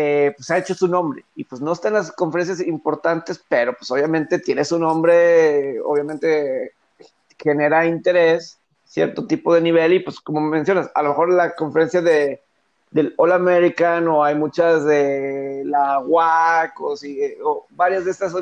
eh, 0.00 0.32
pues 0.36 0.48
ha 0.52 0.58
hecho 0.58 0.74
su 0.74 0.86
nombre. 0.86 1.24
Y 1.34 1.42
pues 1.42 1.60
no 1.60 1.72
está 1.72 1.88
en 1.88 1.94
las 1.94 2.12
conferencias 2.12 2.60
importantes, 2.60 3.44
pero 3.48 3.74
pues 3.74 3.90
obviamente 3.90 4.38
tiene 4.38 4.64
su 4.64 4.78
nombre, 4.78 5.80
obviamente 5.80 6.74
genera 7.36 7.84
interés, 7.84 8.60
cierto 8.84 9.26
tipo 9.26 9.52
de 9.52 9.60
nivel. 9.60 9.94
Y 9.94 9.98
pues 9.98 10.20
como 10.20 10.40
mencionas, 10.40 10.88
a 10.94 11.02
lo 11.02 11.08
mejor 11.08 11.32
la 11.32 11.56
conferencia 11.56 12.00
de 12.00 12.40
del 12.92 13.12
All 13.16 13.32
American 13.32 14.06
o 14.06 14.24
hay 14.24 14.36
muchas 14.36 14.84
de 14.84 15.62
la 15.66 15.98
WAC 15.98 16.80
o, 16.80 16.94
o 17.44 17.66
varias 17.70 18.04
de 18.04 18.12
estas 18.12 18.32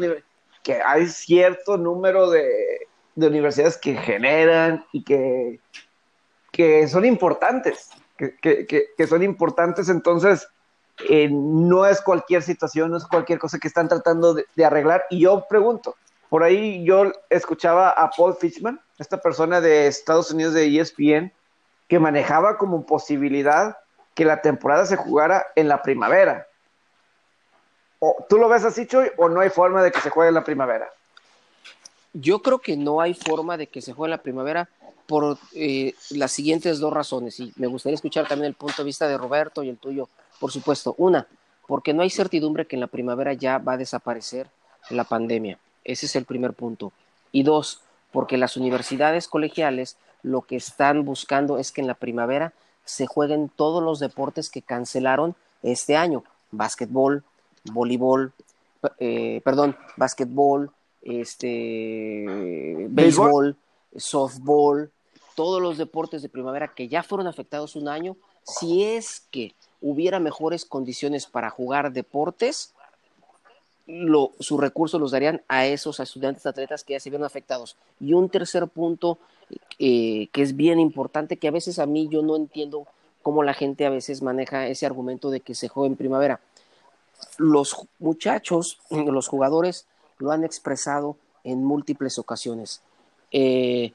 que 0.62 0.80
hay 0.84 1.06
cierto 1.06 1.78
número 1.78 2.30
de, 2.30 2.86
universidades 3.16 3.78
que 3.78 3.96
generan 3.96 4.84
y 4.92 5.02
que, 5.02 5.58
que 6.52 6.86
son 6.86 7.06
importantes, 7.06 7.90
que, 8.18 9.06
son 9.08 9.22
importantes, 9.22 9.88
entonces 9.88 10.46
eh, 11.08 11.28
no 11.30 11.86
es 11.86 12.00
cualquier 12.00 12.42
situación, 12.42 12.90
no 12.90 12.96
es 12.96 13.04
cualquier 13.04 13.38
cosa 13.38 13.58
que 13.58 13.68
están 13.68 13.88
tratando 13.88 14.34
de, 14.34 14.64
arreglar. 14.64 15.04
Y 15.10 15.20
yo 15.20 15.46
pregunto, 15.48 15.96
por 16.28 16.42
ahí 16.42 16.84
yo 16.84 17.12
escuchaba 17.30 17.90
a 17.90 18.10
Paul 18.10 18.36
Fishman, 18.36 18.80
esta 18.98 19.20
persona 19.20 19.60
de 19.60 19.86
Estados 19.86 20.30
Unidos 20.30 20.54
de 20.54 20.80
ESPN, 20.80 21.32
que 21.88 21.98
manejaba 21.98 22.56
como 22.56 22.86
posibilidad 22.86 23.76
que 24.14 24.24
la 24.24 24.40
temporada 24.40 24.86
se 24.86 24.96
jugara 24.96 25.46
en 25.54 25.68
la 25.68 25.82
primavera. 25.82 26.46
¿Tú 28.28 28.38
lo 28.38 28.48
ves 28.48 28.64
así, 28.64 28.86
Chuy, 28.86 29.10
o 29.16 29.28
no 29.28 29.40
hay 29.40 29.50
forma 29.50 29.82
de 29.82 29.90
que 29.90 30.00
se 30.00 30.10
juegue 30.10 30.28
en 30.28 30.34
la 30.34 30.44
primavera? 30.44 30.90
Yo 32.12 32.40
creo 32.40 32.58
que 32.58 32.76
no 32.76 33.00
hay 33.00 33.14
forma 33.14 33.56
de 33.56 33.66
que 33.66 33.82
se 33.82 33.92
juegue 33.92 34.12
en 34.12 34.18
la 34.18 34.22
primavera 34.22 34.68
por 35.06 35.38
eh, 35.54 35.94
las 36.10 36.32
siguientes 36.32 36.78
dos 36.78 36.92
razones. 36.92 37.38
Y 37.40 37.52
me 37.56 37.66
gustaría 37.66 37.94
escuchar 37.94 38.26
también 38.26 38.48
el 38.48 38.54
punto 38.54 38.76
de 38.78 38.84
vista 38.84 39.06
de 39.06 39.16
Roberto 39.16 39.62
y 39.62 39.68
el 39.68 39.78
tuyo, 39.78 40.08
por 40.40 40.52
supuesto. 40.52 40.94
Una, 40.98 41.26
porque 41.66 41.92
no 41.94 42.02
hay 42.02 42.10
certidumbre 42.10 42.66
que 42.66 42.76
en 42.76 42.80
la 42.80 42.86
primavera 42.86 43.32
ya 43.32 43.58
va 43.58 43.74
a 43.74 43.78
desaparecer 43.78 44.48
la 44.90 45.04
pandemia. 45.04 45.58
Ese 45.84 46.06
es 46.06 46.16
el 46.16 46.24
primer 46.24 46.52
punto. 46.52 46.92
Y 47.32 47.42
dos, 47.42 47.82
porque 48.12 48.36
las 48.36 48.56
universidades 48.56 49.28
colegiales 49.28 49.96
lo 50.22 50.42
que 50.42 50.56
están 50.56 51.04
buscando 51.04 51.58
es 51.58 51.72
que 51.72 51.80
en 51.80 51.86
la 51.86 51.94
primavera 51.94 52.52
se 52.84 53.06
jueguen 53.06 53.48
todos 53.48 53.82
los 53.82 53.98
deportes 53.98 54.50
que 54.50 54.62
cancelaron 54.62 55.34
este 55.62 55.96
año. 55.96 56.24
Básquetbol, 56.50 57.24
voleibol, 57.64 58.32
eh, 58.98 59.40
perdón, 59.44 59.76
básquetbol, 59.96 60.70
este, 61.02 62.24
béisbol, 62.88 63.56
softball, 63.96 64.90
todos 65.34 65.60
los 65.60 65.78
deportes 65.78 66.22
de 66.22 66.28
primavera 66.28 66.68
que 66.68 66.88
ya 66.88 67.02
fueron 67.02 67.26
afectados 67.26 67.76
un 67.76 67.88
año, 67.88 68.16
si 68.42 68.84
es 68.84 69.26
que 69.30 69.54
hubiera 69.80 70.20
mejores 70.20 70.64
condiciones 70.64 71.26
para 71.26 71.50
jugar 71.50 71.92
deportes, 71.92 72.72
sus 74.40 74.60
recursos 74.60 75.00
los 75.00 75.12
darían 75.12 75.42
a 75.46 75.66
esos 75.66 76.00
estudiantes 76.00 76.44
atletas 76.46 76.82
que 76.82 76.94
ya 76.94 77.00
se 77.00 77.10
vieron 77.10 77.24
afectados. 77.24 77.76
Y 78.00 78.14
un 78.14 78.28
tercer 78.28 78.66
punto 78.66 79.18
eh, 79.78 80.28
que 80.32 80.42
es 80.42 80.56
bien 80.56 80.80
importante, 80.80 81.36
que 81.36 81.48
a 81.48 81.52
veces 81.52 81.78
a 81.78 81.86
mí 81.86 82.08
yo 82.10 82.22
no 82.22 82.34
entiendo 82.36 82.86
cómo 83.22 83.42
la 83.42 83.54
gente 83.54 83.86
a 83.86 83.90
veces 83.90 84.22
maneja 84.22 84.66
ese 84.66 84.86
argumento 84.86 85.30
de 85.30 85.40
que 85.40 85.54
se 85.54 85.68
juega 85.68 85.88
en 85.88 85.96
primavera 85.96 86.40
los 87.38 87.86
muchachos, 87.98 88.78
los 88.90 89.28
jugadores 89.28 89.86
lo 90.18 90.32
han 90.32 90.44
expresado 90.44 91.16
en 91.44 91.64
múltiples 91.64 92.18
ocasiones. 92.18 92.82
Eh, 93.30 93.92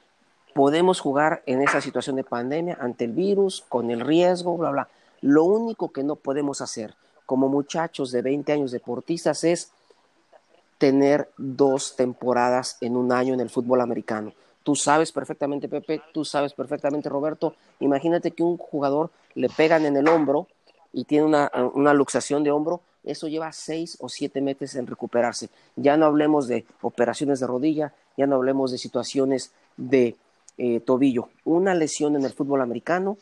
podemos 0.53 0.99
jugar 0.99 1.43
en 1.45 1.61
esa 1.61 1.81
situación 1.81 2.15
de 2.15 2.23
pandemia 2.23 2.77
ante 2.79 3.05
el 3.05 3.11
virus, 3.11 3.63
con 3.67 3.91
el 3.91 4.01
riesgo, 4.01 4.57
bla, 4.57 4.71
bla. 4.71 4.87
Lo 5.21 5.43
único 5.43 5.91
que 5.91 6.03
no 6.03 6.15
podemos 6.15 6.61
hacer 6.61 6.95
como 7.25 7.47
muchachos 7.47 8.11
de 8.11 8.21
20 8.21 8.51
años 8.51 8.71
deportistas 8.71 9.43
es 9.43 9.71
tener 10.77 11.29
dos 11.37 11.95
temporadas 11.95 12.77
en 12.81 12.97
un 12.97 13.11
año 13.11 13.33
en 13.33 13.39
el 13.39 13.49
fútbol 13.49 13.81
americano. 13.81 14.33
Tú 14.63 14.75
sabes 14.75 15.11
perfectamente, 15.11 15.69
Pepe, 15.69 16.01
tú 16.13 16.25
sabes 16.25 16.53
perfectamente, 16.53 17.09
Roberto. 17.09 17.55
Imagínate 17.79 18.31
que 18.31 18.43
un 18.43 18.57
jugador 18.57 19.11
le 19.35 19.49
pegan 19.49 19.85
en 19.85 19.95
el 19.95 20.07
hombro 20.07 20.47
y 20.93 21.05
tiene 21.05 21.25
una, 21.25 21.51
una 21.73 21.93
luxación 21.93 22.43
de 22.43 22.51
hombro 22.51 22.81
eso 23.03 23.27
lleva 23.27 23.51
seis 23.51 23.97
o 23.99 24.09
siete 24.09 24.41
meses 24.41 24.75
en 24.75 24.87
recuperarse. 24.87 25.49
Ya 25.75 25.97
no 25.97 26.05
hablemos 26.05 26.47
de 26.47 26.65
operaciones 26.81 27.39
de 27.39 27.47
rodilla, 27.47 27.93
ya 28.15 28.27
no 28.27 28.35
hablemos 28.35 28.71
de 28.71 28.77
situaciones 28.77 29.51
de 29.77 30.15
eh, 30.57 30.79
tobillo. 30.81 31.29
Una 31.43 31.73
lesión 31.73 32.15
en 32.15 32.25
el 32.25 32.33
fútbol 32.33 32.61
americano 32.61 33.17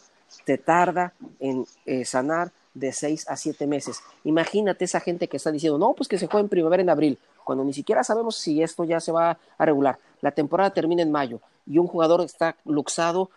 te 0.45 0.57
tarda 0.57 1.13
en 1.39 1.65
eh, 1.85 2.05
sanar 2.05 2.51
de 2.73 2.91
seis 2.93 3.27
a 3.27 3.35
siete 3.35 3.67
meses. 3.67 4.01
Imagínate 4.23 4.85
esa 4.85 4.99
gente 4.99 5.27
que 5.27 5.37
está 5.37 5.51
diciendo, 5.51 5.77
no, 5.77 5.93
pues 5.93 6.07
que 6.07 6.17
se 6.17 6.27
juegue 6.27 6.43
en 6.43 6.49
primavera, 6.49 6.81
en 6.81 6.89
abril, 6.89 7.19
cuando 7.43 7.63
ni 7.63 7.73
siquiera 7.73 8.03
sabemos 8.03 8.35
si 8.35 8.61
esto 8.61 8.83
ya 8.83 8.99
se 8.99 9.11
va 9.11 9.37
a 9.57 9.65
regular. 9.65 9.97
La 10.21 10.31
temporada 10.31 10.71
termina 10.71 11.01
en 11.01 11.11
mayo 11.11 11.39
y 11.65 11.77
un 11.77 11.87
jugador 11.87 12.21
está 12.21 12.55
luxado. 12.65 13.29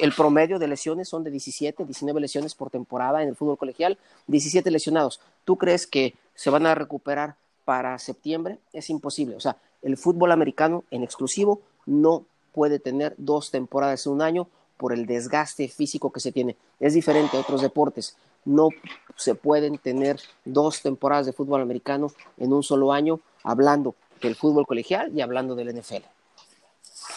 El 0.00 0.12
promedio 0.12 0.58
de 0.58 0.68
lesiones 0.68 1.08
son 1.08 1.24
de 1.24 1.30
17, 1.30 1.84
19 1.84 2.20
lesiones 2.20 2.54
por 2.54 2.70
temporada 2.70 3.22
en 3.22 3.28
el 3.28 3.36
fútbol 3.36 3.58
colegial, 3.58 3.98
17 4.26 4.70
lesionados. 4.70 5.20
¿Tú 5.44 5.56
crees 5.56 5.86
que 5.86 6.14
se 6.34 6.50
van 6.50 6.66
a 6.66 6.74
recuperar 6.74 7.36
para 7.64 7.98
septiembre? 7.98 8.58
Es 8.72 8.90
imposible. 8.90 9.36
O 9.36 9.40
sea, 9.40 9.56
el 9.82 9.96
fútbol 9.96 10.32
americano 10.32 10.84
en 10.90 11.02
exclusivo 11.02 11.60
no 11.86 12.24
puede 12.52 12.78
tener 12.78 13.14
dos 13.18 13.50
temporadas 13.50 14.06
en 14.06 14.12
un 14.12 14.22
año 14.22 14.48
por 14.76 14.92
el 14.92 15.06
desgaste 15.06 15.68
físico 15.68 16.12
que 16.12 16.20
se 16.20 16.32
tiene. 16.32 16.56
Es 16.80 16.94
diferente 16.94 17.36
a 17.36 17.40
otros 17.40 17.62
deportes. 17.62 18.16
No 18.44 18.68
se 19.16 19.34
pueden 19.34 19.78
tener 19.78 20.20
dos 20.44 20.82
temporadas 20.82 21.26
de 21.26 21.32
fútbol 21.32 21.62
americano 21.62 22.12
en 22.38 22.52
un 22.52 22.62
solo 22.62 22.92
año, 22.92 23.20
hablando 23.42 23.94
del 24.20 24.34
fútbol 24.34 24.66
colegial 24.66 25.10
y 25.14 25.20
hablando 25.20 25.54
del 25.54 25.78
NFL. 25.78 26.04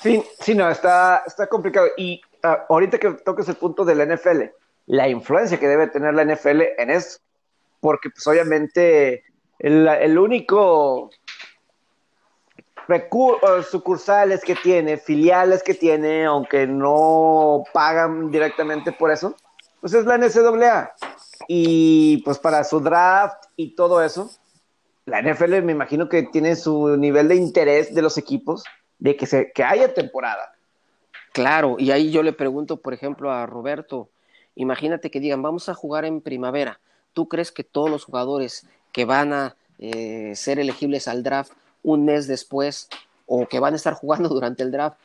Sí, 0.02 0.24
sí, 0.40 0.54
no, 0.54 0.70
está, 0.70 1.24
está 1.26 1.48
complicado. 1.48 1.88
Y 1.98 2.22
ah, 2.44 2.66
ahorita 2.70 3.00
que 3.00 3.12
toques 3.12 3.48
el 3.50 3.56
punto 3.56 3.84
del 3.84 4.08
NFL, 4.08 4.44
la 4.88 5.10
influencia 5.10 5.60
que 5.60 5.68
debe 5.68 5.88
tener 5.88 6.14
la 6.14 6.24
NFL 6.24 6.62
en 6.78 6.90
eso, 6.90 7.20
porque 7.80 8.10
pues 8.10 8.26
obviamente 8.28 9.24
el, 9.60 9.88
el 9.88 10.18
único 10.18 11.10
sucursales 13.70 14.42
que 14.44 14.56
tiene, 14.56 14.98
filiales 14.98 15.64
que 15.64 15.74
tiene, 15.74 16.26
aunque 16.26 16.68
no 16.68 17.64
pagan 17.74 18.32
directamente 18.32 18.92
por 18.92 19.12
eso, 19.12 19.36
pues 19.82 19.94
es 19.94 20.06
la 20.06 20.18
NCAA. 20.18 20.94
Y 21.48 22.18
pues 22.24 22.40
para 22.40 22.64
su 22.64 22.80
draft 22.80 23.46
y 23.56 23.76
todo 23.76 24.02
eso, 24.04 24.30
la 25.06 25.22
NFL 25.22 25.62
me 25.62 25.72
imagino 25.72 26.10
que 26.10 26.24
tiene 26.24 26.56
su 26.56 26.98
nivel 26.98 27.28
de 27.28 27.36
interés 27.36 27.94
de 27.94 28.02
los 28.02 28.18
equipos 28.18 28.64
de 29.00 29.16
que, 29.16 29.26
se, 29.26 29.52
que 29.52 29.64
haya 29.64 29.94
temporada. 29.94 30.54
Claro, 31.34 31.76
y 31.78 31.92
ahí 31.92 32.12
yo 32.12 32.24
le 32.24 32.34
pregunto, 32.34 32.82
por 32.82 32.94
ejemplo, 32.94 33.32
a 33.32 33.46
Roberto, 33.46 34.10
imagínate 34.56 35.12
que 35.12 35.20
digan, 35.20 35.42
vamos 35.42 35.70
a 35.70 35.76
jugar 35.76 36.04
en 36.06 36.22
primavera. 36.22 36.80
¿Tú 37.14 37.28
crees 37.28 37.52
que 37.52 37.64
todos 37.64 37.90
los 37.90 38.06
jugadores 38.06 38.68
que 38.92 39.06
van 39.06 39.34
a 39.34 39.56
eh, 39.80 40.34
ser 40.36 40.60
elegibles 40.60 41.08
al 41.08 41.24
draft 41.24 41.54
un 41.88 42.04
mes 42.04 42.28
después 42.28 42.90
o 43.26 43.48
que 43.48 43.60
van 43.60 43.74
a 43.74 43.78
estar 43.78 43.94
jugando 43.94 44.30
durante 44.38 44.64
el 44.64 44.72
draft 44.72 44.98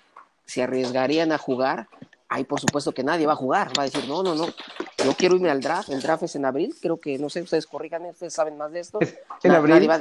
se 0.44 0.62
arriesgarían 0.62 1.30
a 1.30 1.38
jugar, 1.38 1.88
ahí 2.28 2.44
por 2.44 2.60
supuesto 2.60 2.92
que 2.92 3.04
nadie 3.04 3.26
va 3.26 3.34
a 3.34 3.36
jugar, 3.36 3.68
va 3.78 3.82
a 3.82 3.86
decir, 3.86 4.06
no, 4.08 4.22
no, 4.22 4.34
no, 4.34 4.46
yo 4.46 5.14
quiero 5.16 5.36
irme 5.36 5.50
al 5.50 5.60
draft, 5.60 5.88
el 5.90 6.02
draft 6.02 6.24
es 6.24 6.34
en 6.34 6.44
abril, 6.44 6.74
creo 6.80 6.98
que, 6.98 7.18
no 7.18 7.30
sé, 7.30 7.40
ustedes 7.42 7.66
corrijan, 7.66 8.04
ustedes 8.06 8.34
saben 8.34 8.56
más 8.58 8.72
de 8.72 8.80
esto. 8.80 8.98
en 9.42 9.52
abril. 9.52 9.74
Nadie 9.74 9.88
va, 9.88 9.98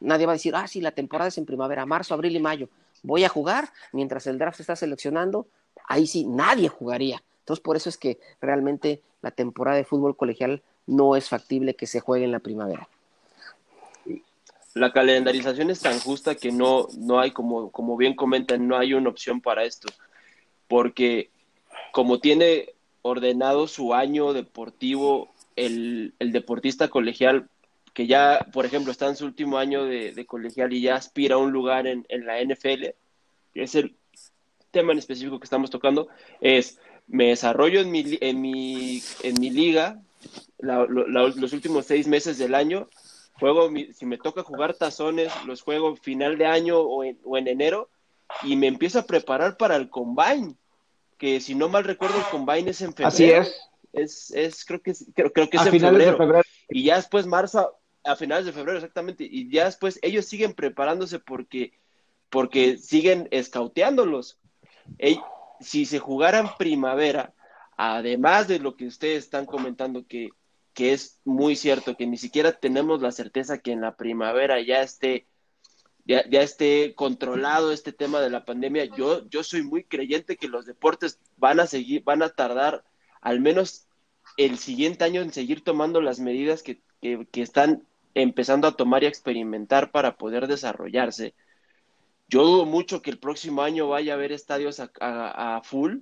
nadie 0.00 0.26
va, 0.26 0.32
a 0.32 0.36
decir, 0.36 0.56
ah, 0.56 0.66
sí, 0.66 0.80
la 0.80 0.92
temporada 0.92 1.28
es 1.28 1.36
en 1.36 1.44
primavera, 1.44 1.84
marzo, 1.84 2.14
abril 2.14 2.34
y 2.34 2.40
mayo, 2.40 2.68
voy 3.02 3.24
a 3.24 3.28
jugar 3.28 3.68
mientras 3.92 4.26
el 4.26 4.38
draft 4.38 4.56
se 4.56 4.62
está 4.62 4.74
seleccionando, 4.74 5.46
ahí 5.86 6.06
sí, 6.06 6.24
nadie 6.24 6.68
jugaría. 6.68 7.22
Entonces, 7.40 7.62
por 7.62 7.76
eso 7.76 7.90
es 7.90 7.98
que 7.98 8.18
realmente 8.40 9.02
la 9.20 9.30
temporada 9.30 9.76
de 9.76 9.84
fútbol 9.84 10.16
colegial 10.16 10.62
no 10.86 11.16
es 11.16 11.28
factible 11.28 11.74
que 11.74 11.86
se 11.86 12.00
juegue 12.00 12.24
en 12.24 12.32
la 12.32 12.38
primavera 12.38 12.88
la 14.74 14.92
calendarización 14.92 15.70
es 15.70 15.80
tan 15.80 15.98
justa 15.98 16.34
que 16.34 16.50
no, 16.50 16.88
no 16.96 17.20
hay, 17.20 17.30
como, 17.30 17.70
como 17.70 17.96
bien 17.96 18.14
comentan, 18.14 18.66
no 18.66 18.76
hay 18.76 18.94
una 18.94 19.10
opción 19.10 19.40
para 19.40 19.64
esto. 19.64 19.88
Porque 20.68 21.30
como 21.92 22.20
tiene 22.20 22.70
ordenado 23.02 23.68
su 23.68 23.92
año 23.92 24.32
deportivo 24.32 25.32
el, 25.56 26.14
el 26.18 26.32
deportista 26.32 26.88
colegial, 26.88 27.48
que 27.92 28.06
ya, 28.06 28.46
por 28.52 28.64
ejemplo, 28.64 28.90
está 28.90 29.08
en 29.08 29.16
su 29.16 29.26
último 29.26 29.58
año 29.58 29.84
de, 29.84 30.24
colegial 30.26 30.72
y 30.72 30.80
ya 30.80 30.94
aspira 30.94 31.34
a 31.34 31.38
un 31.38 31.52
lugar 31.52 31.86
en, 31.86 32.06
en 32.08 32.24
la 32.24 32.42
NFL, 32.42 32.94
que 33.52 33.62
es 33.62 33.74
el 33.74 33.94
tema 34.70 34.92
en 34.92 34.98
específico 34.98 35.38
que 35.38 35.44
estamos 35.44 35.68
tocando, 35.68 36.08
es 36.40 36.78
me 37.06 37.28
desarrollo 37.28 37.80
en 37.80 37.90
mi, 37.90 38.18
en 38.20 38.40
mi, 38.40 39.02
en 39.22 39.40
mi 39.40 39.50
liga 39.50 40.00
los 40.58 41.52
últimos 41.52 41.86
seis 41.86 42.06
meses 42.06 42.38
del 42.38 42.54
año 42.54 42.88
juego, 43.34 43.70
si 43.92 44.06
me 44.06 44.18
toca 44.18 44.42
jugar 44.42 44.74
tazones, 44.74 45.32
los 45.46 45.62
juego 45.62 45.96
final 45.96 46.38
de 46.38 46.46
año 46.46 46.78
o 46.78 47.04
en, 47.04 47.18
o 47.24 47.36
en 47.36 47.48
enero 47.48 47.88
y 48.42 48.56
me 48.56 48.66
empiezo 48.66 48.98
a 48.98 49.06
preparar 49.06 49.56
para 49.56 49.76
el 49.76 49.90
combine, 49.90 50.54
que 51.18 51.40
si 51.40 51.54
no 51.54 51.68
mal 51.68 51.84
recuerdo 51.84 52.18
el 52.18 52.24
combine 52.24 52.70
es 52.70 52.80
en 52.80 52.92
febrero. 52.92 53.08
Así 53.08 53.30
es. 53.30 53.68
Es, 53.92 54.30
es 54.30 54.64
creo 54.64 54.80
que, 54.80 54.94
creo, 55.14 55.32
creo 55.32 55.50
que 55.50 55.58
es 55.58 55.66
en 55.66 55.80
febrero. 55.80 56.42
Y 56.68 56.84
ya 56.84 56.96
después 56.96 57.26
marzo, 57.26 57.78
a 58.04 58.16
finales 58.16 58.46
de 58.46 58.52
febrero 58.52 58.78
exactamente, 58.78 59.24
y 59.30 59.50
ya 59.50 59.66
después 59.66 59.98
ellos 60.02 60.26
siguen 60.26 60.54
preparándose 60.54 61.18
porque, 61.18 61.72
porque 62.30 62.78
siguen 62.78 63.28
escauteándolos. 63.30 64.38
si 65.60 65.84
se 65.84 65.98
jugaran 65.98 66.56
primavera, 66.58 67.34
además 67.76 68.48
de 68.48 68.58
lo 68.58 68.76
que 68.76 68.86
ustedes 68.86 69.24
están 69.24 69.46
comentando, 69.46 70.06
que 70.06 70.30
que 70.74 70.92
es 70.92 71.20
muy 71.24 71.56
cierto 71.56 71.96
que 71.96 72.06
ni 72.06 72.16
siquiera 72.16 72.52
tenemos 72.52 73.02
la 73.02 73.12
certeza 73.12 73.58
que 73.58 73.72
en 73.72 73.80
la 73.80 73.96
primavera 73.96 74.60
ya 74.60 74.82
esté 74.82 75.26
ya, 76.04 76.20
esté 76.42 76.94
controlado 76.94 77.72
este 77.72 77.92
tema 77.92 78.20
de 78.20 78.30
la 78.30 78.44
pandemia. 78.44 78.86
Yo, 78.86 79.28
yo 79.28 79.44
soy 79.44 79.62
muy 79.62 79.84
creyente 79.84 80.36
que 80.36 80.48
los 80.48 80.66
deportes 80.66 81.20
van 81.36 81.60
a 81.60 81.66
seguir, 81.66 82.02
van 82.04 82.22
a 82.22 82.30
tardar 82.30 82.84
al 83.20 83.40
menos 83.40 83.86
el 84.36 84.58
siguiente 84.58 85.04
año 85.04 85.20
en 85.22 85.32
seguir 85.32 85.62
tomando 85.62 86.00
las 86.00 86.18
medidas 86.18 86.62
que, 86.62 86.80
que, 87.00 87.42
están 87.42 87.86
empezando 88.14 88.66
a 88.66 88.76
tomar 88.76 89.02
y 89.02 89.06
a 89.06 89.10
experimentar 89.10 89.90
para 89.90 90.16
poder 90.16 90.48
desarrollarse. 90.48 91.34
Yo 92.28 92.44
dudo 92.44 92.64
mucho 92.64 93.02
que 93.02 93.10
el 93.10 93.18
próximo 93.18 93.62
año 93.62 93.88
vaya 93.88 94.14
a 94.14 94.16
haber 94.16 94.32
estadios 94.32 94.80
a, 94.80 94.90
a 95.00 95.62
full, 95.62 95.98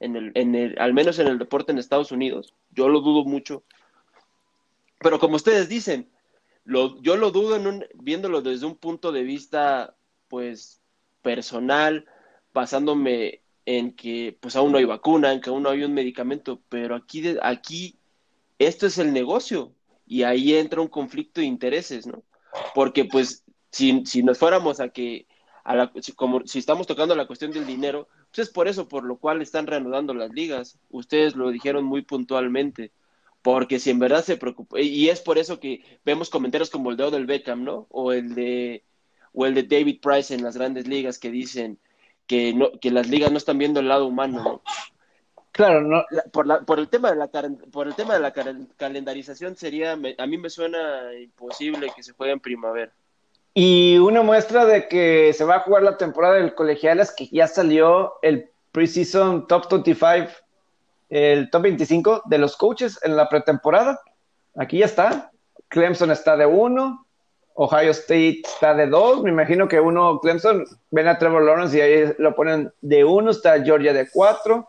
en 0.00 0.16
el, 0.16 0.32
en 0.34 0.54
el, 0.54 0.78
al 0.78 0.94
menos 0.94 1.18
en 1.18 1.26
el 1.26 1.38
deporte 1.38 1.72
en 1.72 1.78
Estados 1.78 2.12
Unidos. 2.12 2.54
Yo 2.70 2.88
lo 2.88 3.00
dudo 3.00 3.24
mucho 3.24 3.64
pero 5.06 5.20
como 5.20 5.36
ustedes 5.36 5.68
dicen, 5.68 6.10
lo, 6.64 7.00
yo 7.00 7.16
lo 7.16 7.30
dudo 7.30 7.54
en 7.54 7.68
un, 7.68 7.84
viéndolo 7.94 8.42
desde 8.42 8.66
un 8.66 8.74
punto 8.74 9.12
de 9.12 9.22
vista, 9.22 9.96
pues, 10.26 10.82
personal, 11.22 12.06
basándome 12.52 13.44
en 13.66 13.94
que 13.94 14.36
pues 14.40 14.56
aún 14.56 14.72
no 14.72 14.78
hay 14.78 14.84
vacuna, 14.84 15.32
en 15.32 15.40
que 15.40 15.50
aún 15.50 15.62
no 15.62 15.70
hay 15.70 15.84
un 15.84 15.94
medicamento, 15.94 16.60
pero 16.68 16.96
aquí, 16.96 17.22
aquí 17.40 18.00
esto 18.58 18.88
es 18.88 18.98
el 18.98 19.12
negocio 19.12 19.72
y 20.08 20.24
ahí 20.24 20.56
entra 20.56 20.80
un 20.80 20.88
conflicto 20.88 21.40
de 21.40 21.46
intereses, 21.46 22.08
¿no? 22.08 22.24
Porque 22.74 23.04
pues 23.04 23.44
si, 23.70 24.04
si 24.06 24.24
nos 24.24 24.38
fuéramos 24.38 24.80
a 24.80 24.88
que, 24.88 25.28
a 25.62 25.76
la, 25.76 25.92
como 26.16 26.44
si 26.48 26.58
estamos 26.58 26.88
tocando 26.88 27.14
la 27.14 27.28
cuestión 27.28 27.52
del 27.52 27.64
dinero, 27.64 28.08
pues 28.34 28.48
es 28.48 28.52
por 28.52 28.66
eso 28.66 28.88
por 28.88 29.04
lo 29.04 29.18
cual 29.18 29.40
están 29.40 29.68
reanudando 29.68 30.14
las 30.14 30.32
ligas. 30.32 30.80
Ustedes 30.90 31.36
lo 31.36 31.52
dijeron 31.52 31.84
muy 31.84 32.02
puntualmente 32.02 32.90
porque 33.46 33.78
si 33.78 33.90
en 33.90 34.00
verdad 34.00 34.24
se 34.24 34.36
preocupa, 34.36 34.80
y 34.80 35.08
es 35.08 35.20
por 35.20 35.38
eso 35.38 35.60
que 35.60 35.80
vemos 36.04 36.30
comentarios 36.30 36.68
como 36.68 36.90
el 36.90 36.96
de 36.96 37.04
Odell 37.04 37.26
Beckham, 37.26 37.62
¿no? 37.62 37.86
O 37.90 38.10
el 38.10 38.34
de, 38.34 38.82
o 39.32 39.46
el 39.46 39.54
de 39.54 39.62
David 39.62 40.00
Price 40.02 40.34
en 40.34 40.42
las 40.42 40.56
grandes 40.56 40.88
ligas 40.88 41.20
que 41.20 41.30
dicen 41.30 41.78
que, 42.26 42.52
no, 42.52 42.72
que 42.80 42.90
las 42.90 43.08
ligas 43.08 43.30
no 43.30 43.38
están 43.38 43.56
viendo 43.56 43.78
el 43.78 43.86
lado 43.86 44.06
humano, 44.06 44.42
¿no? 44.42 44.62
Claro, 45.52 45.80
no. 45.82 46.04
por, 46.32 46.48
la, 46.48 46.62
por, 46.62 46.80
el 46.80 46.88
tema 46.88 47.10
de 47.10 47.18
la, 47.18 47.30
por 47.70 47.86
el 47.86 47.94
tema 47.94 48.14
de 48.14 48.20
la 48.20 48.32
calendarización 48.32 49.56
sería, 49.56 49.92
a 49.92 50.26
mí 50.26 50.38
me 50.38 50.50
suena 50.50 51.14
imposible 51.14 51.92
que 51.94 52.02
se 52.02 52.14
juegue 52.14 52.32
en 52.32 52.40
primavera. 52.40 52.92
Y 53.54 53.96
una 53.98 54.22
muestra 54.22 54.64
de 54.64 54.88
que 54.88 55.32
se 55.34 55.44
va 55.44 55.54
a 55.54 55.60
jugar 55.60 55.84
la 55.84 55.96
temporada 55.96 56.34
del 56.34 56.56
colegial 56.56 56.98
es 56.98 57.12
que 57.12 57.28
ya 57.28 57.46
salió 57.46 58.14
el 58.22 58.50
preseason 58.72 59.46
top 59.46 59.70
25 59.70 60.32
el 61.08 61.50
top 61.50 61.62
25 61.62 62.22
de 62.26 62.38
los 62.38 62.56
coaches 62.56 62.98
en 63.02 63.16
la 63.16 63.28
pretemporada. 63.28 64.00
Aquí 64.56 64.78
ya 64.78 64.86
está. 64.86 65.30
Clemson 65.68 66.10
está 66.10 66.36
de 66.36 66.46
uno, 66.46 67.06
Ohio 67.54 67.90
State 67.90 68.42
está 68.44 68.74
de 68.74 68.86
dos. 68.86 69.22
Me 69.22 69.30
imagino 69.30 69.68
que 69.68 69.80
uno, 69.80 70.20
Clemson, 70.20 70.64
ven 70.90 71.08
a 71.08 71.18
Trevor 71.18 71.42
Lawrence 71.42 71.76
y 71.76 71.80
ahí 71.80 72.14
lo 72.18 72.34
ponen 72.34 72.72
de 72.80 73.04
uno. 73.04 73.30
Está 73.30 73.62
Georgia 73.62 73.92
de 73.92 74.08
cuatro. 74.10 74.68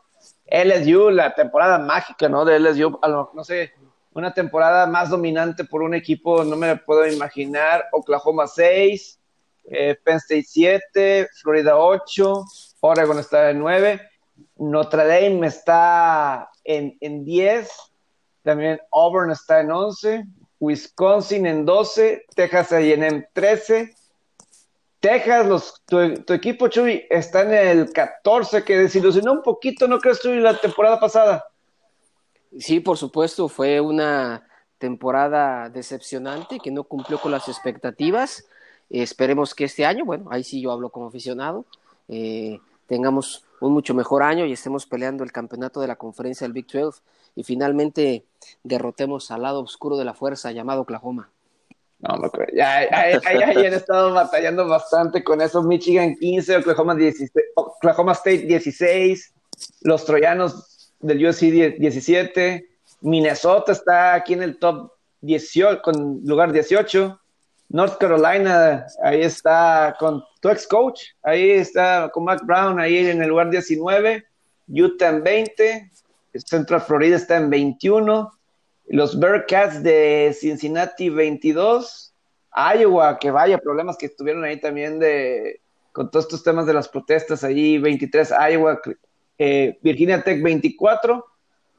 LSU, 0.49 1.09
la 1.11 1.35
temporada 1.35 1.77
mágica, 1.77 2.29
¿no? 2.29 2.45
De 2.45 2.57
LSU, 2.59 2.99
no 3.33 3.43
sé, 3.43 3.73
una 4.13 4.33
temporada 4.33 4.88
más 4.88 5.09
dominante 5.09 5.63
por 5.63 5.83
un 5.83 5.93
equipo, 5.93 6.43
no 6.43 6.55
me 6.55 6.75
puedo 6.77 7.05
imaginar. 7.05 7.85
Oklahoma 7.91 8.47
6, 8.47 9.19
eh, 9.65 9.95
Penn 10.03 10.17
State 10.17 10.45
7, 10.47 11.27
Florida 11.41 11.77
8, 11.77 12.43
Oregon 12.79 13.19
está 13.19 13.43
de 13.43 13.53
9. 13.53 14.01
Notre 14.57 15.05
Dame 15.05 15.47
está 15.47 16.49
en, 16.63 16.97
en 16.99 17.23
10, 17.23 17.69
también 18.43 18.79
Auburn 18.91 19.31
está 19.31 19.61
en 19.61 19.71
11, 19.71 20.25
Wisconsin 20.59 21.45
en 21.45 21.65
12, 21.65 22.25
Texas 22.35 22.71
A&M 22.71 23.27
13, 23.33 23.93
Texas, 24.99 25.45
los, 25.45 25.83
tu, 25.85 26.33
equipo, 26.33 26.67
Chuy, 26.67 27.05
está 27.09 27.43
en 27.43 27.53
el 27.53 27.93
14, 27.93 28.63
que 28.63 28.77
desilusionó 28.77 29.33
un 29.33 29.43
poquito, 29.43 29.88
¿no 29.88 29.99
crees, 29.99 30.19
Chuy, 30.21 30.39
la 30.39 30.59
temporada 30.59 30.99
pasada? 30.99 31.45
Sí, 32.57 32.79
por 32.79 32.97
supuesto, 32.97 33.47
fue 33.47 33.79
una 33.79 34.47
temporada 34.79 35.69
decepcionante 35.69 36.59
que 36.59 36.71
no 36.71 36.83
cumplió 36.83 37.19
con 37.19 37.31
las 37.31 37.47
expectativas. 37.47 38.45
esperemos 38.89 39.53
que 39.53 39.65
este 39.65 39.85
año, 39.85 40.05
bueno, 40.05 40.27
ahí 40.31 40.43
sí 40.43 40.61
yo 40.61 40.71
hablo 40.71 40.89
como 40.89 41.07
aficionado, 41.07 41.65
eh, 42.07 42.59
tengamos 42.88 43.43
un 43.60 43.74
mucho 43.74 43.93
mejor 43.93 44.24
año 44.24 44.45
y 44.45 44.53
estemos 44.53 44.86
peleando 44.86 45.24
el 45.24 45.32
campeonato 45.32 45.82
de 45.82 45.88
la 45.88 45.95
conferencia 45.95 46.45
del 46.45 46.53
Big 46.53 46.68
12 46.68 47.01
y 47.36 47.43
finalmente 47.43 48.26
derrotemos 48.64 49.32
al 49.32 49.43
lado 49.43 49.62
oscuro 49.62 49.97
de 49.97 50.05
la 50.05 50.14
fuerza 50.14 50.51
llamado 50.51 50.82
Oklahoma. 50.82 51.32
No, 51.99 52.16
no 52.18 52.30
creo. 52.30 52.47
Ya, 52.55 52.82
han 52.82 53.74
estado 53.74 54.14
batallando 54.14 54.68
bastante 54.68 55.24
con 55.24 55.41
eso. 55.41 55.64
Michigan 55.64 56.16
15, 56.16 56.58
Oklahoma, 56.58 56.93
16, 56.95 57.32
Oklahoma 57.55 58.12
State 58.12 58.43
16, 58.43 59.34
los 59.82 60.05
troyanos 60.05 60.93
del 60.99 61.26
USC 61.26 61.41
17, 61.80 62.68
Minnesota 63.01 63.72
está 63.72 64.14
aquí 64.14 64.34
en 64.34 64.43
el 64.43 64.58
top 64.58 64.91
18, 65.22 65.82
con 65.82 66.22
lugar 66.24 66.51
18. 66.51 67.20
North 67.70 67.97
Carolina, 67.97 68.86
ahí 69.03 69.22
está 69.22 69.95
con 69.99 70.24
tu 70.41 70.49
ex 70.49 70.65
coach, 70.68 71.01
ahí 71.22 71.51
está 71.51 72.09
con 72.13 72.24
Mac 72.24 72.41
Brown, 72.45 72.80
ahí 72.80 72.97
en 72.97 73.22
el 73.22 73.30
lugar 73.30 73.49
19. 73.49 74.26
Utah 74.70 75.09
en 75.09 75.24
20, 75.24 75.91
Central 76.34 76.82
Florida 76.82 77.18
está 77.18 77.38
en 77.38 77.49
21. 77.49 78.32
Los 78.88 79.20
Bearcats 79.20 79.84
de 79.84 80.36
Cincinnati 80.39 81.09
22. 81.09 82.13
Iowa, 82.76 83.20
que 83.20 83.32
vaya 83.32 83.57
problemas 83.57 83.97
que 83.97 84.07
estuvieron 84.07 84.43
ahí 84.43 84.59
también 84.59 84.99
de 84.99 85.61
con 85.91 86.11
todos 86.11 86.26
estos 86.26 86.43
temas 86.43 86.65
de 86.65 86.74
las 86.74 86.88
protestas 86.88 87.43
ahí 87.43 87.80
23 87.80 88.32
Iowa, 88.51 88.80
eh, 89.38 89.78
Virginia 89.82 90.24
Tech 90.24 90.41
24 90.41 91.26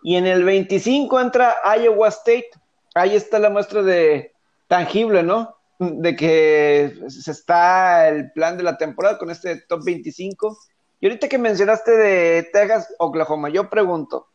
y 0.02 0.16
en 0.16 0.26
el 0.26 0.44
25 0.44 1.20
entra 1.20 1.56
Iowa 1.76 2.08
State. 2.08 2.50
Ahí 2.94 3.14
está 3.16 3.38
la 3.38 3.50
muestra 3.50 3.82
de 3.82 4.32
tangible, 4.66 5.22
¿no? 5.22 5.57
De 5.78 6.16
que 6.16 6.96
se 7.08 7.30
está 7.30 8.08
el 8.08 8.32
plan 8.32 8.56
de 8.56 8.64
la 8.64 8.76
temporada 8.76 9.16
con 9.18 9.30
este 9.30 9.56
top 9.62 9.84
25. 9.84 10.58
Y 11.00 11.06
ahorita 11.06 11.28
que 11.28 11.38
mencionaste 11.38 11.92
de 11.92 12.50
Texas, 12.52 12.92
Oklahoma, 12.98 13.48
yo 13.48 13.70
pregunto, 13.70 14.26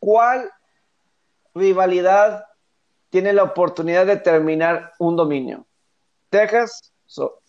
¿cuál 0.00 0.50
rivalidad 1.54 2.46
tiene 3.10 3.32
la 3.32 3.44
oportunidad 3.44 4.06
de 4.06 4.16
terminar 4.16 4.92
un 4.98 5.16
dominio? 5.16 5.66
Texas 6.28 6.92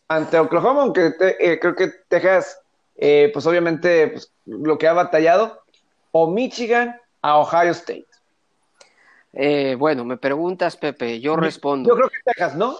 ante 0.07 0.37
Oklahoma, 0.37 0.81
aunque 0.81 1.13
eh, 1.39 1.57
creo 1.59 1.75
que 1.75 1.87
Texas, 2.07 2.59
eh, 2.97 3.29
pues 3.33 3.45
obviamente 3.45 4.09
pues, 4.09 4.31
lo 4.45 4.77
que 4.77 4.87
ha 4.87 4.93
batallado, 4.93 5.61
o 6.11 6.29
Michigan 6.29 6.99
a 7.21 7.37
Ohio 7.37 7.71
State? 7.71 8.07
Eh, 9.33 9.75
bueno, 9.79 10.03
me 10.03 10.17
preguntas, 10.17 10.75
Pepe, 10.75 11.21
yo 11.21 11.37
respondo. 11.37 11.89
Yo 11.89 11.95
creo 11.95 12.09
que 12.09 12.17
Texas, 12.25 12.55
¿no? 12.55 12.79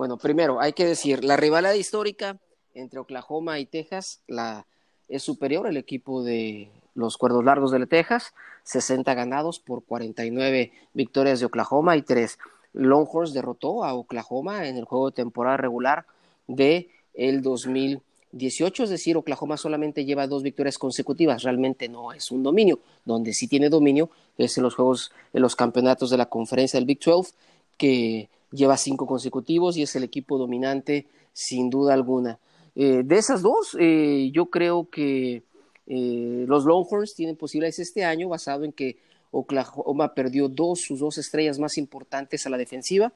Bueno, 0.00 0.16
primero, 0.16 0.62
hay 0.62 0.72
que 0.72 0.86
decir, 0.86 1.24
la 1.24 1.36
rivalidad 1.36 1.74
histórica 1.74 2.38
entre 2.72 3.00
Oklahoma 3.00 3.58
y 3.58 3.66
Texas 3.66 4.22
la, 4.28 4.64
es 5.10 5.22
superior 5.22 5.66
al 5.66 5.76
equipo 5.76 6.22
de 6.22 6.70
los 6.94 7.18
Cuerdos 7.18 7.44
Largos 7.44 7.70
de 7.70 7.86
Texas, 7.86 8.32
60 8.62 9.12
ganados 9.12 9.60
por 9.60 9.84
49 9.84 10.72
victorias 10.94 11.40
de 11.40 11.44
Oklahoma 11.44 11.98
y 11.98 12.00
3. 12.00 12.38
Longhorns 12.72 13.34
derrotó 13.34 13.84
a 13.84 13.92
Oklahoma 13.92 14.66
en 14.68 14.78
el 14.78 14.86
juego 14.86 15.10
de 15.10 15.16
temporada 15.16 15.58
regular 15.58 16.06
de 16.46 16.88
el 17.12 17.42
2000 17.42 18.00
18, 18.32 18.84
es 18.84 18.90
decir, 18.90 19.18
Oklahoma 19.18 19.58
solamente 19.58 20.06
lleva 20.06 20.26
dos 20.26 20.42
victorias 20.42 20.78
consecutivas, 20.78 21.42
realmente 21.42 21.90
no 21.90 22.12
es 22.12 22.30
un 22.30 22.42
dominio, 22.42 22.78
donde 23.04 23.34
sí 23.34 23.48
tiene 23.48 23.68
dominio 23.68 24.08
es 24.38 24.56
en 24.56 24.62
los 24.62 24.76
juegos, 24.76 25.12
en 25.34 25.42
los 25.42 25.56
campeonatos 25.56 26.08
de 26.08 26.16
la 26.16 26.26
conferencia 26.26 26.78
del 26.78 26.86
Big 26.86 27.00
12, 27.00 27.34
que 27.76 28.30
lleva 28.52 28.76
cinco 28.76 29.06
consecutivos 29.06 29.76
y 29.76 29.82
es 29.82 29.94
el 29.96 30.04
equipo 30.04 30.38
dominante 30.38 31.06
sin 31.32 31.70
duda 31.70 31.94
alguna. 31.94 32.38
Eh, 32.74 33.02
de 33.04 33.16
esas 33.18 33.42
dos, 33.42 33.76
eh, 33.78 34.30
yo 34.32 34.46
creo 34.46 34.88
que 34.88 35.42
eh, 35.86 36.44
los 36.46 36.64
Longhorns 36.64 37.14
tienen 37.14 37.36
posibilidades 37.36 37.78
este 37.78 38.04
año, 38.04 38.28
basado 38.28 38.64
en 38.64 38.72
que 38.72 38.98
Oklahoma 39.32 40.14
perdió 40.14 40.48
dos, 40.48 40.80
sus 40.80 41.00
dos 41.00 41.18
estrellas 41.18 41.58
más 41.58 41.78
importantes 41.78 42.46
a 42.46 42.50
la 42.50 42.56
defensiva. 42.56 43.12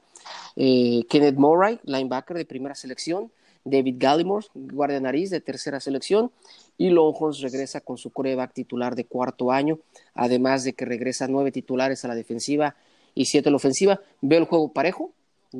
Kenneth 0.55 1.35
Murray, 1.35 1.79
linebacker 1.83 2.37
de 2.37 2.45
primera 2.45 2.75
selección, 2.75 3.31
David 3.65 3.95
Gallimore, 3.97 4.47
guardia 4.53 4.99
nariz 4.99 5.29
de 5.29 5.41
tercera 5.41 5.79
selección, 5.79 6.31
y 6.77 6.89
Longhorns 6.89 7.41
regresa 7.41 7.81
con 7.81 7.97
su 7.97 8.11
coreback 8.11 8.53
titular 8.53 8.95
de 8.95 9.05
cuarto 9.05 9.51
año, 9.51 9.79
además 10.13 10.63
de 10.63 10.73
que 10.73 10.85
regresa 10.85 11.27
nueve 11.27 11.51
titulares 11.51 12.05
a 12.05 12.07
la 12.07 12.15
defensiva 12.15 12.75
y 13.13 13.25
siete 13.25 13.49
a 13.49 13.51
la 13.51 13.57
ofensiva. 13.57 13.99
Veo 14.21 14.39
el 14.39 14.45
juego 14.45 14.71
parejo, 14.71 15.11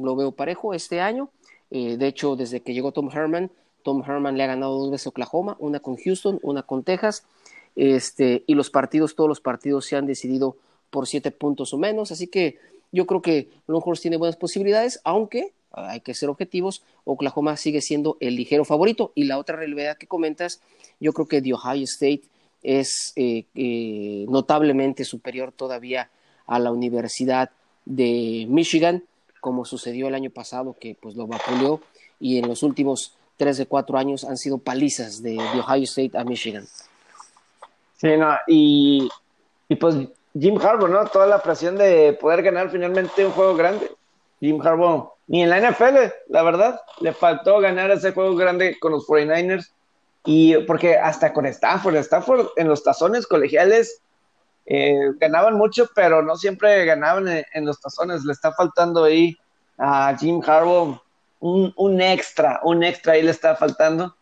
lo 0.03 0.15
veo 0.15 0.31
parejo 0.31 0.73
este 0.73 1.01
año. 1.01 1.29
Eh, 1.71 1.97
de 1.97 2.07
hecho, 2.07 2.35
desde 2.35 2.61
que 2.61 2.73
llegó 2.73 2.91
Tom 2.91 3.09
Herman, 3.11 3.51
Tom 3.83 4.03
Herman 4.05 4.37
le 4.37 4.43
ha 4.43 4.47
ganado 4.47 4.77
dos 4.77 4.91
veces 4.91 5.07
a 5.07 5.09
Oklahoma, 5.09 5.55
una 5.59 5.79
con 5.79 5.97
Houston, 5.97 6.39
una 6.41 6.63
con 6.63 6.83
Texas, 6.83 7.23
este, 7.75 8.43
y 8.47 8.55
los 8.55 8.69
partidos, 8.69 9.15
todos 9.15 9.27
los 9.27 9.41
partidos 9.41 9.85
se 9.85 9.95
han 9.95 10.05
decidido 10.05 10.57
por 10.89 11.07
siete 11.07 11.31
puntos 11.31 11.73
o 11.73 11.77
menos, 11.77 12.11
así 12.11 12.27
que 12.27 12.57
yo 12.91 13.05
creo 13.05 13.21
que 13.21 13.49
Longhorns 13.67 14.01
tiene 14.01 14.17
buenas 14.17 14.37
posibilidades, 14.37 15.01
aunque 15.03 15.53
hay 15.75 15.99
que 15.99 16.13
ser 16.13 16.29
objetivos, 16.29 16.83
Oklahoma 17.03 17.57
sigue 17.57 17.81
siendo 17.81 18.17
el 18.19 18.35
ligero 18.35 18.65
favorito. 18.65 19.11
Y 19.15 19.25
la 19.25 19.37
otra 19.37 19.57
realidad 19.57 19.97
que 19.97 20.07
comentas, 20.07 20.61
yo 20.99 21.13
creo 21.13 21.27
que 21.27 21.41
The 21.41 21.53
Ohio 21.53 21.83
State 21.83 22.21
es 22.63 23.13
eh, 23.15 23.45
eh, 23.55 24.25
notablemente 24.29 25.03
superior 25.03 25.51
todavía 25.51 26.09
a 26.47 26.59
la 26.59 26.71
Universidad 26.71 27.51
de 27.85 28.45
Michigan, 28.49 29.03
como 29.45 29.63
sucedió 29.63 30.07
el 30.07 30.15
año 30.15 30.31
pasado, 30.31 30.75
que 30.79 30.97
pues 30.99 31.15
lo 31.15 31.27
vapuleó, 31.27 31.79
y 32.19 32.39
en 32.39 32.47
los 32.47 32.63
últimos 32.63 33.15
tres 33.37 33.57
de 33.57 33.67
cuatro 33.67 33.95
años 33.95 34.23
han 34.23 34.37
sido 34.37 34.57
palizas 34.57 35.21
de, 35.21 35.37
Ohio 35.37 35.83
State 35.83 36.17
a 36.17 36.23
Michigan. 36.23 36.65
Sí, 37.95 38.17
no, 38.17 38.35
y, 38.47 39.07
y 39.69 39.75
pues 39.75 39.97
Jim 40.33 40.57
Harbaugh, 40.59 40.87
¿no? 40.87 41.05
Toda 41.05 41.27
la 41.27 41.43
presión 41.43 41.77
de 41.77 42.17
poder 42.19 42.41
ganar 42.41 42.71
finalmente 42.71 43.23
un 43.23 43.33
juego 43.33 43.55
grande. 43.55 43.91
Jim 44.39 44.59
Harbaugh 44.59 45.11
ni 45.27 45.43
en 45.43 45.51
la 45.51 45.59
NFL, 45.59 46.11
la 46.29 46.41
verdad, 46.41 46.81
le 47.01 47.13
faltó 47.13 47.59
ganar 47.59 47.91
ese 47.91 48.13
juego 48.13 48.35
grande 48.35 48.79
con 48.79 48.93
los 48.93 49.05
49ers. 49.05 49.69
Y 50.25 50.57
porque 50.65 50.97
hasta 50.97 51.33
con 51.33 51.45
Stanford, 51.45 51.97
Stanford 51.97 52.47
en 52.55 52.67
los 52.67 52.81
tazones 52.81 53.27
colegiales 53.27 54.01
eh, 54.65 55.11
ganaban 55.19 55.55
mucho, 55.55 55.89
pero 55.93 56.21
no 56.21 56.35
siempre 56.35 56.85
ganaban 56.85 57.27
en, 57.27 57.65
los 57.65 57.79
tazones. 57.79 58.25
Le 58.25 58.33
está 58.33 58.51
faltando 58.51 59.03
ahí 59.03 59.37
a 59.77 60.15
Jim 60.17 60.41
Harbaugh 60.45 60.99
un, 61.39 61.73
un, 61.75 62.01
extra, 62.01 62.59
un 62.63 62.83
extra 62.83 63.13
ahí 63.13 63.21
le 63.21 63.31
está 63.31 63.55
faltando. 63.55 64.15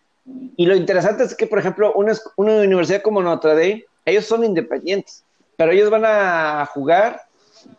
Y 0.55 0.65
lo 0.65 0.75
interesante 0.75 1.23
es 1.23 1.35
que, 1.35 1.47
por 1.47 1.59
ejemplo, 1.59 1.93
una, 1.93 2.13
una 2.35 2.55
universidad 2.61 3.01
como 3.01 3.21
Notre 3.21 3.51
Dame, 3.51 3.85
ellos 4.05 4.25
son 4.25 4.43
independientes, 4.43 5.23
pero 5.57 5.71
ellos 5.71 5.89
van 5.89 6.05
a 6.05 6.65
jugar 6.73 7.21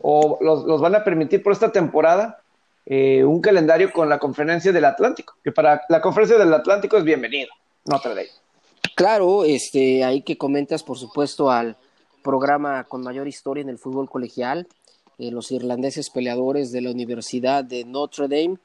o 0.01 0.39
los, 0.41 0.65
los 0.65 0.81
van 0.81 0.95
a 0.95 1.05
permitir 1.05 1.43
por 1.43 1.53
esta 1.53 1.73
temporada 1.73 2.41
eh, 2.87 3.25
un 3.25 3.41
calendario 3.41 3.93
con 3.93 4.09
la 4.09 4.19
conferencia 4.19 4.73
del 4.73 4.85
Atlántico, 4.85 5.35
que 5.43 5.53
para 5.53 5.83
la 5.89 6.01
conferencia 6.01 6.39
del 6.39 6.53
Atlántico 6.53 6.97
es 6.97 7.05
bienvenido, 7.05 7.51
Notre 7.87 8.11
Dame. 8.11 8.29
Claro, 8.95 9.45
este, 9.45 10.05
ahí 10.05 10.23
que 10.23 10.39
comentas, 10.39 10.83
por 10.83 10.99
supuesto, 10.99 11.51
al 11.51 11.77
programa 12.25 12.83
con 12.85 13.03
mayor 13.03 13.29
historia 13.29 13.63
en 13.63 13.69
el 13.69 13.79
fútbol 13.79 14.11
colegial, 14.11 14.67
eh, 15.19 15.31
los 15.31 15.53
irlandeses 15.53 16.11
peleadores 16.11 16.73
de 16.73 16.81
la 16.81 16.91
Universidad 16.91 17.63
de 17.63 17.85
Notre 17.85 18.27
Dame. 18.27 18.59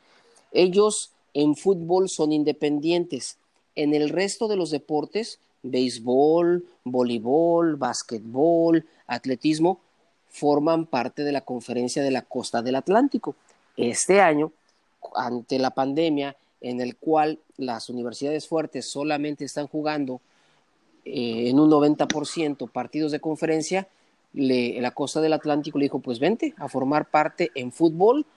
Ellos 0.51 1.11
en 1.35 1.55
fútbol 1.55 2.09
son 2.09 2.31
independientes. 2.31 3.37
En 3.75 3.93
el 3.93 4.09
resto 4.09 4.47
de 4.47 4.55
los 4.55 4.71
deportes, 4.71 5.39
béisbol, 5.61 6.65
voleibol, 6.85 7.75
básquetbol, 7.75 8.87
atletismo, 9.05 9.79
forman 10.29 10.85
parte 10.85 11.23
de 11.23 11.31
la 11.31 11.41
conferencia 11.41 12.01
de 12.01 12.11
la 12.11 12.23
costa 12.23 12.61
del 12.61 12.75
Atlántico. 12.75 13.35
Este 13.77 14.21
año, 14.21 14.51
ante 15.15 15.59
la 15.59 15.71
pandemia, 15.71 16.35
en 16.61 16.81
el 16.81 16.95
cual 16.95 17.39
las 17.57 17.89
universidades 17.89 18.47
fuertes 18.47 18.89
solamente 18.89 19.45
están 19.45 19.67
jugando 19.67 20.21
eh, 21.11 21.49
en 21.49 21.59
un 21.59 21.71
90% 21.71 22.69
partidos 22.69 23.11
de 23.11 23.19
conferencia, 23.19 23.87
la 24.33 24.91
costa 24.91 25.21
del 25.21 25.33
Atlántico 25.33 25.79
le 25.79 25.85
dijo, 25.85 25.99
pues 25.99 26.19
vente 26.19 26.53
a 26.57 26.69
formar 26.69 27.09
parte 27.09 27.49
en 27.55 27.71
fútbol. 27.71 28.27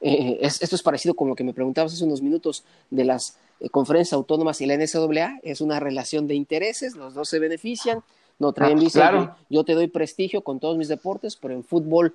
Eh, 0.00 0.38
esto 0.40 0.76
es 0.76 0.82
parecido 0.82 1.14
con 1.14 1.28
lo 1.28 1.34
que 1.34 1.42
me 1.42 1.52
preguntabas 1.52 1.92
hace 1.92 2.04
unos 2.04 2.22
minutos 2.22 2.62
de 2.88 3.04
las 3.04 3.36
eh, 3.58 3.68
conferencias 3.68 4.12
autónomas 4.12 4.60
y 4.60 4.66
la 4.66 4.76
NCAA, 4.76 5.40
es 5.42 5.60
una 5.60 5.80
relación 5.80 6.28
de 6.28 6.34
intereses, 6.36 6.94
los 6.94 7.14
dos 7.14 7.28
se 7.28 7.40
benefician. 7.40 8.02
No 8.38 8.52
traen 8.52 8.78
ah, 8.78 8.90
claro. 8.90 9.36
yo 9.50 9.64
te 9.64 9.74
doy 9.74 9.88
prestigio 9.88 10.42
con 10.42 10.60
todos 10.60 10.78
mis 10.78 10.88
deportes, 10.88 11.36
pero 11.36 11.52
en 11.52 11.64
fútbol 11.64 12.14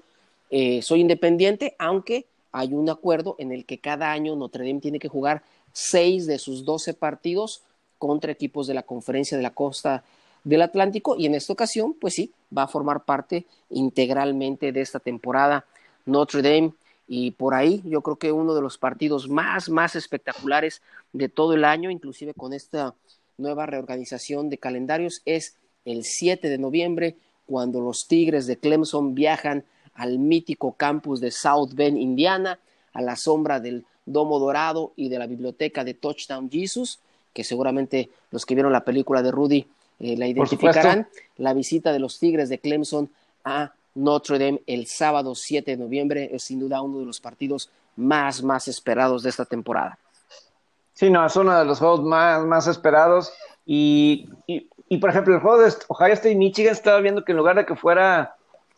soy 0.82 1.02
independiente, 1.02 1.76
aunque 1.78 2.26
hay 2.52 2.74
un 2.74 2.90
acuerdo 2.90 3.36
en 3.38 3.52
el 3.52 3.66
que 3.66 3.80
cada 3.80 4.12
año 4.12 4.36
Notre 4.36 4.66
Dame 4.66 4.80
tiene 4.80 4.98
que 4.98 5.10
jugar 5.10 5.44
seis 5.74 6.26
de 6.26 6.40
sus 6.40 6.64
doce 6.64 6.94
partidos 6.94 7.62
contra 7.98 8.32
equipos 8.32 8.68
de 8.68 8.74
la 8.74 8.84
conferencia 8.84 9.38
de 9.38 9.44
la 9.44 9.54
costa 9.54 10.04
del 10.44 10.62
Atlántico 10.62 11.16
y 11.18 11.26
en 11.26 11.36
esta 11.36 11.54
ocasión, 11.54 11.96
pues 12.00 12.14
sí, 12.14 12.32
va 12.56 12.64
a 12.64 12.68
formar 12.68 13.04
parte 13.04 13.46
integralmente 13.70 14.72
de 14.72 14.82
esta 14.82 15.00
temporada 15.00 15.66
Notre 16.06 16.42
Dame. 16.42 16.74
Y 17.08 17.32
por 17.32 17.54
ahí 17.54 17.82
yo 17.86 18.02
creo 18.02 18.16
que 18.16 18.32
uno 18.32 18.56
de 18.56 18.62
los 18.62 18.78
partidos 18.78 19.28
más, 19.28 19.70
más 19.70 19.96
espectaculares 19.96 20.82
de 21.14 21.30
todo 21.30 21.54
el 21.54 21.66
año, 21.66 21.90
inclusive 21.90 22.34
con 22.34 22.54
esta 22.54 22.96
nueva 23.38 23.66
reorganización 23.66 24.50
de 24.50 24.58
calendarios, 24.58 25.22
es 25.26 25.58
el 25.84 26.04
7 26.04 26.50
de 26.50 26.58
noviembre, 26.58 27.18
cuando 27.46 27.80
los 27.80 28.08
Tigres 28.08 28.48
de 28.48 28.58
Clemson 28.58 29.14
viajan 29.14 29.66
al 29.94 30.18
mítico 30.20 30.74
campus 30.74 31.22
de 31.22 31.32
South 31.32 31.74
Bend, 31.74 31.98
Indiana, 31.98 32.60
a 32.94 33.02
la 33.02 33.16
sombra 33.16 33.60
del 33.60 33.86
Domo 34.06 34.40
Dorado 34.40 34.94
y 34.96 35.10
de 35.10 35.20
la 35.20 35.28
biblioteca 35.28 35.84
de 35.84 35.94
Touchdown 35.94 36.50
Jesus, 36.50 37.00
que 37.36 37.44
seguramente 37.44 38.10
los 38.32 38.46
que 38.46 38.56
vieron 38.56 38.72
la 38.72 38.86
película 38.86 39.22
de 39.22 39.30
Rudy 39.30 39.68
eh, 40.00 40.16
la 40.18 40.26
identificarán, 40.26 41.08
la 41.38 41.54
visita 41.54 41.92
de 41.92 42.00
los 42.00 42.18
Tigres 42.18 42.50
de 42.50 42.60
Clemson 42.60 43.10
a 43.44 43.74
Notre 43.94 44.40
Dame 44.40 44.62
el 44.66 44.88
sábado 44.88 45.36
7 45.36 45.72
de 45.72 45.78
noviembre 45.78 46.30
es 46.32 46.44
sin 46.44 46.60
duda 46.60 46.82
uno 46.82 47.00
de 47.00 47.06
los 47.06 47.20
partidos 47.20 47.70
más, 47.98 48.42
más 48.42 48.68
esperados 48.68 49.22
de 49.24 49.30
esta 49.30 49.46
temporada. 49.46 50.00
Sí, 50.94 51.10
no, 51.10 51.26
es 51.26 51.36
uno 51.36 51.58
de 51.58 51.66
los 51.66 51.80
juegos 51.80 52.02
más, 52.04 52.46
más 52.46 52.68
esperados. 52.68 53.32
Y, 53.66 54.30
y, 54.48 54.98
por 54.98 55.10
ejemplo, 55.10 55.36
el 55.36 55.42
juego 55.42 55.62
de 55.62 55.74
Ohio 55.90 56.14
State 56.14 56.32
y 56.32 56.36
Michigan 56.36 56.72
estaba 56.72 57.02
viendo 57.02 57.26
que 57.26 57.34
en 57.34 57.38
lugar 57.38 57.58
de 57.58 57.66
que 57.66 57.76
fuera 57.76 58.36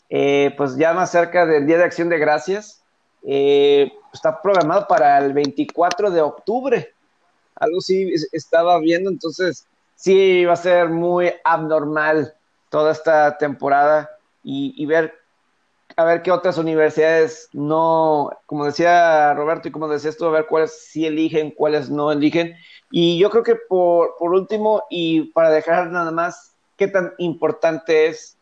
eh, 0.10 0.54
pues 0.58 0.78
ya 0.78 0.94
más 0.94 1.12
cerca 1.12 1.46
del 1.46 1.68
Día 1.68 1.78
de 1.78 1.84
Acción 1.84 2.10
de 2.10 2.18
Gracias, 2.18 2.82
eh, 3.24 3.92
está 4.14 4.42
programado 4.42 4.88
para 4.88 5.18
el 5.20 5.34
24 5.34 6.10
de 6.12 6.22
octubre. 6.22 6.94
Algo 7.60 7.82
sí 7.82 8.14
estaba 8.32 8.80
viendo, 8.80 9.10
entonces 9.10 9.68
sí 9.96 10.46
va 10.46 10.54
a 10.54 10.58
ser 10.58 10.90
muy 10.90 11.32
abnormal 11.44 12.34
toda 12.70 12.92
esta 12.92 13.38
temporada 13.38 14.10
y, 14.44 14.86
ver 14.86 15.14
a 15.98 16.06
ver 16.06 16.22
qué 16.22 16.32
otras 16.32 16.58
universidades 16.58 17.50
no, 17.54 18.30
como 18.46 18.66
decía 18.66 19.34
Roberto 19.34 19.68
y 19.68 19.72
como 19.72 19.88
decías 19.88 20.16
tú, 20.16 20.26
a 20.26 20.32
ver 20.32 20.46
cuáles 20.46 20.86
sí 20.86 21.06
eligen, 21.06 21.52
cuáles 21.52 21.90
no 21.90 22.12
eligen. 22.12 22.56
Y 22.92 23.18
yo 23.18 23.30
creo 23.30 23.44
que 23.44 23.56
por, 23.56 24.16
por 24.18 24.32
último, 24.32 24.84
y 24.90 25.32
para 25.32 25.50
dejar 25.50 25.90
nada 25.90 26.12
más, 26.12 26.56
qué 26.78 26.88
tan 26.88 27.14
importante 27.18 28.08
es 28.08 28.38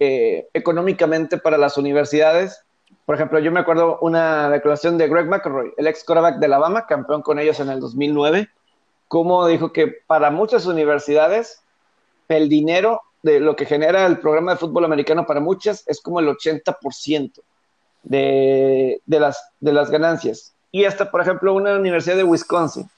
eh, 0.00 0.48
económicamente 0.54 1.38
para 1.38 1.58
las 1.58 1.76
universidades. 1.76 2.65
Por 3.04 3.14
ejemplo, 3.14 3.38
yo 3.38 3.52
me 3.52 3.60
acuerdo 3.60 3.98
una 4.00 4.50
declaración 4.50 4.98
de 4.98 5.08
Greg 5.08 5.26
McElroy, 5.26 5.72
el 5.76 5.86
ex 5.86 6.04
quarterback 6.04 6.38
de 6.38 6.46
Alabama, 6.46 6.86
campeón 6.86 7.22
con 7.22 7.38
ellos 7.38 7.60
en 7.60 7.70
el 7.70 7.78
2009, 7.78 8.48
como 9.06 9.46
dijo 9.46 9.72
que 9.72 9.86
para 10.06 10.30
muchas 10.30 10.66
universidades 10.66 11.62
el 12.28 12.48
dinero 12.48 13.02
de 13.22 13.38
lo 13.38 13.54
que 13.54 13.64
genera 13.64 14.06
el 14.06 14.18
programa 14.18 14.52
de 14.52 14.58
fútbol 14.58 14.84
americano 14.84 15.24
para 15.24 15.40
muchas 15.40 15.84
es 15.86 16.00
como 16.00 16.18
el 16.18 16.28
80% 16.28 17.40
de, 18.02 19.00
de, 19.06 19.20
las, 19.20 19.50
de 19.60 19.72
las 19.72 19.90
ganancias. 19.90 20.54
Y 20.72 20.84
hasta, 20.84 21.10
por 21.10 21.20
ejemplo, 21.20 21.54
una 21.54 21.76
universidad 21.76 22.16
de 22.16 22.24
Wisconsin, 22.24 22.90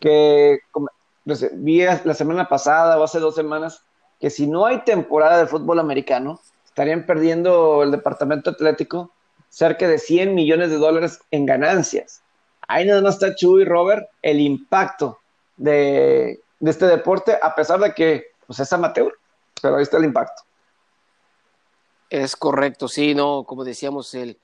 que 0.00 0.60
vi 1.52 1.82
la 1.82 2.14
semana 2.14 2.48
pasada 2.48 2.98
o 2.98 3.04
hace 3.04 3.20
dos 3.20 3.34
semanas, 3.34 3.82
que 4.18 4.30
si 4.30 4.46
no 4.46 4.66
hay 4.66 4.78
temporada 4.84 5.38
de 5.38 5.46
fútbol 5.46 5.78
americano, 5.78 6.40
estarían 6.64 7.06
perdiendo 7.06 7.82
el 7.82 7.90
departamento 7.90 8.50
atlético 8.50 9.12
cerca 9.50 9.86
de 9.86 9.98
100 9.98 10.34
millones 10.34 10.70
de 10.70 10.76
dólares 10.76 11.20
en 11.30 11.44
ganancias. 11.44 12.22
Ahí 12.66 12.86
nada 12.86 13.02
más 13.02 13.14
está 13.14 13.34
Chu 13.34 13.58
y 13.58 13.64
Robert 13.64 14.08
el 14.22 14.40
impacto 14.40 15.18
de, 15.56 16.40
este 16.60 16.86
deporte, 16.86 17.36
a 17.42 17.54
pesar 17.54 17.80
de 17.80 17.92
que 17.92 18.28
pues, 18.46 18.60
es 18.60 18.72
amateur 18.72 19.12
pero 19.60 19.76
ahí 19.76 19.82
está 19.82 19.98
el 19.98 20.04
impacto. 20.04 20.42
Es 22.08 22.34
correcto, 22.34 22.88
sí, 22.88 23.14
no, 23.14 23.44
como 23.44 23.62
decíamos, 23.62 24.14
el, 24.14 24.38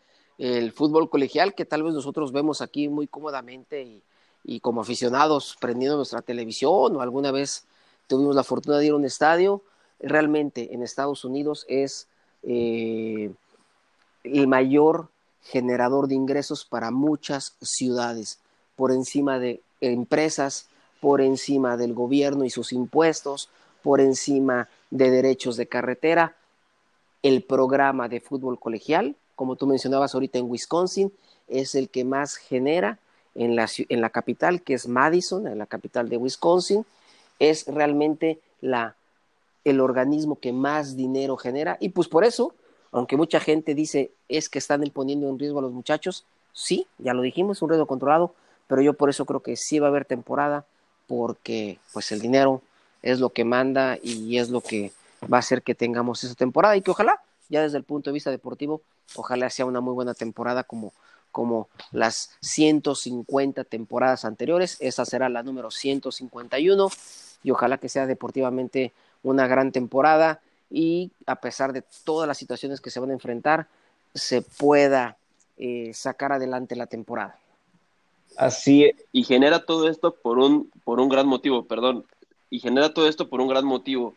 fútbol 0.74 1.08
colegial 1.08 1.54
que 1.54 1.64
tal 1.64 1.82
vez 1.82 1.94
nosotros 1.94 2.32
vemos 2.32 2.60
aquí 2.60 2.90
muy 2.90 3.06
cómodamente 3.06 3.82
y, 3.82 4.02
y, 4.44 4.60
como 4.60 4.82
aficionados 4.82 5.56
prendiendo 5.58 5.96
nuestra 5.96 6.20
televisión 6.20 6.94
o 6.94 7.00
alguna 7.00 7.30
vez 7.30 7.66
tuvimos 8.06 8.36
la 8.36 8.44
fortuna 8.44 8.76
de 8.76 8.86
ir 8.86 8.92
a 8.92 8.96
un 8.96 9.06
estadio, 9.06 9.62
realmente 9.98 10.74
en 10.74 10.82
Estados 10.82 11.24
Unidos 11.24 11.64
es 11.68 12.08
eh, 12.42 13.30
el 14.26 14.46
mayor 14.46 15.08
generador 15.42 16.08
de 16.08 16.14
ingresos 16.14 16.64
para 16.64 16.90
muchas 16.90 17.56
ciudades, 17.60 18.38
por 18.74 18.90
encima 18.92 19.38
de 19.38 19.60
empresas, 19.80 20.68
por 21.00 21.20
encima 21.20 21.76
del 21.76 21.94
gobierno 21.94 22.44
y 22.44 22.50
sus 22.50 22.72
impuestos, 22.72 23.48
por 23.82 24.00
encima 24.00 24.68
de 24.90 25.10
derechos 25.10 25.56
de 25.56 25.66
carretera, 25.66 26.34
el 27.22 27.42
programa 27.42 28.08
de 28.08 28.20
fútbol 28.20 28.58
colegial, 28.58 29.16
como 29.34 29.56
tú 29.56 29.66
mencionabas 29.66 30.14
ahorita 30.14 30.38
en 30.38 30.50
Wisconsin, 30.50 31.12
es 31.48 31.74
el 31.74 31.88
que 31.88 32.04
más 32.04 32.36
genera 32.36 32.98
en 33.34 33.54
la, 33.54 33.68
en 33.88 34.00
la 34.00 34.10
capital, 34.10 34.62
que 34.62 34.74
es 34.74 34.88
Madison, 34.88 35.46
en 35.46 35.58
la 35.58 35.66
capital 35.66 36.08
de 36.08 36.16
Wisconsin, 36.16 36.84
es 37.38 37.66
realmente 37.66 38.40
la, 38.60 38.96
el 39.64 39.80
organismo 39.80 40.38
que 40.40 40.52
más 40.52 40.96
dinero 40.96 41.36
genera 41.36 41.76
y 41.80 41.90
pues 41.90 42.08
por 42.08 42.24
eso, 42.24 42.54
aunque 42.96 43.16
mucha 43.16 43.40
gente 43.40 43.74
dice 43.74 44.10
es 44.28 44.48
que 44.48 44.58
están 44.58 44.82
poniendo 44.92 45.28
en 45.28 45.38
riesgo 45.38 45.58
a 45.58 45.62
los 45.62 45.72
muchachos, 45.72 46.24
sí, 46.52 46.86
ya 46.98 47.12
lo 47.12 47.20
dijimos, 47.20 47.60
un 47.60 47.68
riesgo 47.68 47.86
controlado, 47.86 48.34
pero 48.66 48.80
yo 48.80 48.94
por 48.94 49.10
eso 49.10 49.26
creo 49.26 49.40
que 49.40 49.56
sí 49.56 49.78
va 49.78 49.88
a 49.88 49.90
haber 49.90 50.06
temporada 50.06 50.64
porque 51.06 51.78
pues 51.92 52.10
el 52.12 52.20
dinero 52.20 52.62
es 53.02 53.20
lo 53.20 53.30
que 53.30 53.44
manda 53.44 53.98
y 54.02 54.38
es 54.38 54.48
lo 54.48 54.62
que 54.62 54.92
va 55.30 55.36
a 55.36 55.40
hacer 55.40 55.62
que 55.62 55.74
tengamos 55.74 56.24
esa 56.24 56.34
temporada 56.34 56.74
y 56.76 56.80
que 56.80 56.90
ojalá, 56.90 57.20
ya 57.50 57.60
desde 57.60 57.76
el 57.76 57.84
punto 57.84 58.10
de 58.10 58.14
vista 58.14 58.30
deportivo, 58.30 58.80
ojalá 59.14 59.50
sea 59.50 59.66
una 59.66 59.80
muy 59.80 59.92
buena 59.92 60.14
temporada 60.14 60.64
como, 60.64 60.92
como 61.30 61.68
las 61.92 62.30
150 62.40 63.64
temporadas 63.64 64.24
anteriores. 64.24 64.78
Esa 64.80 65.04
será 65.04 65.28
la 65.28 65.42
número 65.42 65.70
151 65.70 66.88
y 67.44 67.50
ojalá 67.50 67.76
que 67.78 67.90
sea 67.90 68.06
deportivamente 68.06 68.92
una 69.22 69.46
gran 69.46 69.70
temporada 69.70 70.40
y 70.70 71.10
a 71.26 71.36
pesar 71.36 71.72
de 71.72 71.82
todas 72.04 72.26
las 72.26 72.38
situaciones 72.38 72.80
que 72.80 72.90
se 72.90 73.00
van 73.00 73.10
a 73.10 73.14
enfrentar, 73.14 73.68
se 74.14 74.42
pueda 74.42 75.16
eh, 75.58 75.92
sacar 75.94 76.32
adelante 76.32 76.76
la 76.76 76.86
temporada. 76.86 77.38
Así 78.36 78.90
y 79.12 79.24
genera 79.24 79.64
todo 79.64 79.88
esto 79.88 80.12
por 80.14 80.38
un 80.38 80.70
por 80.84 81.00
un 81.00 81.08
gran 81.08 81.26
motivo, 81.26 81.64
perdón 81.64 82.04
y 82.50 82.60
genera 82.60 82.92
todo 82.92 83.08
esto 83.08 83.28
por 83.28 83.40
un 83.40 83.48
gran 83.48 83.64
motivo, 83.64 84.14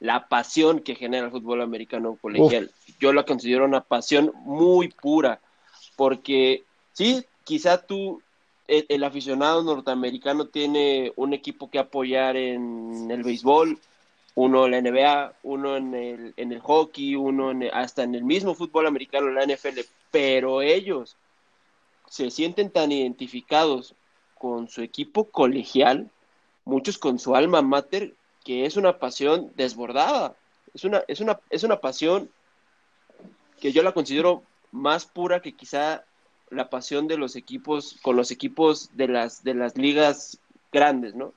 la 0.00 0.28
pasión 0.28 0.80
que 0.80 0.94
genera 0.94 1.26
el 1.26 1.32
fútbol 1.32 1.62
americano 1.62 2.18
colegial. 2.20 2.70
Yo 3.00 3.12
la 3.12 3.24
considero 3.24 3.64
una 3.64 3.82
pasión 3.82 4.32
muy 4.44 4.88
pura, 4.88 5.40
porque 5.96 6.64
sí, 6.92 7.24
quizá 7.44 7.78
tú, 7.78 8.22
el, 8.66 9.02
aficionado 9.04 9.62
norteamericano 9.62 10.46
tiene 10.46 11.12
un 11.16 11.32
equipo 11.32 11.70
que 11.70 11.78
apoyar 11.78 12.36
en 12.36 13.10
el 13.10 13.22
béisbol, 13.22 13.78
uno 14.40 14.66
en 14.66 14.70
la 14.70 14.80
NBA, 14.80 15.32
uno 15.42 15.76
en 15.76 15.94
el, 15.94 16.34
en 16.36 16.52
el 16.52 16.60
hockey, 16.60 17.16
uno 17.16 17.52
hasta 17.72 18.04
en 18.04 18.14
el 18.14 18.22
mismo 18.22 18.54
fútbol 18.54 18.86
americano, 18.86 19.30
la 19.30 19.44
NFL, 19.44 19.80
pero 20.12 20.62
ellos 20.62 21.16
se 22.08 22.30
sienten 22.30 22.70
tan 22.70 22.92
identificados 22.92 23.96
con 24.38 24.68
su 24.68 24.82
equipo 24.82 25.24
colegial 25.24 26.08
muchos 26.64 26.98
con 26.98 27.18
su 27.18 27.34
alma 27.34 27.62
mater, 27.62 28.14
que 28.44 28.64
es 28.64 28.76
una 28.76 29.00
pasión 29.00 29.50
desbordada. 29.56 30.36
Es 30.72 30.84
una, 30.84 31.02
es 31.08 31.18
una, 31.20 31.40
es 31.50 31.64
una 31.64 31.80
pasión 31.80 32.30
que 33.58 33.72
yo 33.72 33.82
la 33.82 33.90
considero 33.90 34.44
más 34.70 35.04
pura 35.04 35.42
que 35.42 35.56
quizá 35.56 36.04
la 36.50 36.70
pasión 36.70 37.08
de 37.08 37.16
los 37.16 37.34
equipos, 37.34 37.96
con 38.02 38.14
los 38.14 38.30
equipos 38.30 38.90
de 38.96 39.08
las, 39.08 39.42
de 39.42 39.54
las 39.54 39.76
ligas 39.76 40.38
grandes, 40.70 41.16
¿no? 41.16 41.32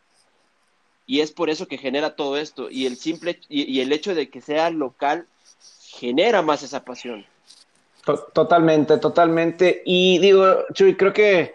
Y 1.11 1.19
es 1.19 1.33
por 1.33 1.49
eso 1.49 1.67
que 1.67 1.77
genera 1.77 2.15
todo 2.15 2.37
esto. 2.37 2.69
Y 2.69 2.85
el 2.85 2.95
simple, 2.95 3.37
y, 3.49 3.81
el 3.81 3.91
hecho 3.91 4.15
de 4.15 4.29
que 4.29 4.39
sea 4.39 4.69
local 4.69 5.27
genera 5.89 6.41
más 6.41 6.63
esa 6.63 6.85
pasión. 6.85 7.25
Totalmente, 8.33 8.97
totalmente. 8.97 9.81
Y 9.85 10.19
digo, 10.19 10.63
Chuy, 10.71 10.95
creo 10.95 11.11
que 11.11 11.53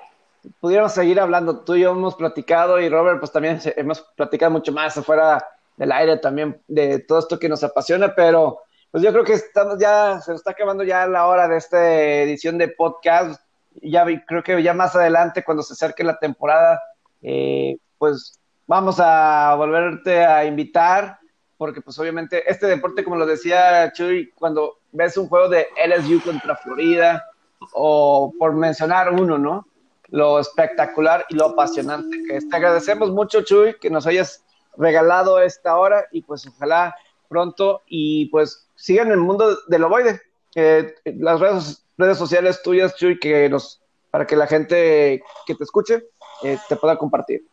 pudiéramos 0.61 0.93
seguir 0.93 1.19
hablando. 1.19 1.61
Tú 1.61 1.75
y 1.75 1.81
yo 1.81 1.93
hemos 1.93 2.17
platicado 2.17 2.79
y 2.79 2.91
Robert, 2.91 3.19
pues 3.19 3.33
también 3.33 3.59
hemos 3.77 4.03
platicado 4.15 4.53
mucho 4.53 4.73
más 4.73 4.99
afuera 4.99 5.43
del 5.79 5.91
aire 5.91 6.19
también 6.19 6.61
de 6.69 6.99
todo 6.99 7.21
esto 7.21 7.39
que 7.39 7.49
nos 7.49 7.65
apasiona, 7.65 8.15
pero 8.15 8.61
pues 8.91 9.03
yo 9.03 9.11
creo 9.11 9.25
que 9.25 9.33
estamos 9.33 9.79
ya, 9.79 10.21
se 10.21 10.33
nos 10.33 10.41
está 10.41 10.51
acabando 10.51 10.85
ya 10.85 11.07
la 11.07 11.29
hora 11.29 11.49
de 11.49 11.57
esta 11.57 11.95
edición 12.21 12.59
de 12.59 12.69
podcast. 12.69 13.41
Ya 13.81 14.05
creo 14.27 14.43
que 14.43 14.63
ya 14.63 14.75
más 14.75 14.95
adelante, 14.95 15.43
cuando 15.43 15.63
se 15.63 15.73
acerque 15.73 16.05
la 16.05 16.19
temporada, 16.19 16.79
eh, 17.23 17.79
pues 17.97 18.39
vamos 18.67 19.01
a 19.01 19.55
volverte 19.57 20.25
a 20.25 20.45
invitar, 20.45 21.19
porque 21.57 21.81
pues 21.81 21.99
obviamente 21.99 22.51
este 22.51 22.67
deporte, 22.67 23.05
como 23.05 23.17
lo 23.17 23.27
decía 23.27 23.93
Chuy, 23.93 24.33
cuando 24.35 24.79
ves 24.93 25.17
un 25.17 25.29
juego 25.29 25.49
de 25.49 25.67
LSU 25.87 26.21
contra 26.23 26.57
Florida, 26.57 27.25
o 27.73 28.33
por 28.39 28.55
mencionar 28.55 29.12
uno, 29.12 29.39
¿no? 29.39 29.67
lo 30.09 30.39
espectacular 30.39 31.25
y 31.29 31.35
lo 31.35 31.47
apasionante 31.47 32.23
que 32.27 32.37
es. 32.37 32.49
Te 32.49 32.57
agradecemos 32.57 33.11
mucho, 33.11 33.43
Chuy, 33.43 33.77
que 33.81 33.91
nos 33.91 34.07
hayas 34.07 34.45
regalado 34.77 35.41
esta 35.41 35.77
hora 35.77 36.07
y 36.12 36.23
pues 36.23 36.47
ojalá 36.47 36.95
pronto 37.29 37.83
y 37.87 38.27
pues 38.27 38.69
sigan 38.75 39.11
el 39.11 39.19
mundo 39.19 39.57
del 39.69 39.85
ovoide. 39.85 40.21
Eh, 40.55 40.95
las 41.05 41.41
redes, 41.41 41.85
redes 41.99 42.19
sociales 42.19 42.62
tuyas, 42.62 42.95
Chuy, 42.97 43.19
que 43.19 43.49
nos, 43.49 43.83
para 44.11 44.27
que 44.27 44.37
la 44.37 44.47
gente 44.47 45.23
que 45.47 45.55
te 45.55 45.64
escuche 45.64 46.05
eh, 46.43 46.59
te 46.69 46.77
pueda 46.77 46.97
compartir. 46.97 47.45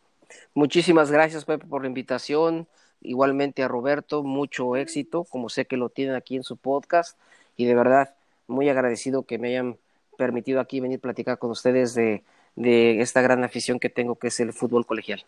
Muchísimas 0.54 1.10
gracias, 1.10 1.44
Pepe, 1.44 1.66
por 1.66 1.82
la 1.82 1.88
invitación. 1.88 2.68
Igualmente 3.00 3.62
a 3.62 3.68
Roberto, 3.68 4.22
mucho 4.22 4.76
éxito, 4.76 5.24
como 5.24 5.48
sé 5.48 5.66
que 5.66 5.76
lo 5.76 5.88
tienen 5.88 6.14
aquí 6.14 6.36
en 6.36 6.44
su 6.44 6.56
podcast. 6.56 7.18
Y 7.56 7.66
de 7.66 7.74
verdad, 7.74 8.14
muy 8.46 8.68
agradecido 8.68 9.24
que 9.24 9.38
me 9.38 9.48
hayan 9.48 9.76
permitido 10.16 10.60
aquí 10.60 10.80
venir 10.80 10.98
a 10.98 11.02
platicar 11.02 11.38
con 11.38 11.50
ustedes 11.50 11.94
de, 11.94 12.22
de 12.54 13.00
esta 13.00 13.20
gran 13.20 13.42
afición 13.44 13.80
que 13.80 13.90
tengo, 13.90 14.16
que 14.16 14.28
es 14.28 14.40
el 14.40 14.52
fútbol 14.52 14.86
colegial. 14.86 15.24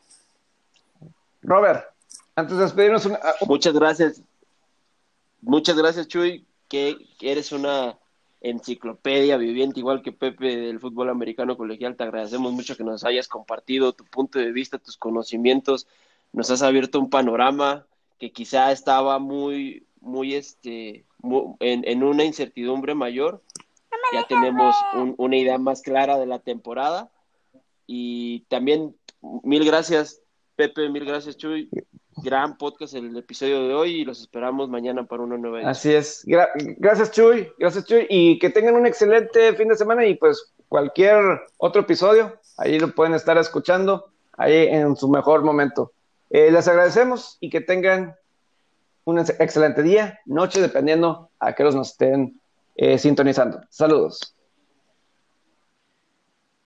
Robert, 1.43 1.85
antes 2.35 2.57
de 2.57 2.63
despedirnos, 2.63 3.09
muchas 3.47 3.75
gracias. 3.75 4.23
Muchas 5.43 5.77
gracias, 5.77 6.09
Chuy, 6.09 6.47
que 6.69 6.97
eres 7.21 7.53
una 7.53 7.99
enciclopedia 8.51 9.37
viviente, 9.37 9.81
igual 9.81 10.03
que 10.03 10.13
Pepe 10.13 10.57
del 10.57 10.81
fútbol 10.81 11.11
americano 11.11 11.57
colegial. 11.57 11.97
Te 11.97 12.05
agradecemos 12.05 12.53
mucho 12.53 12.77
que 12.77 12.85
nos 12.85 13.05
hayas 13.05 13.29
compartido 13.29 13.93
tu 13.93 14.05
punto 14.05 14.39
de 14.39 14.53
vista, 14.53 14.79
tus 14.79 14.97
conocimientos. 14.97 15.87
Nos 16.33 16.51
has 16.51 16.63
abierto 16.63 17.01
un 17.01 17.11
panorama 17.11 17.87
que 18.19 18.33
quizá 18.33 18.71
estaba 18.73 19.19
muy, 19.19 19.87
muy, 20.01 20.35
este, 20.35 21.05
en, 21.61 22.03
una 22.05 22.25
incertidumbre 22.25 22.95
mayor. 22.95 23.43
Ya 24.13 24.27
tenemos 24.27 24.77
una 24.93 25.37
idea 25.37 25.59
más 25.59 25.83
clara 25.83 26.19
de 26.19 26.27
la 26.27 26.39
temporada. 26.39 27.11
Y 27.87 28.41
también, 28.49 28.97
mil 29.43 29.65
gracias, 29.65 30.21
Pepe, 30.55 30.89
mil 30.89 31.05
gracias, 31.05 31.37
Chuy 31.37 31.69
gran 32.17 32.57
podcast 32.57 32.95
el 32.95 33.17
episodio 33.17 33.67
de 33.69 33.75
hoy 33.75 34.01
y 34.01 34.05
los 34.05 34.21
esperamos 34.21 34.69
mañana 34.69 35.05
para 35.05 35.23
una 35.23 35.37
nueva. 35.37 35.69
Así 35.69 35.93
es. 35.93 36.23
gracias, 36.25 37.11
Chuy. 37.11 37.49
Gracias, 37.59 37.85
Chuy. 37.85 38.07
Y 38.09 38.39
que 38.39 38.51
tengan 38.51 38.75
un 38.75 38.87
excelente 38.87 39.53
fin 39.55 39.69
de 39.69 39.77
semana 39.77 40.07
y 40.07 40.15
pues 40.15 40.53
cualquier 40.69 41.43
otro 41.59 41.83
episodio, 41.83 42.37
ahí 42.57 42.79
lo 42.79 42.95
pueden 42.95 43.15
estar 43.15 43.39
escuchando, 43.39 44.07
ahí 44.37 44.67
en 44.69 44.97
su 44.97 45.09
mejor 45.09 45.43
momento. 45.43 45.93
Eh, 46.31 46.51
les 46.51 46.67
agradecemos 46.67 47.37
y 47.41 47.51
que 47.51 47.61
tengan 47.61 48.17
un 49.05 49.19
excelente 49.21 49.83
día, 49.83 50.19
noche, 50.25 50.61
dependiendo 50.61 51.31
a 51.39 51.53
qué 51.55 51.63
nos 51.63 51.91
estén 51.91 52.41
eh, 52.75 52.99
sintonizando. 52.99 53.61
Saludos. 53.71 54.36